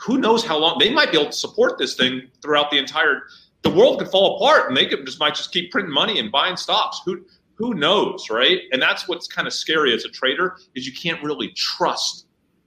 who 0.00 0.18
knows 0.18 0.44
how 0.44 0.58
long 0.58 0.78
they 0.78 0.90
might 0.90 1.10
be 1.12 1.18
able 1.18 1.30
to 1.30 1.36
support 1.36 1.78
this 1.78 1.94
thing 1.94 2.22
throughout 2.42 2.70
the 2.70 2.78
entire. 2.78 3.22
The 3.62 3.70
world 3.70 3.98
could 3.98 4.08
fall 4.08 4.36
apart, 4.36 4.68
and 4.68 4.76
they 4.76 4.86
could 4.86 5.04
just 5.04 5.18
might 5.18 5.34
just 5.34 5.52
keep 5.52 5.70
printing 5.72 5.92
money 5.92 6.18
and 6.20 6.30
buying 6.30 6.56
stocks. 6.56 7.00
Who 7.04 7.24
who 7.56 7.74
knows, 7.74 8.30
right? 8.30 8.60
And 8.70 8.80
that's 8.80 9.08
what's 9.08 9.26
kind 9.26 9.48
of 9.48 9.52
scary 9.52 9.92
as 9.92 10.04
a 10.04 10.08
trader 10.08 10.56
is 10.76 10.86
you 10.86 10.92
can't 10.92 11.20
really 11.24 11.48
trust 11.56 12.26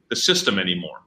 the 0.10 0.16
system 0.18 0.60
anymore. 0.60 0.98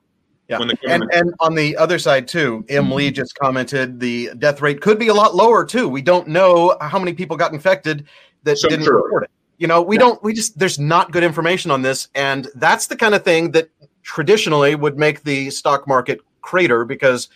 Yeah. 0.49 0.57
The 0.59 0.62
And 0.64 0.81
government- 0.81 1.11
and 1.12 1.35
on 1.41 1.55
the 1.55 1.77
other 1.77 1.99
side 1.99 2.27
too, 2.27 2.64
M. 2.70 2.91
Lee 2.91 3.11
just 3.11 3.35
commented 3.35 4.01
the 4.01 4.31
death 4.39 4.62
rate 4.62 4.81
could 4.81 4.99
be 4.99 5.09
a 5.09 5.14
lot 5.14 5.35
lower 5.35 5.66
too. 5.66 5.87
We 5.89 6.01
don't 6.01 6.29
know 6.29 6.75
how 6.81 6.99
many 6.99 7.12
people 7.12 7.37
got 7.37 7.53
infected 7.53 8.07
that 8.45 8.57
So 8.59 8.68
didn't 8.70 8.87
true. 8.87 9.03
report 9.05 9.25
it. 9.25 9.31
You 9.59 9.66
know, 9.68 9.83
we 9.83 9.99
don't 9.99 10.22
we 10.22 10.33
just 10.33 10.59
there's 10.59 10.79
not 10.79 11.12
good 11.12 11.22
information 11.22 11.70
on 11.70 11.83
this 11.83 12.09
and 12.14 12.49
that's 12.55 12.87
the 12.87 12.97
kind 12.97 13.14
of 13.14 13.22
thing 13.22 13.51
that 13.53 13.68
traditionally 14.05 14.76
would 14.76 14.96
make 14.96 15.24
the 15.24 15.50
stock 15.50 15.88
market 15.88 16.20
crater 16.42 16.84
because 16.84 17.28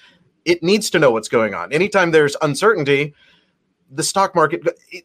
it 0.44 0.62
needs 0.62 0.88
to 0.90 0.98
know 0.98 1.10
what's 1.10 1.28
going 1.28 1.54
on. 1.54 1.72
Anytime 1.72 2.12
there's 2.12 2.36
uncertainty, 2.42 3.14
the 3.90 4.02
stock 4.02 4.34
market 4.34 4.62
it, 4.92 5.04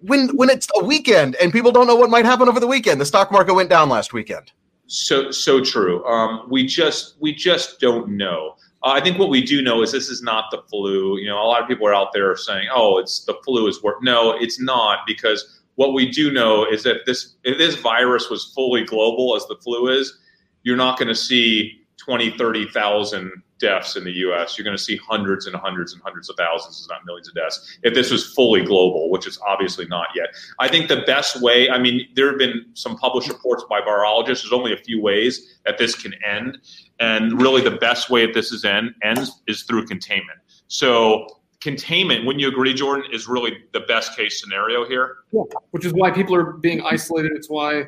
when 0.00 0.28
when 0.36 0.48
it's 0.48 0.68
a 0.80 0.84
weekend 0.84 1.36
and 1.36 1.52
people 1.52 1.70
don't 1.70 1.86
know 1.86 1.94
what 1.94 2.10
might 2.10 2.24
happen 2.24 2.48
over 2.48 2.58
the 2.58 2.66
weekend, 2.66 3.00
the 3.00 3.06
stock 3.06 3.30
market 3.30 3.54
went 3.54 3.68
down 3.68 3.88
last 3.88 4.12
weekend. 4.12 4.52
So 4.86 5.30
so 5.30 5.62
true. 5.62 6.04
Um, 6.06 6.46
we 6.48 6.66
just 6.66 7.16
we 7.20 7.34
just 7.34 7.80
don't 7.80 8.08
know. 8.16 8.56
Uh, 8.82 8.92
I 8.92 9.00
think 9.00 9.18
what 9.18 9.28
we 9.28 9.44
do 9.44 9.62
know 9.62 9.82
is 9.82 9.92
this 9.92 10.08
is 10.08 10.22
not 10.22 10.44
the 10.50 10.62
flu. 10.68 11.18
You 11.18 11.28
know, 11.28 11.36
a 11.36 11.44
lot 11.44 11.60
of 11.60 11.68
people 11.68 11.86
are 11.86 11.94
out 11.94 12.12
there 12.12 12.34
saying, 12.36 12.68
"Oh, 12.74 12.98
it's 12.98 13.24
the 13.24 13.34
flu 13.44 13.68
is 13.68 13.82
work." 13.82 14.02
No, 14.02 14.32
it's 14.32 14.60
not 14.60 15.00
because 15.06 15.60
what 15.76 15.94
we 15.94 16.10
do 16.10 16.32
know 16.32 16.66
is 16.66 16.82
that 16.82 17.06
this 17.06 17.36
if 17.44 17.58
this 17.58 17.76
virus 17.76 18.28
was 18.30 18.52
fully 18.54 18.84
global 18.84 19.36
as 19.36 19.46
the 19.46 19.56
flu 19.56 19.88
is, 19.88 20.18
you're 20.62 20.76
not 20.76 20.98
going 20.98 21.08
to 21.08 21.14
see 21.14 21.80
20, 21.98 22.36
30,000 22.36 23.30
deaths 23.60 23.94
in 23.94 24.04
the 24.04 24.12
US. 24.12 24.58
You're 24.58 24.64
going 24.64 24.76
to 24.76 24.82
see 24.82 24.96
hundreds 24.96 25.46
and 25.46 25.54
hundreds 25.54 25.92
and 25.92 26.02
hundreds 26.02 26.28
of 26.28 26.36
thousands, 26.36 26.80
if 26.82 26.88
not 26.88 27.04
millions 27.06 27.28
of 27.28 27.34
deaths, 27.34 27.78
if 27.82 27.94
this 27.94 28.10
was 28.10 28.32
fully 28.34 28.64
global, 28.64 29.10
which 29.10 29.26
is 29.26 29.38
obviously 29.46 29.86
not 29.86 30.08
yet. 30.16 30.28
I 30.58 30.68
think 30.68 30.88
the 30.88 31.02
best 31.06 31.40
way, 31.40 31.70
I 31.70 31.78
mean, 31.78 32.08
there 32.14 32.28
have 32.28 32.38
been 32.38 32.64
some 32.74 32.96
published 32.96 33.28
reports 33.28 33.64
by 33.68 33.80
virologists. 33.80 34.42
There's 34.42 34.52
only 34.52 34.72
a 34.72 34.78
few 34.78 35.00
ways 35.00 35.58
that 35.66 35.78
this 35.78 35.94
can 35.94 36.14
end. 36.24 36.58
And 36.98 37.40
really, 37.40 37.62
the 37.62 37.76
best 37.76 38.10
way 38.10 38.26
that 38.26 38.34
this 38.34 38.50
is 38.50 38.64
end, 38.64 38.94
ends 39.02 39.40
is 39.46 39.62
through 39.62 39.86
containment. 39.86 40.38
So, 40.68 41.26
containment, 41.60 42.24
wouldn't 42.24 42.40
you 42.40 42.48
agree, 42.48 42.74
Jordan, 42.74 43.10
is 43.12 43.28
really 43.28 43.58
the 43.72 43.80
best 43.80 44.16
case 44.16 44.40
scenario 44.40 44.86
here? 44.86 45.18
Yeah, 45.32 45.42
which 45.70 45.84
is 45.84 45.92
why 45.92 46.10
people 46.10 46.34
are 46.34 46.52
being 46.54 46.82
isolated. 46.82 47.32
It's 47.34 47.48
why 47.48 47.84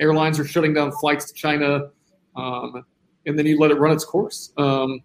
airlines 0.00 0.38
are 0.38 0.44
shutting 0.44 0.74
down 0.74 0.92
flights 0.92 1.26
to 1.26 1.34
China. 1.34 1.90
Um, 2.36 2.84
and 3.26 3.38
then 3.38 3.46
you 3.46 3.58
let 3.58 3.70
it 3.70 3.78
run 3.78 3.92
its 3.92 4.04
course. 4.04 4.52
Um, 4.56 5.00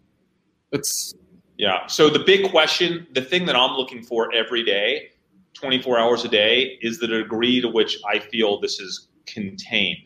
it's 0.72 1.14
yeah. 1.58 1.88
So 1.88 2.10
the 2.10 2.20
big 2.20 2.50
question, 2.50 3.08
the 3.14 3.22
thing 3.22 3.46
that 3.46 3.56
I'm 3.56 3.76
looking 3.76 4.02
for 4.04 4.34
every 4.34 4.64
day, 4.64 5.10
24 5.54 6.00
hours 6.00 6.26
a 6.26 6.30
day, 6.30 6.78
is 6.82 7.00
the 7.00 7.08
degree 7.08 7.62
to 7.62 7.68
which 7.68 7.98
I 8.08 8.20
feel 8.20 8.60
this 8.60 8.80
is 8.80 9.10
contained. 9.26 10.00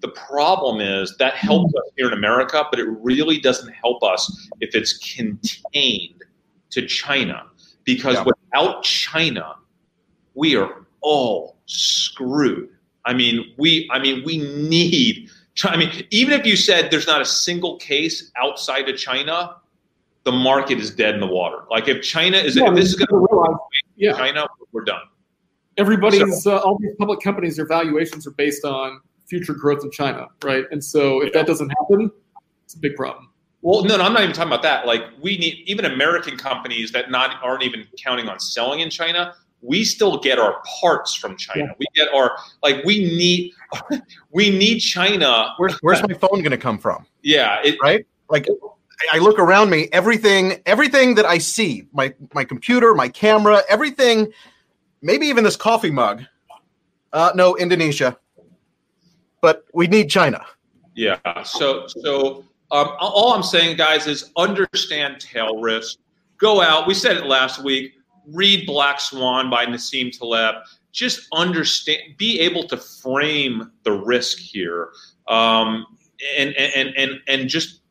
The 0.00 0.08
problem 0.08 0.80
is 0.80 1.16
that 1.18 1.34
helps 1.34 1.74
us 1.74 1.90
here 1.96 2.06
in 2.06 2.12
America, 2.12 2.64
but 2.70 2.78
it 2.78 2.86
really 3.00 3.40
doesn't 3.40 3.72
help 3.72 4.02
us 4.02 4.48
if 4.60 4.74
it's 4.74 4.98
contained 5.16 6.22
to 6.70 6.86
China. 6.86 7.44
Because 7.84 8.16
yeah. 8.16 8.24
without 8.24 8.82
China, 8.82 9.54
we 10.34 10.56
are 10.56 10.86
all 11.00 11.56
screwed. 11.66 12.68
I 13.04 13.14
mean, 13.14 13.54
we 13.56 13.88
I 13.90 13.98
mean 13.98 14.22
we 14.24 14.38
need 14.38 15.30
I 15.64 15.76
mean, 15.76 16.06
even 16.10 16.38
if 16.38 16.46
you 16.46 16.56
said 16.56 16.90
there's 16.90 17.06
not 17.06 17.20
a 17.20 17.24
single 17.24 17.76
case 17.78 18.30
outside 18.36 18.88
of 18.88 18.96
China, 18.96 19.56
the 20.24 20.32
market 20.32 20.78
is 20.78 20.90
dead 20.90 21.14
in 21.14 21.20
the 21.20 21.26
water. 21.26 21.64
Like 21.70 21.88
if 21.88 22.02
China 22.02 22.36
is, 22.36 22.56
yeah, 22.56 22.68
if 22.68 22.74
this 22.74 22.88
is 22.90 22.94
going 22.94 23.08
to 23.08 23.58
yeah. 23.96 24.12
China, 24.12 24.46
we're 24.72 24.84
done. 24.84 25.02
Everybody's 25.76 26.42
so, 26.42 26.56
uh, 26.56 26.60
all 26.60 26.78
these 26.78 26.94
public 26.98 27.20
companies, 27.20 27.56
their 27.56 27.66
valuations 27.66 28.26
are 28.26 28.32
based 28.32 28.64
on 28.64 29.00
future 29.28 29.54
growth 29.54 29.84
in 29.84 29.90
China, 29.90 30.26
right? 30.42 30.64
And 30.70 30.82
so 30.82 31.22
if 31.22 31.26
yeah. 31.26 31.40
that 31.40 31.46
doesn't 31.46 31.70
happen, 31.70 32.10
it's 32.64 32.74
a 32.74 32.78
big 32.78 32.96
problem. 32.96 33.30
Well, 33.62 33.84
no, 33.84 33.96
no, 33.96 34.04
I'm 34.04 34.12
not 34.12 34.22
even 34.22 34.34
talking 34.34 34.52
about 34.52 34.62
that. 34.62 34.86
Like 34.86 35.02
we 35.20 35.38
need 35.38 35.64
even 35.66 35.84
American 35.84 36.36
companies 36.36 36.92
that 36.92 37.10
not 37.10 37.42
aren't 37.42 37.62
even 37.62 37.86
counting 37.96 38.28
on 38.28 38.38
selling 38.38 38.80
in 38.80 38.90
China 38.90 39.34
we 39.60 39.84
still 39.84 40.18
get 40.18 40.38
our 40.38 40.62
parts 40.80 41.14
from 41.14 41.36
China. 41.36 41.66
Yeah. 41.66 41.74
We 41.78 41.86
get 41.94 42.12
our 42.14 42.36
like 42.62 42.84
we 42.84 43.04
need 43.04 43.52
we 44.30 44.50
need 44.50 44.80
China. 44.80 45.54
Where's 45.56 45.76
where's 45.80 46.02
my 46.02 46.14
phone 46.14 46.40
going 46.40 46.50
to 46.50 46.58
come 46.58 46.78
from? 46.78 47.06
Yeah, 47.22 47.60
it, 47.64 47.76
right. 47.82 48.06
Like 48.30 48.46
I 49.12 49.18
look 49.18 49.38
around 49.38 49.70
me, 49.70 49.88
everything 49.92 50.60
everything 50.66 51.14
that 51.16 51.26
I 51.26 51.38
see, 51.38 51.86
my 51.92 52.14
my 52.34 52.44
computer, 52.44 52.94
my 52.94 53.08
camera, 53.08 53.62
everything, 53.68 54.32
maybe 55.02 55.26
even 55.26 55.44
this 55.44 55.56
coffee 55.56 55.90
mug. 55.90 56.22
Uh, 57.12 57.32
no, 57.34 57.56
Indonesia. 57.56 58.18
But 59.40 59.64
we 59.72 59.86
need 59.86 60.10
China. 60.10 60.44
Yeah. 60.94 61.18
So 61.42 61.86
so 61.86 62.44
um, 62.70 62.92
all 63.00 63.32
I'm 63.32 63.42
saying, 63.42 63.76
guys, 63.76 64.06
is 64.06 64.30
understand 64.36 65.20
tail 65.20 65.60
risk. 65.60 65.98
Go 66.36 66.60
out. 66.60 66.86
We 66.86 66.94
said 66.94 67.16
it 67.16 67.26
last 67.26 67.64
week 67.64 67.97
read 68.32 68.66
Black 68.66 69.00
Swan 69.00 69.50
by 69.50 69.66
Nassim 69.66 70.16
Taleb. 70.16 70.56
Just 70.92 71.28
understand, 71.32 72.00
be 72.16 72.40
able 72.40 72.64
to 72.64 72.76
frame 72.76 73.70
the 73.84 73.92
risk 73.92 74.38
here, 74.38 74.90
um, 75.28 75.86
and 76.36 76.54
and 76.56 76.94
and 76.96 77.20
and 77.28 77.48
just 77.48 77.82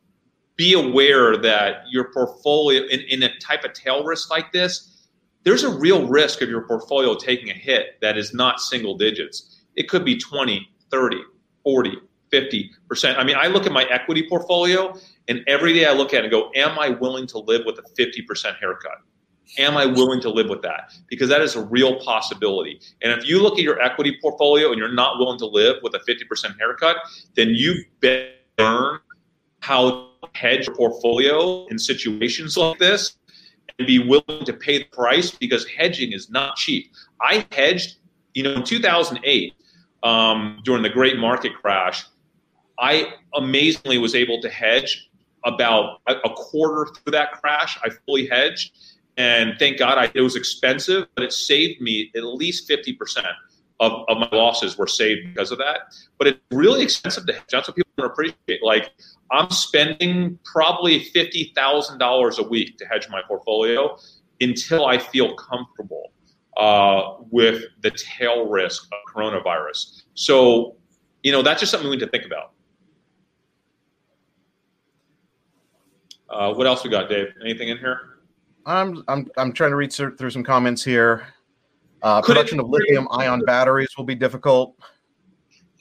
be 0.56 0.74
aware 0.74 1.36
that 1.36 1.84
your 1.90 2.12
portfolio 2.12 2.82
in, 2.82 3.00
in 3.08 3.22
a 3.22 3.38
type 3.38 3.64
of 3.64 3.72
tail 3.72 4.04
risk 4.04 4.30
like 4.30 4.52
this, 4.52 5.06
there's 5.44 5.62
a 5.62 5.70
real 5.70 6.06
risk 6.06 6.42
of 6.42 6.50
your 6.50 6.62
portfolio 6.66 7.14
taking 7.14 7.48
a 7.50 7.54
hit 7.54 7.98
that 8.02 8.18
is 8.18 8.34
not 8.34 8.60
single 8.60 8.96
digits. 8.96 9.62
It 9.76 9.88
could 9.88 10.04
be 10.04 10.18
20, 10.18 10.68
30, 10.90 11.22
40, 11.62 11.92
50%. 12.32 13.16
I 13.16 13.24
mean, 13.24 13.36
I 13.36 13.46
look 13.46 13.66
at 13.66 13.72
my 13.72 13.84
equity 13.84 14.28
portfolio 14.28 14.98
and 15.28 15.42
every 15.46 15.72
day 15.72 15.86
I 15.86 15.92
look 15.92 16.12
at 16.12 16.18
it 16.18 16.24
and 16.24 16.30
go, 16.30 16.50
am 16.56 16.78
I 16.78 16.90
willing 16.90 17.26
to 17.28 17.38
live 17.38 17.62
with 17.64 17.78
a 17.78 17.82
50% 17.82 18.58
haircut? 18.58 18.98
Am 19.56 19.76
I 19.76 19.86
willing 19.86 20.20
to 20.20 20.30
live 20.30 20.48
with 20.48 20.62
that? 20.62 20.92
Because 21.08 21.28
that 21.30 21.40
is 21.40 21.56
a 21.56 21.62
real 21.62 21.98
possibility. 22.00 22.80
And 23.02 23.12
if 23.12 23.26
you 23.26 23.42
look 23.42 23.54
at 23.54 23.62
your 23.62 23.80
equity 23.80 24.18
portfolio 24.20 24.70
and 24.70 24.78
you're 24.78 24.92
not 24.92 25.18
willing 25.18 25.38
to 25.38 25.46
live 25.46 25.76
with 25.82 25.94
a 25.94 26.00
50% 26.00 26.58
haircut, 26.58 26.96
then 27.34 27.50
you 27.50 27.82
better 28.00 28.32
learn 28.58 29.00
how 29.60 29.90
to 29.90 30.28
hedge 30.34 30.66
your 30.66 30.76
portfolio 30.76 31.66
in 31.66 31.78
situations 31.78 32.56
like 32.56 32.78
this 32.78 33.16
and 33.78 33.86
be 33.86 33.98
willing 33.98 34.44
to 34.44 34.52
pay 34.52 34.78
the 34.78 34.84
price 34.84 35.30
because 35.30 35.66
hedging 35.68 36.12
is 36.12 36.30
not 36.30 36.56
cheap. 36.56 36.92
I 37.20 37.46
hedged, 37.52 37.96
you 38.34 38.42
know, 38.42 38.52
in 38.52 38.64
2008 38.64 39.54
um, 40.02 40.60
during 40.64 40.82
the 40.82 40.90
great 40.90 41.18
market 41.18 41.52
crash. 41.60 42.04
I 42.78 43.14
amazingly 43.34 43.98
was 43.98 44.14
able 44.14 44.40
to 44.42 44.48
hedge 44.48 45.08
about 45.44 46.00
a 46.06 46.30
quarter 46.30 46.92
through 46.92 47.12
that 47.12 47.32
crash. 47.32 47.78
I 47.82 47.90
fully 48.06 48.26
hedged 48.26 48.76
and 49.18 49.56
thank 49.58 49.78
God 49.78 49.98
I, 49.98 50.10
it 50.14 50.20
was 50.20 50.36
expensive, 50.36 51.08
but 51.16 51.24
it 51.24 51.32
saved 51.32 51.80
me 51.80 52.10
at 52.16 52.22
least 52.22 52.70
50% 52.70 53.26
of, 53.80 54.04
of 54.08 54.18
my 54.18 54.28
losses 54.32 54.78
were 54.78 54.86
saved 54.86 55.26
because 55.26 55.50
of 55.50 55.58
that. 55.58 55.92
But 56.18 56.28
it's 56.28 56.40
really 56.52 56.82
expensive 56.82 57.26
to 57.26 57.32
hedge. 57.32 57.42
That's 57.50 57.66
what 57.68 57.76
people 57.76 57.90
don't 57.98 58.06
appreciate. 58.06 58.62
Like 58.62 58.92
I'm 59.32 59.50
spending 59.50 60.38
probably 60.44 61.00
$50,000 61.00 62.38
a 62.38 62.42
week 62.44 62.78
to 62.78 62.86
hedge 62.86 63.08
my 63.10 63.20
portfolio 63.26 63.98
until 64.40 64.86
I 64.86 64.98
feel 64.98 65.34
comfortable 65.34 66.12
uh, 66.56 67.14
with 67.30 67.64
the 67.80 67.90
tail 67.90 68.48
risk 68.48 68.86
of 68.92 68.98
coronavirus. 69.12 70.02
So, 70.14 70.76
you 71.24 71.32
know, 71.32 71.42
that's 71.42 71.58
just 71.58 71.72
something 71.72 71.90
we 71.90 71.96
need 71.96 72.04
to 72.04 72.10
think 72.10 72.24
about. 72.24 72.52
Uh, 76.30 76.54
what 76.54 76.68
else 76.68 76.84
we 76.84 76.90
got, 76.90 77.08
Dave? 77.08 77.28
Anything 77.42 77.68
in 77.68 77.78
here? 77.78 78.17
I'm 78.68 79.02
I'm 79.08 79.26
I'm 79.38 79.52
trying 79.52 79.70
to 79.70 79.76
read 79.76 79.92
through 79.92 80.30
some 80.30 80.44
comments 80.44 80.84
here. 80.84 81.26
Uh, 82.02 82.22
production 82.22 82.60
of 82.60 82.68
lithium 82.68 83.08
ion 83.10 83.40
batteries 83.44 83.88
will 83.96 84.04
be 84.04 84.14
difficult. 84.14 84.76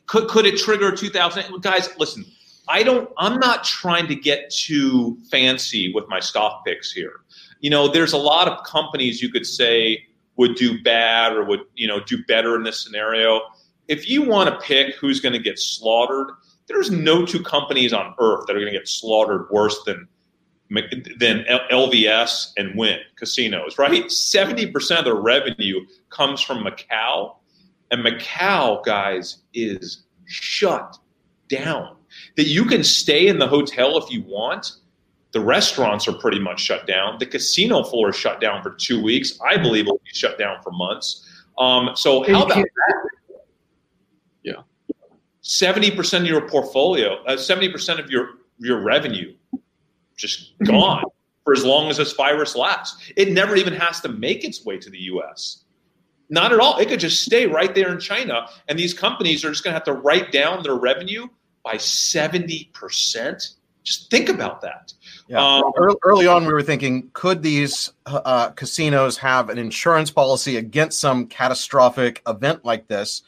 Could 0.07 0.29
could 0.29 0.45
it 0.45 0.57
trigger 0.57 0.95
2000? 0.95 1.61
Guys, 1.61 1.89
listen. 1.99 2.25
I 2.69 2.83
don't. 2.83 3.09
I'm 3.17 3.39
not 3.39 3.65
trying 3.65 4.07
to 4.07 4.15
get 4.15 4.49
too 4.49 5.17
fancy 5.29 5.93
with 5.93 6.05
my 6.07 6.19
stock 6.19 6.65
picks 6.65 6.91
here. 6.91 7.21
You 7.59 7.69
know, 7.69 7.88
there's 7.88 8.13
a 8.13 8.17
lot 8.17 8.47
of 8.47 8.63
companies 8.65 9.21
you 9.21 9.29
could 9.29 9.45
say 9.45 10.05
would 10.38 10.55
do 10.55 10.81
bad 10.81 11.33
or 11.33 11.43
would 11.43 11.61
you 11.75 11.88
know 11.88 11.99
do 11.99 12.23
better 12.25 12.55
in 12.55 12.63
this 12.63 12.81
scenario. 12.83 13.41
If 13.89 14.09
you 14.09 14.23
want 14.23 14.49
to 14.49 14.65
pick 14.65 14.95
who's 14.95 15.19
going 15.19 15.33
to 15.33 15.39
get 15.39 15.59
slaughtered, 15.59 16.27
there's 16.67 16.89
no 16.89 17.25
two 17.25 17.41
companies 17.41 17.91
on 17.91 18.15
earth 18.19 18.45
that 18.47 18.55
are 18.55 18.59
going 18.59 18.71
to 18.71 18.77
get 18.77 18.88
slaughtered 18.88 19.49
worse 19.49 19.83
than 19.85 20.07
than 20.70 21.45
LVS 21.72 22.51
and 22.57 22.78
Wynn 22.78 22.99
casinos, 23.15 23.78
right? 23.78 24.05
70% 24.05 24.99
of 24.99 25.05
the 25.05 25.13
revenue 25.13 25.86
comes 26.09 26.41
from 26.41 26.63
Macau. 26.63 27.36
And 27.89 28.05
Macau, 28.05 28.84
guys, 28.84 29.38
is 29.53 30.03
shut 30.26 30.97
down. 31.47 31.95
That 32.36 32.47
you 32.47 32.65
can 32.65 32.84
stay 32.84 33.28
in 33.28 33.39
the 33.39 33.47
hotel 33.47 33.97
if 33.97 34.11
you 34.11 34.24
want. 34.24 34.74
The 35.32 35.39
restaurants 35.39 36.07
are 36.07 36.13
pretty 36.13 36.39
much 36.39 36.59
shut 36.59 36.88
down. 36.88 37.18
The 37.20 37.26
casino 37.26 37.84
floor 37.84 38.09
is 38.09 38.15
shut 38.15 38.41
down 38.41 38.63
for 38.63 38.72
two 38.72 39.01
weeks. 39.01 39.38
I 39.47 39.57
believe 39.57 39.88
it 39.88 39.91
will 39.91 40.01
be 40.03 40.13
shut 40.13 40.38
down 40.38 40.61
for 40.63 40.72
months. 40.72 41.26
Um, 41.57 41.91
so 41.95 42.24
how 42.24 42.45
about 42.45 42.55
that? 42.55 42.68
Yeah. 44.43 44.61
70% 45.43 46.22
of 46.22 46.26
your 46.26 46.47
portfolio, 46.47 47.24
uh, 47.26 47.36
70% 47.36 47.99
of 48.03 48.09
your, 48.09 48.30
your 48.59 48.82
revenue 48.82 49.34
just 50.18 50.53
gone 50.63 51.03
for 51.45 51.53
as 51.53 51.63
long 51.63 51.89
as 51.89 51.97
this 51.97 52.13
virus 52.13 52.55
lasts. 52.55 53.11
It 53.15 53.32
never 53.32 53.55
even 53.55 53.74
has 53.74 54.01
to 54.01 54.09
make 54.09 54.43
its 54.43 54.65
way 54.65 54.78
to 54.78 54.89
the 54.89 54.99
US. 54.99 55.63
Not 56.30 56.51
at 56.51 56.59
all. 56.59 56.78
It 56.78 56.89
could 56.89 56.99
just 56.99 57.24
stay 57.24 57.45
right 57.45 57.74
there 57.74 57.89
in 57.91 57.99
China. 57.99 58.47
And 58.68 58.78
these 58.78 58.93
companies 58.93 59.45
are 59.45 59.49
just 59.49 59.63
going 59.63 59.72
to 59.72 59.76
have 59.76 59.86
to 59.86 59.93
write 59.93 60.32
down 60.32 60.61
their 60.63 60.76
revenue 60.76 61.28
by 61.63 61.76
70% 61.76 63.55
Just 63.84 64.11
think 64.11 64.28
about 64.28 64.61
that. 64.61 64.91
Yeah. 65.30 65.41
Um, 65.41 65.72
early 66.03 66.28
on, 66.28 66.45
we 66.45 66.51
were 66.51 66.63
thinking, 66.63 67.09
could 67.13 67.43
these 67.43 67.93
uh, 68.05 68.49
casinos 68.49 69.18
have 69.20 69.49
an 69.49 69.57
insurance 69.57 70.11
policy 70.11 70.57
against 70.57 70.99
some 70.99 71.28
catastrophic 71.28 72.22
event 72.28 72.65
like 72.65 72.88
this? 72.88 73.24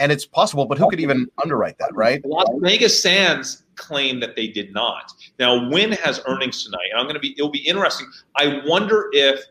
And 0.00 0.10
it's 0.10 0.24
possible, 0.24 0.64
but 0.66 0.78
who 0.78 0.88
could 0.88 0.98
even 0.98 1.28
underwrite 1.42 1.78
that, 1.78 1.94
right? 1.94 2.24
Las 2.24 2.48
Vegas 2.60 3.00
Sands 3.00 3.64
claim 3.76 4.18
that 4.20 4.34
they 4.34 4.48
did 4.48 4.72
not. 4.72 5.12
Now, 5.38 5.68
Wynn 5.70 5.92
has 5.92 6.20
earnings 6.26 6.64
tonight. 6.64 6.88
and 6.90 6.98
I'm 6.98 7.04
going 7.04 7.14
to 7.14 7.20
be. 7.20 7.32
It'll 7.32 7.50
be 7.50 7.66
interesting. 7.66 8.10
I 8.36 8.62
wonder 8.66 9.10
if 9.12 9.44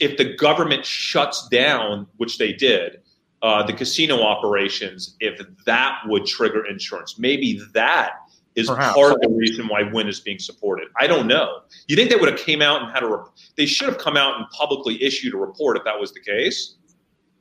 if 0.00 0.16
the 0.16 0.34
government 0.36 0.84
shuts 0.86 1.46
down, 1.48 2.06
which 2.16 2.38
they 2.38 2.52
did, 2.54 3.02
uh, 3.42 3.62
the 3.62 3.74
casino 3.74 4.22
operations, 4.22 5.16
if 5.20 5.40
that 5.66 5.98
would 6.06 6.24
trigger 6.24 6.64
insurance. 6.66 7.18
Maybe 7.18 7.60
that 7.74 8.12
is 8.54 8.68
Perhaps. 8.68 8.94
part 8.94 9.12
of 9.12 9.20
the 9.20 9.28
reason 9.28 9.68
why 9.68 9.82
Wynn 9.82 10.08
is 10.08 10.20
being 10.20 10.38
supported. 10.38 10.88
I 10.98 11.06
don't 11.06 11.26
know. 11.26 11.60
You 11.88 11.96
think 11.96 12.08
they 12.08 12.16
would 12.16 12.30
have 12.30 12.40
came 12.40 12.62
out 12.62 12.82
and 12.82 12.90
had 12.90 13.02
a? 13.02 13.24
They 13.56 13.66
should 13.66 13.88
have 13.88 13.98
come 13.98 14.16
out 14.16 14.38
and 14.38 14.48
publicly 14.50 15.02
issued 15.02 15.34
a 15.34 15.36
report 15.36 15.76
if 15.76 15.84
that 15.84 16.00
was 16.00 16.14
the 16.14 16.20
case. 16.20 16.75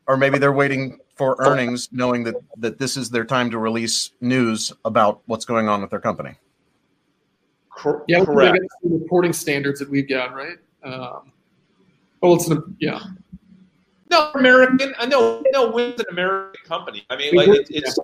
Or 0.08 0.18
maybe 0.18 0.38
they're 0.38 0.54
waiting 0.54 1.00
for 1.16 1.36
earnings, 1.40 1.90
knowing 1.92 2.24
that 2.26 2.36
that 2.58 2.78
this 2.78 2.98
is 2.98 3.10
their 3.10 3.26
time 3.26 3.50
to 3.52 3.58
release 3.58 4.12
news 4.22 4.72
about 4.84 5.22
what's 5.26 5.46
going 5.46 5.68
on 5.68 5.82
with 5.82 5.90
their 5.90 6.00
company. 6.00 6.36
Cor- 7.70 8.04
yeah, 8.08 8.24
correct. 8.24 8.60
reporting 8.84 9.34
standards 9.34 9.80
that 9.80 9.90
we've 9.90 10.08
got, 10.08 10.34
right? 10.34 10.58
Um, 10.84 11.32
well, 12.22 12.36
it's 12.36 12.48
an, 12.48 12.76
yeah. 12.80 13.00
No, 14.12 14.32
American. 14.36 14.94
I 15.00 15.06
know. 15.06 15.44
No, 15.52 15.72
Wynn's 15.72 16.00
an 16.00 16.06
American 16.12 16.64
company. 16.66 17.06
I 17.10 17.18
mean, 17.18 17.36
like 17.36 17.50
it, 17.50 17.68
it's 17.70 17.98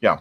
yeah. 0.00 0.18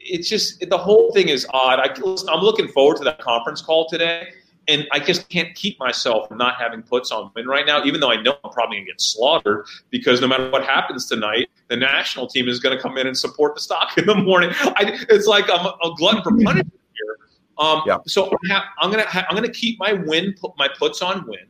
It's 0.00 0.28
just 0.28 0.68
the 0.68 0.76
whole 0.76 1.12
thing 1.12 1.28
is 1.28 1.46
odd. 1.50 1.80
I, 1.80 1.88
I'm 2.30 2.40
looking 2.40 2.68
forward 2.68 2.98
to 2.98 3.04
that 3.04 3.20
conference 3.20 3.62
call 3.62 3.88
today 3.88 4.28
and 4.68 4.86
I 4.92 5.00
just 5.00 5.28
can't 5.30 5.54
keep 5.54 5.78
myself 5.80 6.28
from 6.28 6.36
not 6.36 6.56
having 6.60 6.82
puts 6.82 7.10
on 7.10 7.30
Wynn 7.34 7.48
right 7.48 7.66
now, 7.66 7.82
even 7.84 8.00
though 8.00 8.10
I 8.10 8.20
know 8.20 8.36
I'm 8.44 8.52
probably 8.52 8.76
going 8.76 8.86
to 8.86 8.92
get 8.92 9.00
slaughtered 9.00 9.66
because 9.90 10.20
no 10.20 10.28
matter 10.28 10.50
what 10.50 10.64
happens 10.64 11.06
tonight, 11.06 11.48
the 11.68 11.76
national 11.76 12.26
team 12.28 12.48
is 12.48 12.60
going 12.60 12.76
to 12.76 12.82
come 12.82 12.98
in 12.98 13.06
and 13.06 13.16
support 13.16 13.54
the 13.54 13.62
stock 13.62 13.92
in 13.98 14.06
the 14.06 14.14
morning. 14.14 14.50
I, 14.60 15.04
it's 15.08 15.26
like 15.26 15.46
I'm 15.50 15.66
a 15.66 15.94
glutton 15.96 16.22
for 16.22 16.30
punishment 16.32 16.80
here. 16.94 17.16
Um, 17.56 17.82
yeah. 17.86 17.98
So 18.06 18.30
I'm, 18.80 18.90
going 18.90 19.02
to 19.02 19.28
I'm 19.28 19.34
going 19.34 19.50
to 19.50 19.58
keep 19.58 19.78
my 19.78 19.94
Wynn 19.94 20.34
my 20.58 20.68
puts 20.68 21.00
on 21.00 21.26
Wynn, 21.26 21.48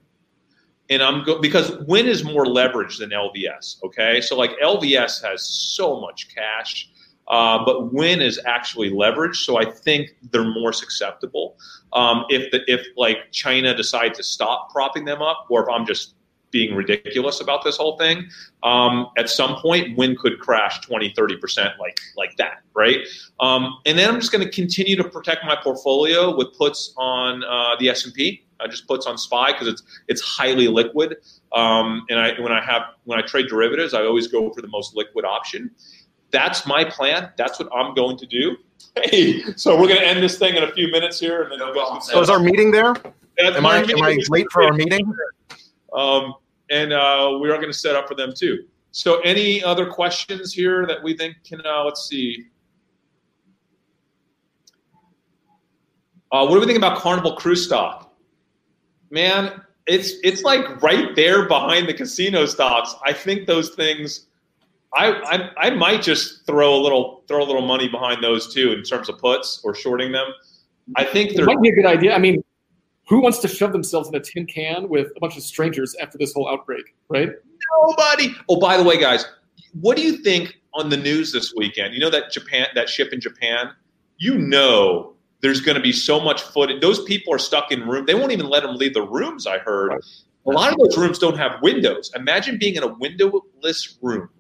And 0.89 1.03
I'm 1.03 1.25
go 1.25 1.41
because 1.41 1.77
Wynn 1.89 2.07
is 2.07 2.23
more 2.25 2.47
leverage 2.47 2.99
than 2.99 3.11
LVS. 3.11 3.83
Okay, 3.85 4.21
so 4.21 4.37
like 4.37 4.53
LVS 4.63 5.23
has 5.25 5.45
so 5.45 6.01
much 6.01 6.33
cash, 6.33 6.89
uh, 7.29 7.65
but 7.65 7.93
Wynn 7.93 8.21
is 8.21 8.41
actually 8.47 8.91
leveraged, 8.91 9.37
so 9.37 9.59
I 9.59 9.65
think 9.65 10.17
they're 10.31 10.45
more 10.45 10.73
susceptible. 10.73 11.57
Um, 11.93 12.25
if 12.31 12.51
the, 12.51 12.61
if 12.67 12.87
like 12.97 13.19
China 13.33 13.75
decides 13.75 14.17
to 14.19 14.25
stop 14.25 14.73
propping 14.73 15.05
them 15.05 15.21
up, 15.21 15.47
or 15.51 15.63
if 15.63 15.69
I'm 15.69 15.87
just 15.87 16.15
being 16.51 16.75
ridiculous 16.75 17.43
about 17.43 17.63
this 17.63 17.77
whole 17.77 17.99
thing, 17.99 18.27
um, 18.63 19.09
at 19.19 19.29
some 19.29 19.57
point, 19.57 19.97
Wynn 19.99 20.17
could 20.17 20.41
crash 20.41 20.81
20, 20.81 21.13
30% 21.13 21.79
like 21.79 22.01
like 22.17 22.35
that, 22.39 22.63
right? 22.75 22.99
Um, 23.41 23.79
and 23.85 23.99
then 23.99 24.09
I'm 24.09 24.21
just 24.21 24.33
going 24.33 24.45
to 24.45 24.51
continue 24.51 24.97
to 24.97 25.05
protect 25.05 25.45
my 25.45 25.57
portfolio 25.57 26.35
with 26.35 26.57
puts 26.57 26.95
on 26.97 27.45
uh, 27.45 27.77
the 27.79 27.91
S&P. 27.91 28.45
I 28.61 28.67
just 28.67 28.89
puts 28.89 29.07
on 29.07 29.19
SPY 29.19 29.53
because 29.53 29.69
it's 29.69 29.83
it's 30.09 30.21
highly 30.21 30.67
liquid. 30.67 31.17
Um, 31.55 32.05
and 32.09 32.19
I 32.19 32.41
when 32.41 32.53
I 32.53 32.65
have 32.65 32.83
when 33.05 33.19
I 33.19 33.23
trade 33.23 33.49
derivatives, 33.49 33.95
I 33.95 34.03
always 34.03 34.27
go 34.27 34.51
for 34.53 34.63
the 34.63 34.69
most 34.69 34.97
liquid 34.97 35.25
option 35.25 35.71
that's 36.31 36.67
my 36.67 36.85
plan. 36.85 37.31
That's 37.37 37.59
what 37.59 37.69
I'm 37.75 37.95
going 37.95 38.17
to 38.19 38.27
do. 38.27 38.57
Hey, 38.97 39.43
so 39.57 39.79
we're 39.79 39.89
going 39.89 40.01
to 40.01 40.07
end 40.07 40.23
this 40.23 40.39
thing 40.39 40.57
in 40.57 40.63
a 40.63 40.73
few 40.73 40.91
minutes 40.91 41.19
here, 41.19 41.43
and 41.43 41.53
then 41.53 41.59
no 41.59 41.99
so 42.01 42.21
is 42.21 42.31
our 42.31 42.41
meeting 42.41 42.71
there? 42.71 42.95
am 43.39 43.67
I 43.67 43.79
am 43.79 44.03
I 44.03 44.19
late 44.29 44.47
for 44.51 44.63
our 44.63 44.73
meeting? 44.73 45.13
Um, 45.93 46.35
and 46.71 46.93
uh, 46.93 47.39
we 47.41 47.51
are 47.51 47.57
going 47.57 47.73
to 47.73 47.79
set 47.79 47.97
up 47.97 48.09
for 48.09 48.15
them 48.15 48.33
too. 48.37 48.65
So, 48.91 49.21
any 49.21 49.63
other 49.63 49.87
questions 49.87 50.53
here 50.53 50.87
that 50.87 51.03
we 51.03 51.17
think 51.17 51.37
can? 51.45 51.61
Uh, 51.65 51.85
let's 51.85 52.09
see. 52.09 52.47
Uh, 56.31 56.47
what 56.47 56.55
do 56.55 56.61
we 56.61 56.67
think 56.67 56.79
about 56.79 56.99
Carnival 56.99 57.37
Cruise 57.37 57.65
stock? 57.65 58.15
Man, 59.11 59.63
it's 59.87 60.15
it's 60.23 60.43
like 60.43 60.83
right 60.83 61.17
there 61.17 61.49
behind 61.49 61.89
the 61.89 61.95
casino 61.95 62.45
stocks. 62.47 62.95
I 63.05 63.13
think 63.13 63.47
those 63.47 63.75
things 63.75 64.27
I, 64.95 65.51
I, 65.59 65.67
I 65.67 65.71
might 65.71 66.03
just 66.03 66.47
throw 66.47 66.75
a 66.75 66.81
little 66.81 67.23
throw 67.29 67.43
a 67.43 67.45
little 67.45 67.67
money 67.67 67.89
behind 67.89 68.23
those 68.23 68.53
too 68.53 68.73
in 68.73 68.83
terms 68.83 69.09
of 69.09 69.19
puts 69.19 69.61
or 69.65 69.75
shorting 69.75 70.13
them. 70.13 70.27
I 70.97 71.05
think 71.05 71.33
it 71.33 71.45
might 71.45 71.61
be 71.61 71.69
a 71.69 71.75
good 71.75 71.87
idea. 71.87 72.15
I 72.15 72.19
mean, 72.19 72.43
who 73.07 73.21
wants 73.21 73.39
to 73.41 73.49
shove 73.49 73.73
themselves 73.73 74.09
in 74.09 74.15
a 74.15 74.21
tin 74.21 74.47
can 74.47 74.89
with 74.89 75.09
a 75.17 75.21
bunch 75.21 75.37
of 75.37 75.43
strangers 75.43 75.95
after 76.01 76.17
this 76.17 76.33
whole 76.33 76.49
outbreak, 76.49 76.95
right? 77.09 77.31
Nobody. 77.87 78.35
Oh, 78.49 78.59
by 78.59 78.77
the 78.79 78.83
way, 78.83 78.99
guys, 78.99 79.27
what 79.81 79.97
do 79.97 80.03
you 80.03 80.19
think 80.19 80.55
on 80.75 80.89
the 80.89 80.97
news 80.97 81.33
this 81.33 81.53
weekend? 81.55 81.93
You 81.93 82.01
know 82.01 82.11
that 82.11 82.33
Japan 82.33 82.69
that 82.75 82.89
ship 82.89 83.13
in 83.13 83.21
Japan. 83.21 83.71
You 84.17 84.39
know 84.39 85.15
there's 85.41 85.61
going 85.61 85.77
to 85.77 85.83
be 85.83 85.93
so 85.93 86.19
much 86.19 86.43
footage. 86.43 86.81
Those 86.81 87.05
people 87.05 87.33
are 87.33 87.39
stuck 87.39 87.71
in 87.71 87.87
room. 87.87 88.07
They 88.07 88.15
won't 88.15 88.33
even 88.33 88.49
let 88.49 88.63
them 88.63 88.77
leave 88.77 88.95
the 88.95 89.03
rooms. 89.03 89.47
I 89.47 89.59
heard. 89.59 89.89
Right. 89.89 90.01
A 90.47 90.51
lot 90.51 90.73
of 90.73 90.79
those 90.79 90.97
rooms 90.97 91.19
don't 91.19 91.37
have 91.37 91.61
windows. 91.63 92.11
Imagine 92.17 92.59
being 92.59 92.77
in 92.77 92.83
a 92.83 92.87
windowless 92.87 93.99
room 94.01 94.31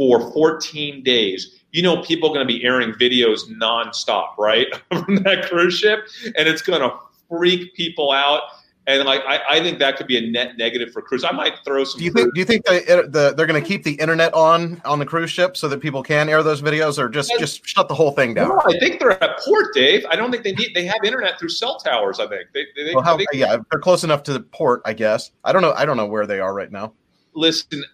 for 0.00 0.32
14 0.32 1.02
days. 1.02 1.60
You 1.72 1.82
know, 1.82 2.00
people 2.00 2.30
are 2.30 2.32
going 2.32 2.48
to 2.48 2.50
be 2.50 2.64
airing 2.64 2.92
videos 2.92 3.40
nonstop, 3.50 4.28
right, 4.38 4.66
from 4.88 5.16
that 5.24 5.46
cruise 5.50 5.74
ship, 5.74 6.08
and 6.24 6.48
it's 6.48 6.62
going 6.62 6.80
to 6.80 6.96
freak 7.28 7.74
people 7.74 8.10
out. 8.10 8.44
And 8.86 9.04
like, 9.04 9.20
I, 9.26 9.40
I, 9.46 9.60
think 9.60 9.78
that 9.78 9.98
could 9.98 10.06
be 10.06 10.16
a 10.16 10.22
net 10.22 10.56
negative 10.56 10.90
for 10.90 11.02
cruise. 11.02 11.22
I 11.22 11.32
might 11.32 11.52
throw 11.66 11.84
some. 11.84 11.98
Do 11.98 12.04
you 12.06 12.12
think? 12.12 12.32
Do 12.32 12.40
you 12.40 12.46
think 12.46 12.64
the, 12.64 13.08
the 13.10 13.34
they're 13.36 13.46
going 13.46 13.62
to 13.62 13.68
keep 13.68 13.84
the 13.84 13.92
internet 13.92 14.32
on 14.32 14.80
on 14.86 14.98
the 14.98 15.04
cruise 15.04 15.30
ship 15.30 15.54
so 15.54 15.68
that 15.68 15.80
people 15.80 16.02
can 16.02 16.30
air 16.30 16.42
those 16.42 16.62
videos, 16.62 16.98
or 16.98 17.10
just 17.10 17.30
just 17.38 17.68
shut 17.68 17.86
the 17.86 17.94
whole 17.94 18.10
thing 18.10 18.32
down? 18.32 18.48
No, 18.48 18.62
I 18.66 18.78
think 18.78 19.00
they're 19.00 19.22
at 19.22 19.38
port, 19.40 19.74
Dave. 19.74 20.06
I 20.06 20.16
don't 20.16 20.30
think 20.30 20.44
they 20.44 20.52
need. 20.52 20.70
They 20.74 20.86
have 20.86 21.04
internet 21.04 21.38
through 21.38 21.50
cell 21.50 21.78
towers. 21.78 22.18
I 22.20 22.26
think 22.26 22.48
they. 22.54 22.64
they, 22.74 22.94
well, 22.94 23.04
how, 23.04 23.18
yeah, 23.34 23.58
they're 23.70 23.80
close 23.80 24.02
enough 24.02 24.22
to 24.24 24.32
the 24.32 24.40
port, 24.40 24.80
I 24.86 24.94
guess. 24.94 25.30
I 25.44 25.52
don't 25.52 25.60
know. 25.60 25.74
I 25.74 25.84
don't 25.84 25.98
know 25.98 26.06
where 26.06 26.26
they 26.26 26.40
are 26.40 26.54
right 26.54 26.72
now. 26.72 26.94
Listen, 27.34 27.84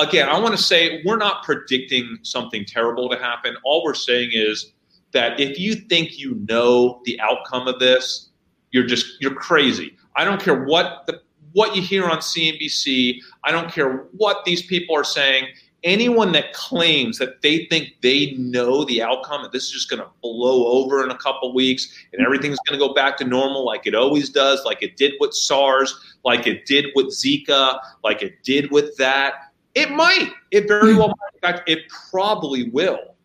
again, 0.00 0.28
I 0.28 0.38
want 0.38 0.56
to 0.56 0.62
say 0.62 1.02
we're 1.04 1.16
not 1.16 1.42
predicting 1.44 2.18
something 2.22 2.64
terrible 2.64 3.08
to 3.08 3.18
happen. 3.18 3.56
All 3.64 3.84
we're 3.84 3.94
saying 3.94 4.30
is 4.32 4.72
that 5.12 5.38
if 5.40 5.58
you 5.58 5.74
think 5.74 6.18
you 6.18 6.34
know 6.48 7.00
the 7.04 7.18
outcome 7.20 7.68
of 7.68 7.78
this, 7.78 8.30
you're 8.70 8.86
just 8.86 9.20
you're 9.20 9.34
crazy. 9.34 9.96
I 10.16 10.24
don't 10.24 10.40
care 10.40 10.64
what 10.64 11.04
the 11.06 11.20
what 11.52 11.76
you 11.76 11.82
hear 11.82 12.04
on 12.04 12.18
CNBC. 12.18 13.20
I 13.44 13.52
don't 13.52 13.70
care 13.70 14.08
what 14.12 14.44
these 14.44 14.62
people 14.62 14.96
are 14.96 15.04
saying. 15.04 15.46
Anyone 15.84 16.32
that 16.32 16.52
claims 16.54 17.18
that 17.18 17.42
they 17.42 17.66
think 17.66 17.90
they 18.02 18.32
know 18.32 18.84
the 18.84 19.02
outcome 19.02 19.44
and 19.44 19.52
this 19.52 19.64
is 19.64 19.70
just 19.70 19.90
going 19.90 20.00
to 20.00 20.08
blow 20.22 20.66
over 20.66 21.04
in 21.04 21.10
a 21.10 21.18
couple 21.18 21.52
weeks 21.54 21.92
and 22.12 22.24
everything's 22.24 22.58
going 22.66 22.80
to 22.80 22.86
go 22.86 22.94
back 22.94 23.18
to 23.18 23.24
normal 23.24 23.64
like 23.64 23.86
it 23.86 23.94
always 23.94 24.30
does, 24.30 24.64
like 24.64 24.82
it 24.82 24.96
did 24.96 25.12
with 25.20 25.34
SARS, 25.34 25.94
like 26.24 26.46
it 26.46 26.64
did 26.64 26.86
with 26.94 27.08
Zika, 27.08 27.78
like 28.02 28.22
it 28.22 28.42
did 28.42 28.70
with 28.70 28.96
that, 28.96 29.34
it 29.74 29.90
might. 29.90 30.32
It 30.50 30.68
very 30.68 30.94
well 30.94 31.08
might. 31.08 31.34
In 31.34 31.40
fact, 31.40 31.68
it 31.68 31.80
probably 32.10 32.70
will. 32.70 33.16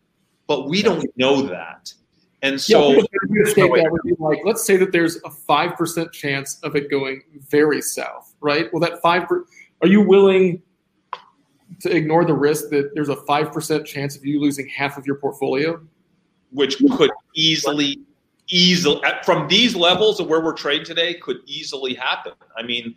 But 0.48 0.68
we 0.68 0.82
don't 0.82 1.06
know 1.16 1.44
that. 1.44 1.94
And 2.42 2.60
so, 2.60 2.92
yeah, 2.92 3.02
that 3.02 3.90
would 3.92 4.02
be 4.04 4.16
like, 4.18 4.40
let's 4.46 4.64
say 4.64 4.78
that 4.78 4.92
there's 4.92 5.18
a 5.24 5.30
five 5.30 5.76
percent 5.76 6.12
chance 6.12 6.60
of 6.64 6.76
it 6.76 6.90
going 6.90 7.22
very 7.50 7.82
south, 7.82 8.34
right? 8.42 8.72
Well, 8.74 8.80
that 8.80 9.02
five. 9.02 9.28
Per, 9.28 9.46
are 9.82 9.88
you 9.88 10.02
willing 10.02 10.62
to 11.82 11.96
ignore 11.96 12.26
the 12.26 12.34
risk 12.34 12.70
that 12.70 12.92
there's 12.94 13.10
a 13.10 13.16
five 13.16 13.52
percent 13.52 13.86
chance 13.86 14.16
of 14.16 14.26
you 14.26 14.40
losing 14.40 14.68
half 14.68 14.98
of 14.98 15.06
your 15.06 15.16
portfolio? 15.16 15.82
Which 16.52 16.78
could 16.96 17.12
easily, 17.36 18.00
easily 18.50 19.02
from 19.24 19.48
these 19.48 19.76
levels 19.76 20.20
of 20.20 20.28
where 20.28 20.42
we're 20.42 20.54
trading 20.54 20.86
today, 20.86 21.14
could 21.16 21.38
easily 21.46 21.94
happen. 21.94 22.34
I 22.58 22.64
mean, 22.64 22.96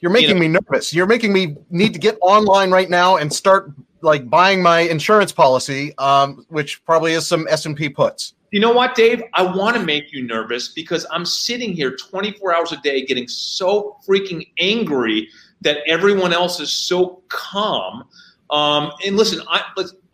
you're 0.00 0.10
making 0.10 0.30
you 0.30 0.34
know, 0.34 0.40
me 0.40 0.48
nervous. 0.48 0.92
You're 0.92 1.06
making 1.06 1.32
me 1.32 1.56
need 1.70 1.92
to 1.92 1.98
get 1.98 2.18
online 2.20 2.70
right 2.70 2.90
now 2.90 3.16
and 3.16 3.32
start 3.32 3.72
like 4.02 4.28
buying 4.28 4.62
my 4.62 4.80
insurance 4.80 5.32
policy, 5.32 5.96
um, 5.98 6.44
which 6.48 6.84
probably 6.84 7.12
is 7.12 7.26
some 7.26 7.46
S 7.48 7.66
and 7.66 7.76
P 7.76 7.88
puts. 7.88 8.34
You 8.50 8.60
know 8.60 8.72
what, 8.72 8.94
Dave? 8.94 9.22
I 9.32 9.42
want 9.42 9.76
to 9.76 9.82
make 9.82 10.12
you 10.12 10.26
nervous 10.26 10.68
because 10.68 11.06
I'm 11.10 11.24
sitting 11.24 11.72
here 11.72 11.96
24 11.96 12.54
hours 12.54 12.72
a 12.72 12.76
day 12.78 13.04
getting 13.06 13.26
so 13.26 13.96
freaking 14.06 14.46
angry 14.58 15.28
that 15.62 15.78
everyone 15.86 16.32
else 16.32 16.60
is 16.60 16.70
so 16.70 17.22
calm. 17.28 18.04
Um, 18.50 18.92
and 19.04 19.16
listen, 19.16 19.42
I 19.48 19.64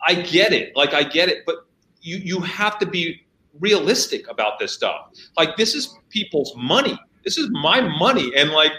I 0.05 0.15
get 0.15 0.53
it. 0.53 0.75
Like 0.75 0.93
I 0.93 1.03
get 1.03 1.29
it, 1.29 1.45
but 1.45 1.65
you 2.01 2.17
you 2.17 2.39
have 2.41 2.79
to 2.79 2.85
be 2.85 3.25
realistic 3.59 4.29
about 4.29 4.59
this 4.59 4.71
stuff. 4.71 5.09
Like 5.37 5.57
this 5.57 5.75
is 5.75 5.97
people's 6.09 6.53
money. 6.55 6.97
This 7.23 7.37
is 7.37 7.49
my 7.51 7.81
money, 7.81 8.31
and 8.35 8.51
like 8.51 8.71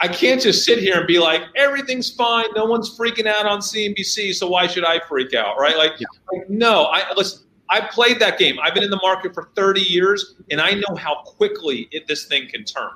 I 0.00 0.08
can't 0.08 0.40
just 0.40 0.64
sit 0.64 0.80
here 0.80 0.98
and 0.98 1.06
be 1.06 1.18
like, 1.18 1.42
everything's 1.56 2.12
fine. 2.12 2.46
No 2.56 2.64
one's 2.64 2.98
freaking 2.98 3.26
out 3.26 3.46
on 3.46 3.60
CNBC, 3.60 4.34
so 4.34 4.48
why 4.48 4.66
should 4.66 4.84
I 4.84 5.00
freak 5.08 5.34
out? 5.34 5.56
Right? 5.58 5.76
Like, 5.76 5.92
yeah. 5.98 6.06
like 6.32 6.50
no, 6.50 6.84
I 6.86 7.12
listen. 7.14 7.40
I 7.40 7.44
I 7.74 7.80
played 7.80 8.20
that 8.20 8.38
game. 8.38 8.58
I've 8.62 8.74
been 8.74 8.84
in 8.84 8.90
the 8.90 9.00
market 9.02 9.34
for 9.34 9.50
30 9.56 9.80
years, 9.80 10.34
and 10.50 10.60
I 10.60 10.72
know 10.72 10.94
how 10.96 11.22
quickly 11.24 11.88
it, 11.90 12.06
this 12.06 12.26
thing 12.26 12.46
can 12.48 12.62
turn. 12.62 12.90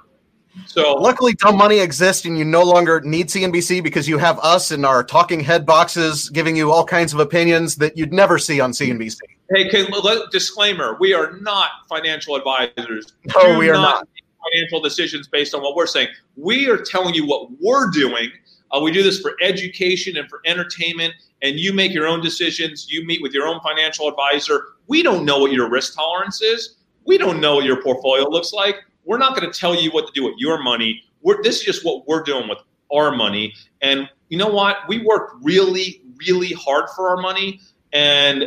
So 0.66 0.94
luckily, 0.94 1.34
dumb 1.34 1.56
money 1.56 1.78
exists, 1.78 2.24
and 2.24 2.38
you 2.38 2.44
no 2.44 2.62
longer 2.62 3.00
need 3.00 3.28
CNBC 3.28 3.82
because 3.82 4.08
you 4.08 4.18
have 4.18 4.38
us 4.40 4.70
in 4.70 4.84
our 4.84 5.04
talking 5.04 5.40
head 5.40 5.64
boxes 5.64 6.28
giving 6.30 6.56
you 6.56 6.72
all 6.72 6.84
kinds 6.84 7.12
of 7.12 7.20
opinions 7.20 7.76
that 7.76 7.96
you'd 7.96 8.12
never 8.12 8.38
see 8.38 8.60
on 8.60 8.72
CNBC. 8.72 9.18
Hey, 9.54 9.68
can, 9.68 9.86
let, 10.02 10.30
disclaimer: 10.30 10.96
we 11.00 11.14
are 11.14 11.38
not 11.40 11.70
financial 11.88 12.36
advisors. 12.36 13.14
No, 13.34 13.52
Do 13.52 13.58
we 13.58 13.70
are 13.70 13.74
not, 13.74 14.06
not. 14.06 14.08
Financial 14.52 14.80
decisions 14.80 15.28
based 15.28 15.54
on 15.54 15.62
what 15.62 15.74
we're 15.74 15.86
saying. 15.86 16.08
We 16.36 16.68
are 16.70 16.78
telling 16.78 17.14
you 17.14 17.26
what 17.26 17.50
we're 17.60 17.90
doing. 17.90 18.30
Uh, 18.70 18.80
we 18.80 18.92
do 18.92 19.02
this 19.02 19.20
for 19.20 19.34
education 19.42 20.16
and 20.16 20.28
for 20.28 20.40
entertainment, 20.46 21.14
and 21.42 21.58
you 21.58 21.72
make 21.72 21.92
your 21.92 22.06
own 22.06 22.20
decisions. 22.20 22.90
You 22.90 23.04
meet 23.04 23.20
with 23.20 23.32
your 23.32 23.46
own 23.46 23.60
financial 23.60 24.08
advisor. 24.08 24.74
We 24.86 25.02
don't 25.02 25.24
know 25.24 25.38
what 25.38 25.52
your 25.52 25.68
risk 25.68 25.94
tolerance 25.94 26.40
is. 26.40 26.76
We 27.04 27.18
don't 27.18 27.40
know 27.40 27.56
what 27.56 27.64
your 27.64 27.82
portfolio 27.82 28.28
looks 28.28 28.52
like 28.52 28.76
we're 29.08 29.18
not 29.18 29.34
going 29.34 29.50
to 29.50 29.58
tell 29.58 29.74
you 29.74 29.90
what 29.90 30.06
to 30.06 30.12
do 30.12 30.22
with 30.22 30.34
your 30.36 30.62
money. 30.62 31.02
We're, 31.22 31.42
this 31.42 31.56
is 31.56 31.62
just 31.64 31.84
what 31.84 32.06
we're 32.06 32.22
doing 32.22 32.46
with 32.46 32.58
our 32.92 33.10
money. 33.10 33.54
And 33.80 34.06
you 34.28 34.36
know 34.36 34.48
what? 34.48 34.76
We 34.86 35.02
work 35.02 35.30
really, 35.40 36.02
really 36.28 36.52
hard 36.52 36.90
for 36.94 37.08
our 37.08 37.16
money. 37.16 37.60
And 37.94 38.44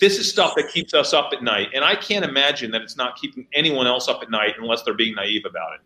this 0.00 0.18
is 0.18 0.28
stuff 0.28 0.54
that 0.56 0.68
keeps 0.70 0.92
us 0.92 1.14
up 1.14 1.30
at 1.32 1.44
night. 1.44 1.68
And 1.72 1.84
I 1.84 1.94
can't 1.94 2.24
imagine 2.24 2.72
that 2.72 2.82
it's 2.82 2.96
not 2.96 3.16
keeping 3.16 3.46
anyone 3.54 3.86
else 3.86 4.08
up 4.08 4.22
at 4.22 4.30
night 4.30 4.56
unless 4.58 4.82
they're 4.82 4.92
being 4.92 5.14
naive 5.14 5.44
about 5.48 5.74
it. 5.74 5.80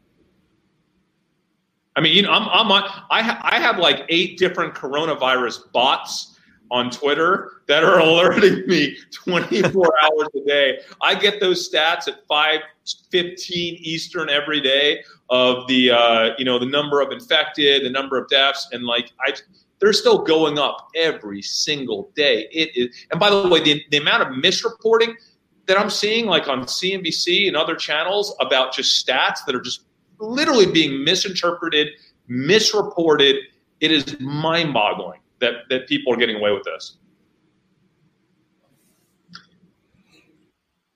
I 1.94 2.00
mean, 2.00 2.16
you 2.16 2.22
know, 2.22 2.32
I'm, 2.32 2.48
I'm 2.48 2.72
on, 2.72 2.84
I, 3.11 3.22
ha, 3.22 3.38
I 3.42 3.61
have 3.61 3.76
like 3.76 4.07
eight 4.09 4.38
different 4.38 4.74
coronavirus 4.74 5.70
bots 5.72 6.31
on 6.72 6.90
Twitter 6.90 7.62
that 7.68 7.84
are 7.84 7.98
alerting 8.08 8.66
me 8.66 8.96
24 9.12 9.92
hours 10.02 10.28
a 10.34 10.40
day. 10.48 10.80
I 11.00 11.14
get 11.14 11.38
those 11.38 11.70
stats 11.70 12.08
at 12.08 12.26
5:15 12.26 13.44
Eastern 13.52 14.28
every 14.28 14.60
day 14.60 15.04
of 15.30 15.68
the 15.68 15.92
uh, 15.92 16.30
you 16.38 16.44
know 16.44 16.58
the 16.58 16.66
number 16.66 17.00
of 17.00 17.12
infected, 17.12 17.84
the 17.84 17.90
number 17.90 18.16
of 18.18 18.28
deaths, 18.28 18.68
and 18.72 18.84
like 18.84 19.12
I 19.20 19.34
they're 19.78 19.92
still 19.92 20.18
going 20.18 20.58
up 20.58 20.88
every 20.96 21.42
single 21.42 22.10
day. 22.14 22.48
It 22.52 22.70
is, 22.76 22.96
and 23.10 23.18
by 23.18 23.30
the 23.30 23.48
way, 23.48 23.60
the, 23.60 23.82
the 23.90 23.96
amount 23.96 24.22
of 24.22 24.28
misreporting 24.28 25.14
that 25.66 25.78
I'm 25.78 25.90
seeing, 25.90 26.26
like 26.26 26.48
on 26.48 26.62
CNBC 26.62 27.48
and 27.48 27.56
other 27.56 27.74
channels, 27.74 28.34
about 28.40 28.72
just 28.72 29.04
stats 29.04 29.44
that 29.44 29.56
are 29.56 29.60
just 29.60 29.82
literally 30.20 30.70
being 30.70 31.04
misinterpreted, 31.04 31.88
misreported. 32.28 33.36
It 33.80 33.90
is 33.90 34.20
mind-boggling 34.20 35.21
that 35.43 35.68
that 35.68 35.86
people 35.86 36.14
are 36.14 36.16
getting 36.16 36.36
away 36.36 36.53
with 36.53 36.62
this. 36.64 36.97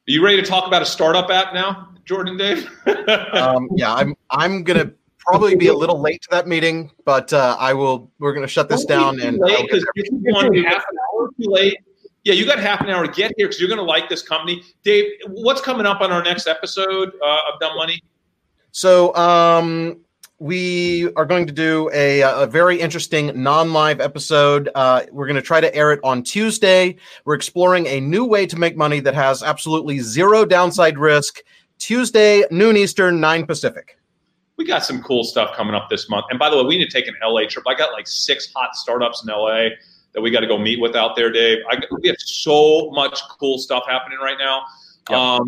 Are 0.09 0.13
you 0.13 0.25
ready 0.25 0.41
to 0.41 0.47
talk 0.47 0.67
about 0.67 0.83
a 0.83 0.87
startup 0.87 1.31
app 1.31 1.53
now, 1.53 1.89
Jordan 2.05 2.37
Dave? 2.37 2.71
um, 3.33 3.69
yeah, 3.77 3.93
I'm 3.93 4.15
I'm 4.31 4.63
gonna 4.65 4.93
probably 5.19 5.57
be 5.57 5.67
a 5.67 5.75
little 5.75 6.01
late 6.01 6.23
to 6.23 6.29
that 6.31 6.47
meeting, 6.47 6.91
but 7.05 7.33
uh, 7.33 7.57
I 7.59 7.75
will. 7.75 8.11
We're 8.19 8.33
gonna 8.33 8.47
shut 8.47 8.71
this 8.71 8.87
down 8.87 9.21
and 9.21 9.39
because 9.39 9.85
if 9.95 10.11
you 10.23 10.65
half 10.65 10.85
an 10.91 10.97
hour 11.13 11.29
too 11.39 11.51
late. 11.51 11.79
Yeah, 12.25 12.35
you 12.35 12.45
got 12.45 12.59
half 12.59 12.81
an 12.81 12.91
hour 12.91 13.07
to 13.07 13.13
get 13.13 13.33
here 13.37 13.47
because 13.47 13.61
you're 13.61 13.69
going 13.69 13.79
to 13.79 13.85
like 13.85 14.09
this 14.09 14.21
company. 14.21 14.61
Dave, 14.83 15.05
what's 15.29 15.61
coming 15.61 15.87
up 15.87 16.01
on 16.01 16.11
our 16.11 16.25
next 16.25 16.49
episode 16.49 17.13
uh, 17.23 17.53
of 17.53 17.61
Dumb 17.61 17.77
Money? 17.77 18.03
So, 18.73 19.15
um, 19.15 20.01
we 20.39 21.11
are 21.15 21.25
going 21.25 21.47
to 21.47 21.53
do 21.53 21.91
a, 21.95 22.21
a 22.21 22.47
very 22.47 22.79
interesting 22.79 23.43
non-live 23.43 24.01
episode. 24.01 24.69
Uh, 24.75 25.03
we're 25.11 25.27
going 25.27 25.37
to 25.37 25.43
try 25.43 25.61
to 25.61 25.75
air 25.75 25.93
it 25.93 26.01
on 26.05 26.23
Tuesday. 26.23 26.97
We're 27.25 27.35
exploring 27.35 27.87
a 27.87 28.01
new 28.01 28.25
way 28.25 28.47
to 28.47 28.57
make 28.57 28.77
money 28.77 29.01
that 29.01 29.15
has 29.15 29.43
absolutely 29.43 30.01
zero 30.01 30.45
downside 30.45 30.99
risk. 30.99 31.39
Tuesday, 31.79 32.45
noon 32.51 32.77
Eastern, 32.77 33.21
nine 33.21 33.47
Pacific. 33.47 33.99
We 34.57 34.67
got 34.67 34.85
some 34.85 35.03
cool 35.03 35.25
stuff 35.25 35.55
coming 35.57 35.75
up 35.75 35.89
this 35.91 36.09
month. 36.09 36.27
And 36.31 36.39
by 36.39 36.51
the 36.51 36.57
way, 36.57 36.65
we 36.65 36.79
need 36.79 36.91
to 36.91 36.91
take 36.91 37.09
an 37.09 37.15
LA 37.23 37.47
trip. 37.49 37.65
I 37.67 37.75
got 37.75 37.93
like 37.93 38.07
six 38.07 38.51
hot 38.55 38.75
startups 38.75 39.23
in 39.23 39.33
LA 39.33 39.69
that 40.15 40.23
we 40.23 40.31
got 40.31 40.41
to 40.41 40.47
go 40.47 40.59
meet 40.59 40.81
with 40.81 40.97
out 40.97 41.17
there, 41.17 41.31
Dave. 41.31 41.59
I, 41.71 41.79
we 42.01 42.09
have 42.09 42.17
so 42.19 42.91
much 42.93 43.21
cool 43.39 43.59
stuff 43.59 43.85
happening 43.87 44.19
right 44.19 44.39
now. 44.39 44.63
Yep. 45.11 45.19
Um, 45.19 45.45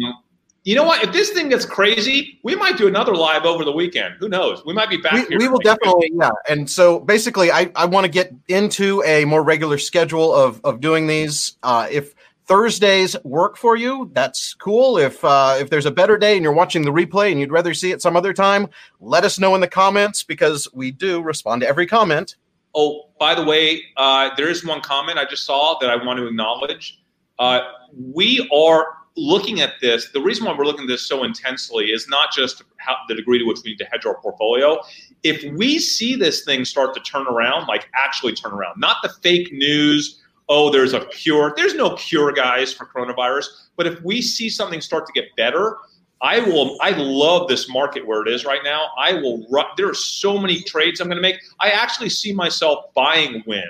you 0.65 0.75
know 0.75 0.85
what? 0.85 1.03
If 1.03 1.13
this 1.13 1.31
thing 1.31 1.49
gets 1.49 1.65
crazy, 1.65 2.39
we 2.43 2.55
might 2.55 2.77
do 2.77 2.89
another 2.89 3.15
live 3.15 3.45
over 3.45 3.65
the 3.65 3.73
weekend. 3.73 4.17
Who 4.19 4.29
knows? 4.29 4.63
We 4.67 4.75
might 4.75 4.91
be 4.91 4.99
back 4.99 5.15
we, 5.15 5.25
here. 5.27 5.39
We 5.39 5.49
will 5.49 5.61
definitely, 5.61 6.11
yeah. 6.13 6.31
And 6.49 6.69
so 6.69 7.01
basically, 7.01 7.51
I, 7.51 7.71
I 7.75 7.87
want 7.87 8.05
to 8.05 8.11
get 8.11 8.33
into 8.49 9.03
a 9.05 9.25
more 9.25 9.43
regular 9.43 9.79
schedule 9.79 10.35
of, 10.35 10.61
of 10.65 10.81
doing 10.81 11.07
these. 11.07 11.57
Uh, 11.63 11.89
if 11.91 12.15
Thursdays 12.45 13.17
work 13.25 13.57
for 13.57 13.77
you, 13.77 14.11
that's 14.13 14.55
cool. 14.55 14.99
If 14.99 15.25
uh, 15.25 15.57
if 15.61 15.71
there's 15.71 15.87
a 15.87 15.91
better 15.91 16.19
day 16.19 16.35
and 16.35 16.43
you're 16.43 16.53
watching 16.53 16.83
the 16.83 16.91
replay 16.91 17.31
and 17.31 17.39
you'd 17.39 17.53
rather 17.53 17.73
see 17.75 17.93
it 17.93 18.03
some 18.03 18.17
other 18.17 18.33
time, 18.33 18.69
let 19.01 19.25
us 19.25 19.39
know 19.39 19.55
in 19.55 19.61
the 19.61 19.69
comments 19.69 20.23
because 20.23 20.67
we 20.73 20.91
do 20.91 21.23
respond 21.23 21.63
to 21.63 21.69
every 21.69 21.87
comment. 21.87 22.37
Oh, 22.75 23.09
by 23.19 23.35
the 23.35 23.45
way, 23.45 23.83
uh, 23.97 24.31
there 24.37 24.49
is 24.49 24.65
one 24.65 24.81
comment 24.81 25.19
I 25.19 25.25
just 25.25 25.45
saw 25.45 25.79
that 25.81 25.89
I 25.91 26.05
want 26.05 26.19
to 26.19 26.27
acknowledge. 26.27 27.01
Uh, 27.39 27.61
we 27.93 28.49
are 28.53 28.98
looking 29.19 29.61
at 29.61 29.75
this, 29.81 30.11
the 30.13 30.21
reason 30.21 30.47
why 30.47 30.57
we're 30.57 30.65
looking 30.65 30.85
at 30.85 30.89
this 30.89 31.07
so 31.07 31.25
intensely 31.25 31.87
is 31.87 32.09
not 32.09 32.33
just 32.33 32.63
how, 32.77 32.97
the 33.09 33.15
degree 33.15 33.39
to 33.39 33.45
which 33.45 33.59
we 33.65 33.73
need 33.73 33.79
to 33.79 33.85
hedge 33.85 34.07
our 34.07 34.15
portfolio. 34.21 34.79
If 35.23 35.43
we 35.55 35.79
see 35.79 36.15
this 36.15 36.45
thing 36.45 36.65
start 36.65 36.95
to 36.95 37.01
turn 37.01 37.27
around, 37.27 37.67
like 37.67 37.89
actually 37.95 38.35
turn 38.35 38.53
around, 38.53 38.79
not 38.79 38.99
the 39.03 39.11
fake 39.23 39.53
news, 39.53 40.23
oh, 40.49 40.71
there's 40.71 40.95
a 40.95 41.05
cure. 41.07 41.53
There's 41.57 41.75
no 41.75 41.97
cure, 41.97 42.33
guys, 42.33 42.73
for 42.73 42.87
coronavirus. 42.87 43.47
But 43.77 43.87
if 43.87 44.01
we 44.03 44.23
see 44.23 44.49
something 44.49 44.81
start 44.81 45.07
to 45.07 45.13
get 45.13 45.35
better, 45.37 45.77
I 46.21 46.41
will. 46.41 46.77
I 46.81 46.91
love 46.91 47.49
this 47.49 47.69
market 47.69 48.07
where 48.07 48.23
it 48.23 48.29
is 48.29 48.45
right 48.45 48.63
now. 48.65 48.89
I 48.99 49.15
will. 49.15 49.47
There 49.77 49.89
are 49.89 49.95
so 49.95 50.39
many 50.39 50.63
trades 50.63 51.01
I'm 51.01 51.09
going 51.09 51.17
to 51.17 51.23
make. 51.23 51.37
I 51.61 51.71
actually 51.71 52.09
see 52.09 52.33
myself 52.33 52.93
buying 52.95 53.43
Wynn 53.47 53.63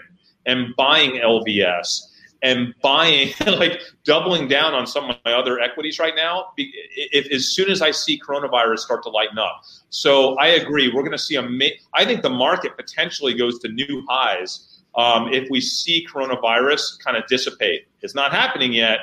and 0.47 0.75
buying 0.77 1.21
LVS 1.21 2.08
and 2.43 2.75
buying 2.83 3.33
like 3.47 3.81
doubling 4.05 4.49
down 4.49 4.75
on 4.75 4.87
some 4.87 5.11
of 5.11 5.17
my 5.25 5.33
other 5.33 5.59
equities 5.59 5.99
right 5.99 6.15
now 6.15 6.47
if, 6.57 7.27
as 7.33 7.49
soon 7.49 7.69
as 7.71 7.83
i 7.83 7.91
see 7.91 8.21
coronavirus 8.21 8.79
start 8.79 9.03
to 9.03 9.09
lighten 9.09 9.39
up. 9.39 9.63
So 9.91 10.37
i 10.37 10.49
agree 10.49 10.89
we're 10.89 11.03
going 11.03 11.13
to 11.13 11.19
see 11.19 11.37
a 11.37 11.49
i 11.95 12.05
think 12.05 12.23
the 12.23 12.31
market 12.31 12.77
potentially 12.77 13.35
goes 13.35 13.59
to 13.61 13.69
new 13.69 14.05
highs 14.09 14.83
um, 14.95 15.33
if 15.33 15.49
we 15.51 15.61
see 15.61 16.07
coronavirus 16.13 16.99
kind 17.05 17.17
of 17.17 17.25
dissipate. 17.29 17.87
It's 18.03 18.15
not 18.15 18.33
happening 18.33 18.73
yet 18.73 19.01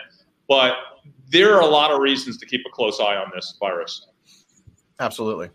but 0.48 0.74
there 1.30 1.56
are 1.56 1.62
a 1.62 1.68
lot 1.68 1.92
of 1.92 2.00
reasons 2.00 2.38
to 2.38 2.46
keep 2.46 2.62
a 2.68 2.70
close 2.70 3.00
eye 3.00 3.16
on 3.16 3.32
this 3.34 3.58
virus. 3.60 4.08
Absolutely 5.00 5.50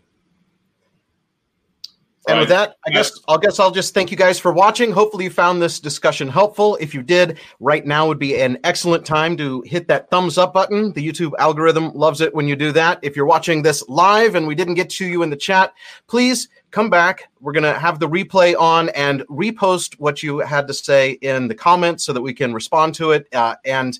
and 2.27 2.39
with 2.39 2.49
that, 2.49 2.77
I 2.85 2.91
guess 2.91 3.19
I'll 3.27 3.37
guess 3.37 3.59
I'll 3.59 3.71
just 3.71 3.95
thank 3.95 4.11
you 4.11 4.17
guys 4.17 4.39
for 4.39 4.53
watching. 4.53 4.91
Hopefully, 4.91 5.23
you 5.23 5.29
found 5.31 5.61
this 5.61 5.79
discussion 5.79 6.27
helpful. 6.27 6.77
If 6.79 6.93
you 6.93 7.01
did, 7.01 7.39
right 7.59 7.83
now 7.85 8.07
would 8.07 8.19
be 8.19 8.39
an 8.39 8.59
excellent 8.63 9.05
time 9.05 9.35
to 9.37 9.61
hit 9.65 9.87
that 9.87 10.09
thumbs 10.11 10.37
up 10.37 10.53
button. 10.53 10.93
The 10.93 11.07
YouTube 11.07 11.31
algorithm 11.39 11.91
loves 11.93 12.21
it 12.21 12.33
when 12.35 12.47
you 12.47 12.55
do 12.55 12.71
that. 12.73 12.99
If 13.01 13.15
you're 13.15 13.25
watching 13.25 13.63
this 13.63 13.83
live 13.89 14.35
and 14.35 14.45
we 14.45 14.53
didn't 14.53 14.75
get 14.75 14.89
to 14.91 15.05
you 15.05 15.23
in 15.23 15.31
the 15.31 15.35
chat, 15.35 15.73
please 16.05 16.47
come 16.69 16.91
back. 16.91 17.29
We're 17.39 17.53
going 17.53 17.63
to 17.63 17.77
have 17.77 17.99
the 17.99 18.07
replay 18.07 18.55
on 18.57 18.89
and 18.89 19.21
repost 19.21 19.95
what 19.99 20.21
you 20.21 20.39
had 20.39 20.67
to 20.67 20.73
say 20.75 21.11
in 21.21 21.47
the 21.47 21.55
comments 21.55 22.03
so 22.03 22.13
that 22.13 22.21
we 22.21 22.33
can 22.33 22.53
respond 22.53 22.93
to 22.95 23.11
it. 23.11 23.27
Uh, 23.33 23.55
and 23.65 23.97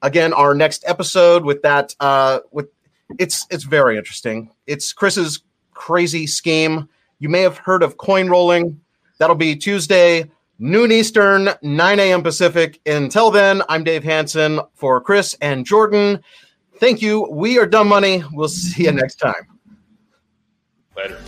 again, 0.00 0.32
our 0.32 0.54
next 0.54 0.84
episode 0.86 1.44
with 1.44 1.60
that, 1.62 1.94
uh, 2.00 2.40
with 2.50 2.68
it's 3.18 3.46
it's 3.50 3.64
very 3.64 3.98
interesting. 3.98 4.50
It's 4.66 4.94
Chris's 4.94 5.42
crazy 5.74 6.26
scheme 6.26 6.88
you 7.22 7.28
may 7.28 7.40
have 7.42 7.56
heard 7.56 7.84
of 7.84 7.98
coin 7.98 8.28
rolling. 8.28 8.80
That'll 9.18 9.36
be 9.36 9.54
Tuesday, 9.54 10.28
noon 10.58 10.90
Eastern, 10.90 11.50
9 11.62 12.00
a.m. 12.00 12.20
Pacific. 12.20 12.80
Until 12.84 13.30
then, 13.30 13.62
I'm 13.68 13.84
Dave 13.84 14.02
Hanson 14.02 14.58
for 14.74 15.00
Chris 15.00 15.36
and 15.40 15.64
Jordan. 15.64 16.20
Thank 16.78 17.00
you. 17.00 17.28
We 17.30 17.60
are 17.60 17.66
Dumb 17.66 17.86
Money. 17.86 18.24
We'll 18.32 18.48
see 18.48 18.86
you 18.86 18.90
next 18.90 19.20
time. 19.20 19.46
Later. 20.96 21.20